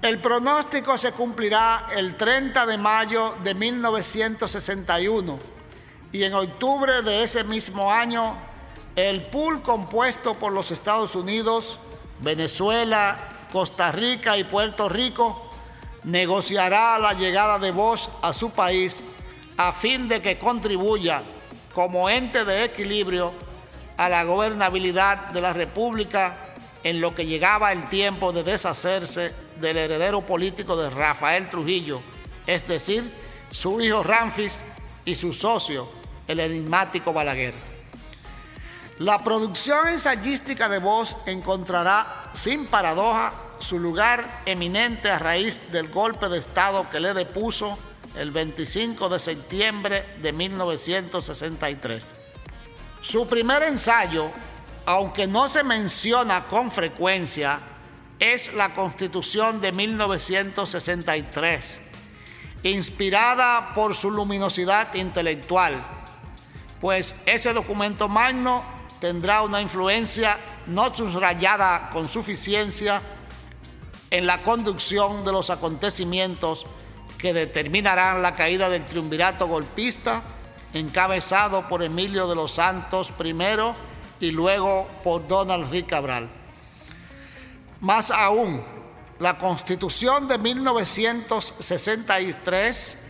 El 0.03 0.21
pronóstico 0.21 0.99
se 0.99 1.13
cumplirá 1.13 1.87
el 1.97 2.17
30 2.17 2.67
de 2.67 2.77
mayo 2.77 3.37
de 3.43 3.55
1961 3.55 5.55
y 6.15 6.23
en 6.23 6.33
octubre 6.33 7.03
de 7.03 7.25
ese 7.25 7.43
mismo 7.43 7.91
año 7.91 8.37
el 8.95 9.21
pool 9.21 9.63
compuesto 9.63 10.35
por 10.35 10.53
los 10.53 10.71
Estados 10.71 11.17
Unidos, 11.17 11.81
Venezuela, 12.21 13.49
Costa 13.53 13.91
Rica 13.91 14.39
y 14.39 14.45
Puerto 14.45 14.89
Rico 14.89 15.51
negociará 16.05 17.01
la 17.01 17.15
llegada 17.15 17.59
de 17.59 17.73
Bosch 17.73 18.09
a 18.23 18.33
su 18.33 18.51
país 18.51 19.03
a 19.57 19.73
fin 19.73 20.07
de 20.07 20.23
que 20.23 20.39
contribuya 20.39 21.25
como 21.75 22.09
ente 22.09 22.45
de 22.45 22.63
equilibrio 22.63 23.33
a 23.97 24.09
la 24.09 24.23
gobernabilidad 24.23 25.31
de 25.31 25.41
la 25.41 25.53
República 25.53 26.55
en 26.85 27.01
lo 27.01 27.13
que 27.13 27.27
llegaba 27.27 27.73
el 27.73 27.89
tiempo 27.89 28.33
de 28.33 28.45
deshacerse 28.45 29.35
del 29.57 29.79
heredero 29.79 30.21
político 30.25 30.77
de 30.77 30.91
Rafael 30.91 31.51
Trujillo, 31.51 32.01
es 32.47 32.69
decir, 32.69 33.03
su 33.51 33.81
hijo 33.81 34.05
Ramfis 34.05 34.63
y 35.05 35.17
su 35.17 35.33
socio, 35.33 36.04
el 36.29 36.41
enigmático 36.41 37.13
Balaguer. 37.13 37.55
La 38.99 39.25
producción 39.25 39.89
ensayística 39.89 40.69
de 40.69 40.79
voz 40.79 41.17
encontrará, 41.27 42.31
sin 42.33 42.67
paradoja, 42.67 43.33
su 43.59 43.79
lugar 43.79 44.43
eminente 44.47 45.11
a 45.11 45.19
raíz 45.19 45.73
del 45.73 45.89
golpe 45.89 46.29
de 46.29 46.39
Estado 46.39 46.89
que 46.91 47.01
le 47.01 47.15
depuso 47.15 47.79
el 48.17 48.31
25 48.31 49.09
de 49.09 49.19
septiembre 49.19 50.05
de 50.23 50.33
1963. 50.33 52.05
Su 53.01 53.29
primer 53.29 53.65
ensayo, 53.65 54.31
aunque 54.87 55.27
no 55.27 55.49
se 55.49 55.65
menciona 55.65 56.45
con 56.45 56.71
frecuencia, 56.71 57.61
es 58.19 58.55
la 58.55 58.75
Constitución 58.75 59.61
de 59.61 59.73
1963, 59.73 61.79
inspirada 62.63 63.75
por 63.75 63.95
su 63.95 64.11
luminosidad 64.11 64.95
intelectual, 64.95 66.04
pues 66.85 67.17
ese 67.25 67.55
documento 67.55 68.11
magno 68.11 68.63
tendrá 69.01 69.41
una 69.41 69.63
influencia 69.63 70.39
no 70.67 70.95
subrayada 70.95 71.89
con 71.89 72.11
suficiencia 72.11 73.01
en 74.11 74.27
la 74.27 74.43
conducción 74.43 75.25
de 75.25 75.33
los 75.33 75.49
acontecimientos 75.49 76.67
que 77.17 77.33
determinarán 77.33 78.21
la 78.21 78.35
caída 78.35 78.69
del 78.69 78.85
triunvirato 78.85 79.49
golpista 79.49 80.23
encabezado 80.75 81.67
por 81.69 81.83
Emilio 81.83 82.29
de 82.29 82.35
los 82.35 82.51
Santos 82.51 83.13
primero 83.13 83.75
y 84.21 84.31
luego 84.31 84.87
por 85.03 85.27
Donald 85.27 85.71
Rick 85.71 85.89
Cabral. 85.89 86.29
Más 87.81 88.11
aún, 88.11 88.63
la 89.21 89.39
Constitución 89.39 90.29
de 90.29 90.37
1963 90.37 93.04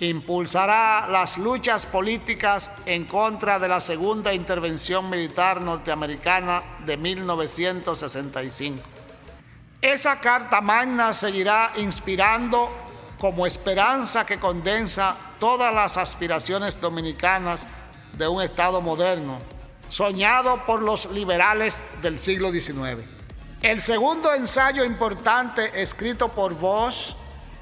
impulsará 0.00 1.06
las 1.08 1.38
luchas 1.38 1.86
políticas 1.86 2.70
en 2.84 3.04
contra 3.06 3.58
de 3.58 3.68
la 3.68 3.80
segunda 3.80 4.34
intervención 4.34 5.08
militar 5.08 5.60
norteamericana 5.60 6.62
de 6.84 6.96
1965. 6.96 8.82
Esa 9.80 10.20
Carta 10.20 10.60
Magna 10.60 11.12
seguirá 11.12 11.72
inspirando 11.76 12.70
como 13.18 13.46
esperanza 13.46 14.26
que 14.26 14.38
condensa 14.38 15.16
todas 15.38 15.72
las 15.72 15.96
aspiraciones 15.96 16.80
dominicanas 16.80 17.66
de 18.16 18.28
un 18.28 18.42
Estado 18.42 18.80
moderno, 18.80 19.38
soñado 19.88 20.64
por 20.66 20.82
los 20.82 21.10
liberales 21.12 21.80
del 22.02 22.18
siglo 22.18 22.50
XIX. 22.50 23.02
El 23.62 23.80
segundo 23.80 24.34
ensayo 24.34 24.84
importante 24.84 25.80
escrito 25.80 26.28
por 26.28 26.54
Bosch, 26.54 27.16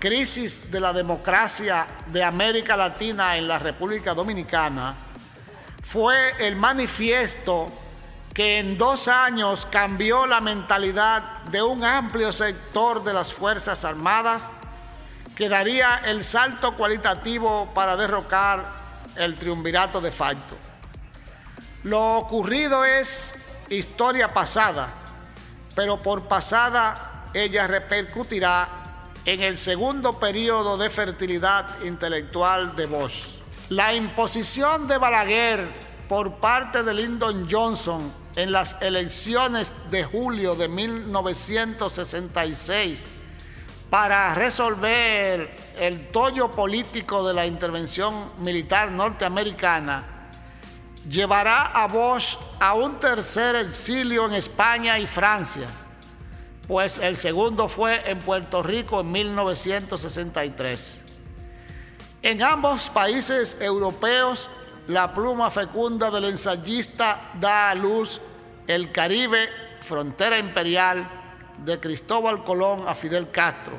Crisis 0.04 0.70
de 0.70 0.80
la 0.80 0.92
Democracia 0.92 1.86
de 2.08 2.22
América 2.22 2.76
Latina 2.76 3.38
en 3.38 3.48
la 3.48 3.58
República 3.58 4.12
Dominicana, 4.12 4.94
fue 5.82 6.46
el 6.46 6.56
manifiesto 6.56 7.70
que 8.34 8.58
en 8.58 8.76
dos 8.76 9.08
años 9.08 9.64
cambió 9.64 10.26
la 10.26 10.42
mentalidad 10.42 11.44
de 11.44 11.62
un 11.62 11.82
amplio 11.82 12.32
sector 12.32 13.02
de 13.02 13.14
las 13.14 13.32
Fuerzas 13.32 13.82
Armadas 13.86 14.50
que 15.34 15.48
daría 15.48 16.02
el 16.04 16.22
salto 16.22 16.74
cualitativo 16.74 17.72
para 17.72 17.96
derrocar 17.96 18.62
el 19.16 19.36
triunvirato 19.36 20.02
de 20.02 20.10
facto. 20.10 20.54
Lo 21.82 22.18
ocurrido 22.18 22.84
es 22.84 23.36
historia 23.70 24.34
pasada, 24.34 24.86
pero 25.74 26.02
por 26.02 26.24
pasada 26.28 27.30
ella 27.32 27.66
repercutirá 27.66 28.83
en 29.24 29.42
el 29.42 29.58
segundo 29.58 30.20
periodo 30.20 30.76
de 30.76 30.90
fertilidad 30.90 31.82
intelectual 31.82 32.76
de 32.76 32.86
Bosch. 32.86 33.40
La 33.70 33.94
imposición 33.94 34.86
de 34.86 34.98
Balaguer 34.98 35.66
por 36.08 36.34
parte 36.36 36.82
de 36.82 36.92
Lyndon 36.92 37.48
Johnson 37.50 38.12
en 38.36 38.52
las 38.52 38.82
elecciones 38.82 39.72
de 39.90 40.04
julio 40.04 40.54
de 40.54 40.68
1966 40.68 43.06
para 43.88 44.34
resolver 44.34 45.72
el 45.78 46.10
tollo 46.10 46.50
político 46.50 47.26
de 47.26 47.32
la 47.32 47.46
intervención 47.46 48.32
militar 48.38 48.90
norteamericana, 48.90 50.04
llevará 51.08 51.66
a 51.66 51.86
Bosch 51.86 52.36
a 52.58 52.74
un 52.74 52.98
tercer 52.98 53.54
exilio 53.56 54.26
en 54.26 54.34
España 54.34 54.98
y 54.98 55.06
Francia, 55.06 55.68
pues 56.66 56.98
el 56.98 57.16
segundo 57.16 57.68
fue 57.68 58.10
en 58.10 58.20
Puerto 58.20 58.62
Rico 58.62 59.00
en 59.00 59.12
1963. 59.12 61.00
En 62.22 62.42
ambos 62.42 62.88
países 62.90 63.56
europeos, 63.60 64.48
la 64.88 65.12
pluma 65.12 65.50
fecunda 65.50 66.10
del 66.10 66.24
ensayista 66.24 67.32
da 67.40 67.70
a 67.70 67.74
luz 67.74 68.20
el 68.66 68.92
Caribe, 68.92 69.48
frontera 69.80 70.38
imperial, 70.38 71.06
de 71.58 71.78
Cristóbal 71.78 72.44
Colón 72.44 72.88
a 72.88 72.94
Fidel 72.94 73.30
Castro, 73.30 73.78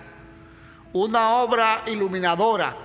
una 0.93 1.37
obra 1.37 1.83
iluminadora, 1.87 2.75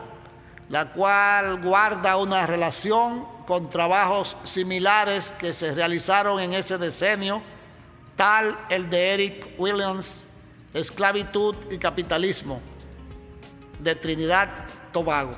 la 0.69 0.93
cual 0.93 1.61
guarda 1.63 2.17
una 2.17 2.47
relación 2.47 3.27
con 3.47 3.69
trabajos 3.69 4.37
similares 4.45 5.31
que 5.31 5.53
se 5.53 5.75
realizaron 5.75 6.41
en 6.41 6.55
ese 6.55 6.79
decenio, 6.79 7.43
tal 8.21 8.67
el 8.69 8.91
de 8.91 9.15
Eric 9.15 9.55
Williams, 9.57 10.27
Esclavitud 10.75 11.57
y 11.71 11.79
Capitalismo, 11.79 12.61
de 13.79 13.95
Trinidad 13.95 14.51
Tobago. 14.93 15.33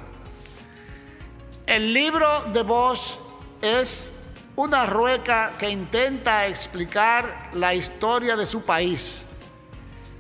El 1.65 1.95
libro 1.95 2.27
de 2.53 2.61
Bosch 2.65 3.19
es 3.61 4.11
una 4.57 4.85
rueca 4.85 5.53
que 5.61 5.71
intenta 5.71 6.49
explicar 6.49 7.51
la 7.53 7.73
historia 7.73 8.35
de 8.35 8.47
su 8.47 8.65
país 8.65 9.27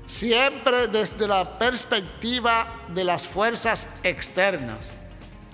siempre 0.06 0.86
desde 0.86 1.26
la 1.26 1.58
perspectiva 1.58 2.84
de 2.86 3.02
las 3.02 3.26
fuerzas 3.26 3.88
externas, 4.04 4.88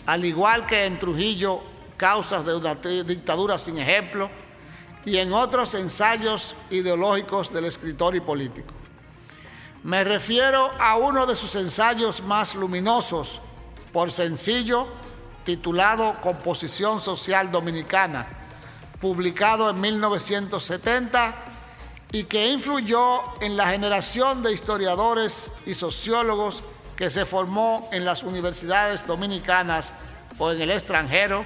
al 0.05 0.27
igual 0.27 0.67
que 0.67 0.85
en 0.85 0.99
Trujillo, 0.99 1.63
causas 1.97 2.45
de 2.45 2.55
una 2.55 2.75
dictadura 2.75 3.57
sin 3.57 3.79
ejemplo, 3.79 4.29
y 5.05 5.19
en 5.19 5.33
otros 5.33 5.75
ensayos 5.75 6.55
ideológicos 6.71 7.53
del 7.53 7.65
escritor 7.65 8.17
y 8.17 8.21
político. 8.21 8.75
Me 9.83 10.05
refiero 10.05 10.71
a 10.79 10.97
uno 10.97 11.27
de 11.27 11.37
sus 11.37 11.55
ensayos 11.55 12.23
más 12.23 12.55
luminosos, 12.55 13.41
por 13.93 14.11
sencillo, 14.11 14.87
titulado 15.45 16.17
Composición 16.21 17.01
Social 17.01 17.51
Dominicana, 17.51 18.27
publicado 19.01 19.71
en 19.71 19.81
1970 19.81 21.35
y 22.13 22.25
que 22.25 22.49
influyó 22.49 23.23
en 23.41 23.57
la 23.57 23.69
generación 23.69 24.43
de 24.43 24.53
historiadores 24.53 25.53
y 25.65 25.75
sociólogos 25.75 26.63
que 26.97 27.11
se 27.11 27.25
formó 27.25 27.89
en 27.93 28.05
las 28.05 28.25
universidades 28.25 29.07
dominicanas 29.07 29.93
o 30.39 30.51
en 30.51 30.61
el 30.61 30.71
extranjero, 30.71 31.45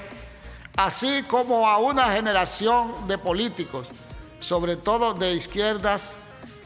así 0.76 1.22
como 1.24 1.68
a 1.68 1.78
una 1.78 2.12
generación 2.12 3.06
de 3.06 3.18
políticos, 3.18 3.86
sobre 4.40 4.76
todo 4.76 5.14
de 5.14 5.32
izquierdas, 5.32 6.16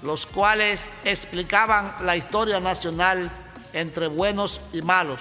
los 0.02 0.26
cuales 0.26 0.88
explicaban 1.04 1.94
la 2.02 2.16
historia 2.16 2.61
nacional 2.61 3.30
entre 3.72 4.07
buenos 4.07 4.61
y 4.72 4.82
malos, 4.82 5.20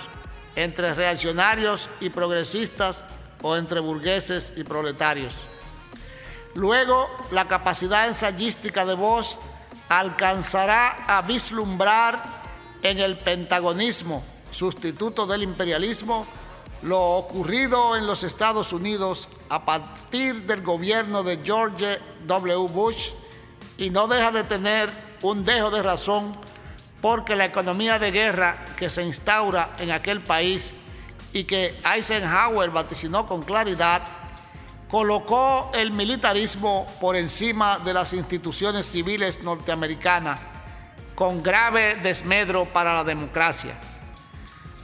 entre 0.55 0.93
reaccionarios 0.93 1.89
y 1.99 2.09
progresistas 2.09 3.03
o 3.41 3.57
entre 3.57 3.79
burgueses 3.79 4.53
y 4.55 4.63
proletarios. 4.63 5.45
Luego, 6.53 7.09
la 7.31 7.47
capacidad 7.47 8.07
ensayística 8.07 8.85
de 8.85 8.95
voz 8.95 9.37
alcanzará 9.89 11.05
a 11.07 11.21
vislumbrar 11.21 12.23
en 12.81 12.99
el 12.99 13.17
pentagonismo, 13.17 14.23
sustituto 14.51 15.27
del 15.27 15.43
imperialismo, 15.43 16.25
lo 16.85 17.17
ocurrido 17.17 17.95
en 17.95 18.05
los 18.05 18.23
Estados 18.23 18.71
Unidos 18.71 19.27
a 19.49 19.65
partir 19.65 20.43
del 20.43 20.61
gobierno 20.61 21.23
de 21.23 21.39
George 21.43 21.99
W. 22.27 22.67
Bush 22.71 23.09
y 23.75 23.89
no 23.89 24.07
deja 24.07 24.31
de 24.31 24.43
tener 24.43 24.91
un 25.23 25.43
dejo 25.43 25.71
de 25.71 25.81
razón 25.81 26.37
porque 27.01 27.35
la 27.35 27.45
economía 27.45 27.97
de 27.97 28.11
guerra 28.11 28.67
que 28.77 28.91
se 28.91 29.03
instaura 29.03 29.75
en 29.79 29.89
aquel 29.89 30.21
país 30.21 30.75
y 31.33 31.45
que 31.45 31.79
Eisenhower 31.83 32.69
vaticinó 32.69 33.25
con 33.25 33.41
claridad 33.41 34.03
colocó 34.87 35.71
el 35.73 35.89
militarismo 35.89 36.85
por 37.01 37.15
encima 37.15 37.79
de 37.79 37.95
las 37.95 38.13
instituciones 38.13 38.85
civiles 38.85 39.41
norteamericanas 39.41 40.39
con 41.15 41.41
grave 41.41 41.95
desmedro 41.95 42.65
para 42.65 42.93
la 42.93 43.03
democracia. 43.03 43.73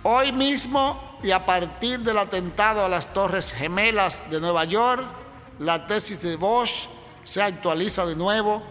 Hoy 0.01 0.31
mismo 0.31 1.11
y 1.24 1.32
a 1.32 1.45
partir 1.45 1.99
del 1.99 2.17
atentado 2.17 2.84
a 2.84 2.89
las 2.89 3.13
Torres 3.13 3.53
Gemelas 3.53 4.30
de 4.30 4.39
Nueva 4.39 4.65
York, 4.65 5.03
la 5.59 5.86
tesis 5.86 6.22
de 6.22 6.36
Bosch 6.36 6.88
se 7.24 7.41
actualiza 7.41 8.05
de 8.05 8.15
nuevo 8.15 8.63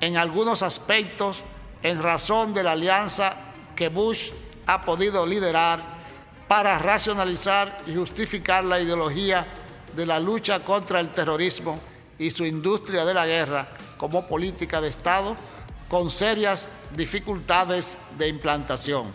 en 0.00 0.16
algunos 0.16 0.62
aspectos 0.62 1.42
en 1.82 2.02
razón 2.02 2.52
de 2.52 2.64
la 2.64 2.72
alianza 2.72 3.36
que 3.76 3.88
Bush 3.88 4.30
ha 4.66 4.82
podido 4.82 5.24
liderar 5.26 5.80
para 6.48 6.78
racionalizar 6.78 7.78
y 7.86 7.94
justificar 7.94 8.64
la 8.64 8.80
ideología 8.80 9.46
de 9.94 10.06
la 10.06 10.18
lucha 10.18 10.60
contra 10.60 11.00
el 11.00 11.12
terrorismo 11.12 11.78
y 12.18 12.30
su 12.30 12.44
industria 12.44 13.04
de 13.04 13.14
la 13.14 13.26
guerra 13.26 13.68
como 13.96 14.26
política 14.26 14.80
de 14.80 14.88
Estado 14.88 15.36
con 15.88 16.10
serias 16.10 16.68
dificultades 16.96 17.98
de 18.18 18.28
implantación. 18.28 19.12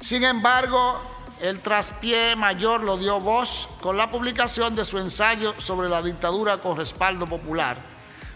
Sin 0.00 0.24
embargo, 0.24 1.00
el 1.42 1.60
traspié 1.60 2.36
mayor 2.36 2.84
lo 2.84 2.96
dio 2.96 3.18
voz 3.18 3.68
con 3.80 3.96
la 3.96 4.08
publicación 4.08 4.76
de 4.76 4.84
su 4.84 4.98
ensayo 4.98 5.56
sobre 5.58 5.88
la 5.88 6.00
dictadura 6.00 6.58
con 6.58 6.76
respaldo 6.76 7.26
popular, 7.26 7.76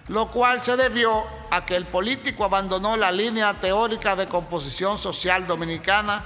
lo 0.09 0.29
cual 0.33 0.61
se 0.61 0.77
debió 0.77 1.23
a 1.49 1.65
que 1.65 1.77
el 1.77 1.85
político 1.85 2.45
abandonó 2.45 2.97
la 2.97 3.13
línea 3.13 3.55
teórica 3.55 4.17
de 4.17 4.27
composición 4.27 4.99
social 4.99 5.47
dominicana 5.47 6.25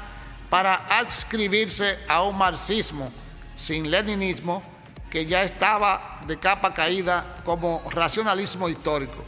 para 0.49 0.87
adscribirse 0.89 1.99
a 2.09 2.23
un 2.23 2.39
marxismo 2.39 3.13
sin 3.55 3.91
leninismo 3.91 4.63
que 5.11 5.27
ya 5.27 5.43
estaba 5.43 6.21
de 6.27 6.39
capa 6.39 6.73
caída 6.73 7.43
como 7.45 7.83
racionalismo 7.91 8.71
histórico. 8.71 9.23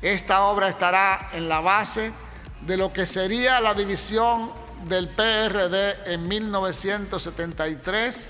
Esta 0.00 0.44
obra 0.44 0.70
estará 0.70 1.28
en 1.34 1.50
la 1.50 1.60
base 1.60 2.14
de 2.62 2.78
lo 2.78 2.94
que 2.94 3.04
sería 3.04 3.60
la 3.60 3.74
división 3.74 4.61
del 4.84 5.08
PRD 5.08 6.12
en 6.12 6.28
1973 6.28 8.28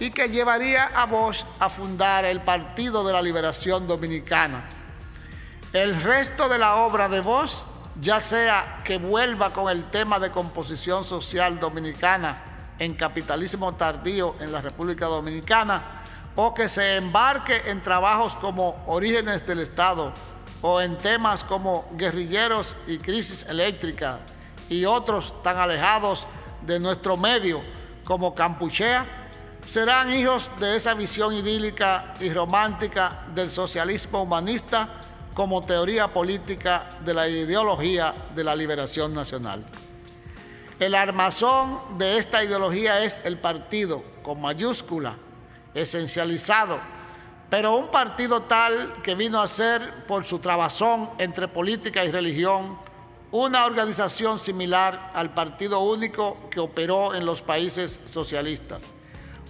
y 0.00 0.10
que 0.10 0.28
llevaría 0.28 0.86
a 0.86 1.06
Bosch 1.06 1.44
a 1.58 1.68
fundar 1.68 2.24
el 2.24 2.40
Partido 2.42 3.04
de 3.04 3.12
la 3.12 3.22
Liberación 3.22 3.86
Dominicana. 3.86 4.68
El 5.72 6.00
resto 6.00 6.48
de 6.48 6.58
la 6.58 6.76
obra 6.76 7.08
de 7.08 7.20
Bosch, 7.20 7.64
ya 8.00 8.20
sea 8.20 8.80
que 8.84 8.98
vuelva 8.98 9.52
con 9.52 9.70
el 9.70 9.90
tema 9.90 10.18
de 10.18 10.30
composición 10.30 11.04
social 11.04 11.58
dominicana 11.58 12.44
en 12.78 12.94
capitalismo 12.94 13.74
tardío 13.74 14.36
en 14.40 14.52
la 14.52 14.60
República 14.60 15.06
Dominicana, 15.06 15.82
o 16.36 16.54
que 16.54 16.68
se 16.68 16.96
embarque 16.96 17.62
en 17.66 17.82
trabajos 17.82 18.36
como 18.36 18.84
Orígenes 18.86 19.44
del 19.44 19.58
Estado, 19.58 20.12
o 20.62 20.80
en 20.80 20.96
temas 20.98 21.42
como 21.42 21.88
guerrilleros 21.96 22.76
y 22.86 22.98
crisis 22.98 23.44
eléctrica 23.48 24.20
y 24.68 24.84
otros 24.84 25.42
tan 25.42 25.56
alejados 25.56 26.26
de 26.62 26.78
nuestro 26.78 27.16
medio 27.16 27.62
como 28.04 28.34
Campuchea, 28.34 29.06
serán 29.64 30.12
hijos 30.12 30.50
de 30.58 30.76
esa 30.76 30.94
visión 30.94 31.34
idílica 31.34 32.14
y 32.20 32.32
romántica 32.32 33.26
del 33.34 33.50
socialismo 33.50 34.22
humanista 34.22 34.88
como 35.34 35.60
teoría 35.60 36.08
política 36.08 36.88
de 37.04 37.14
la 37.14 37.28
ideología 37.28 38.14
de 38.34 38.44
la 38.44 38.56
liberación 38.56 39.12
nacional. 39.12 39.64
El 40.80 40.94
armazón 40.94 41.98
de 41.98 42.18
esta 42.18 42.42
ideología 42.42 43.04
es 43.04 43.20
el 43.24 43.36
partido, 43.38 44.02
con 44.22 44.40
mayúscula, 44.40 45.16
esencializado 45.74 46.78
pero 47.48 47.76
un 47.76 47.88
partido 47.88 48.42
tal 48.42 49.00
que 49.02 49.14
vino 49.14 49.40
a 49.40 49.46
ser, 49.46 50.04
por 50.06 50.24
su 50.24 50.38
trabazón 50.38 51.10
entre 51.18 51.48
política 51.48 52.04
y 52.04 52.10
religión, 52.10 52.78
una 53.30 53.66
organización 53.66 54.38
similar 54.38 55.10
al 55.14 55.34
partido 55.34 55.80
único 55.80 56.38
que 56.50 56.60
operó 56.60 57.14
en 57.14 57.26
los 57.26 57.42
países 57.42 58.00
socialistas. 58.06 58.80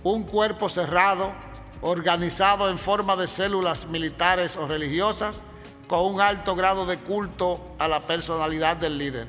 Un 0.02 0.24
cuerpo 0.24 0.68
cerrado, 0.68 1.32
organizado 1.80 2.68
en 2.70 2.78
forma 2.78 3.14
de 3.14 3.28
células 3.28 3.86
militares 3.86 4.56
o 4.56 4.66
religiosas, 4.66 5.42
con 5.86 6.00
un 6.00 6.20
alto 6.20 6.54
grado 6.56 6.86
de 6.86 6.98
culto 6.98 7.60
a 7.78 7.88
la 7.88 8.00
personalidad 8.00 8.76
del 8.76 8.98
líder. 8.98 9.28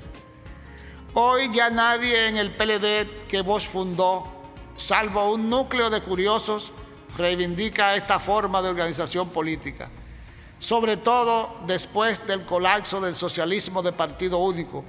Hoy 1.14 1.50
ya 1.54 1.70
nadie 1.70 2.28
en 2.28 2.38
el 2.38 2.52
PLD 2.52 3.28
que 3.28 3.42
vos 3.42 3.68
fundó, 3.68 4.24
salvo 4.78 5.32
un 5.32 5.50
núcleo 5.50 5.90
de 5.90 6.02
curiosos, 6.02 6.72
reivindica 7.18 7.96
esta 7.96 8.20
forma 8.20 8.62
de 8.62 8.70
organización 8.70 9.30
política, 9.30 9.90
sobre 10.60 10.98
todo 10.98 11.58
después 11.66 12.26
del 12.28 12.46
colapso 12.46 13.00
del 13.00 13.16
socialismo 13.16 13.82
de 13.82 13.94
partido 13.94 14.40
único, 14.40 14.84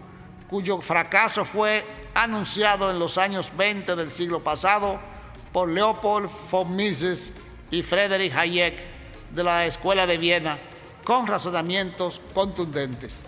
cuyo 0.48 0.80
fracaso 0.80 1.44
fue 1.44 1.84
anunciado 2.14 2.90
en 2.90 2.98
los 2.98 3.18
años 3.18 3.52
20 3.56 3.94
del 3.94 4.10
siglo 4.10 4.42
pasado 4.42 4.98
por 5.52 5.68
Leopold 5.68 6.28
von 6.50 6.74
Mises 6.74 7.32
y 7.70 7.82
Friedrich 7.82 8.34
Hayek 8.34 8.82
de 9.30 9.44
la 9.44 9.64
Escuela 9.64 10.06
de 10.06 10.18
Viena, 10.18 10.58
con 11.04 11.26
razonamientos 11.26 12.20
contundentes. 12.34 13.20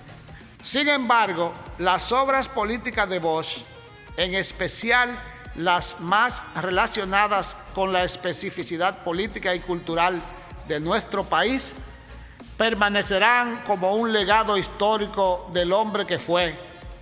Sin 0.62 0.88
embargo, 0.88 1.52
las 1.78 2.10
obras 2.12 2.48
políticas 2.48 3.08
de 3.08 3.18
Bosch, 3.18 3.58
en 4.16 4.34
especial 4.34 5.16
las 5.54 6.00
más 6.00 6.42
relacionadas 6.60 7.56
con 7.74 7.92
la 7.92 8.04
especificidad 8.04 9.04
política 9.04 9.54
y 9.54 9.60
cultural 9.60 10.20
de 10.66 10.80
nuestro 10.80 11.24
país, 11.24 11.74
permanecerán 12.62 13.64
como 13.66 13.96
un 13.96 14.12
legado 14.12 14.56
histórico 14.56 15.50
del 15.52 15.72
hombre 15.72 16.06
que 16.06 16.20
fue, 16.20 16.56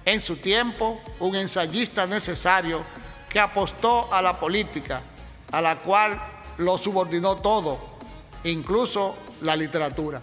en 0.06 0.18
su 0.18 0.36
tiempo, 0.36 0.98
un 1.18 1.36
ensayista 1.36 2.06
necesario 2.06 2.82
que 3.28 3.38
apostó 3.38 4.08
a 4.10 4.22
la 4.22 4.40
política, 4.40 5.02
a 5.52 5.60
la 5.60 5.76
cual 5.76 6.18
lo 6.56 6.78
subordinó 6.78 7.36
todo, 7.36 7.78
incluso 8.44 9.14
la 9.42 9.54
literatura. 9.54 10.22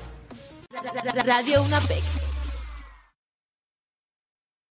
Radio 1.24 1.64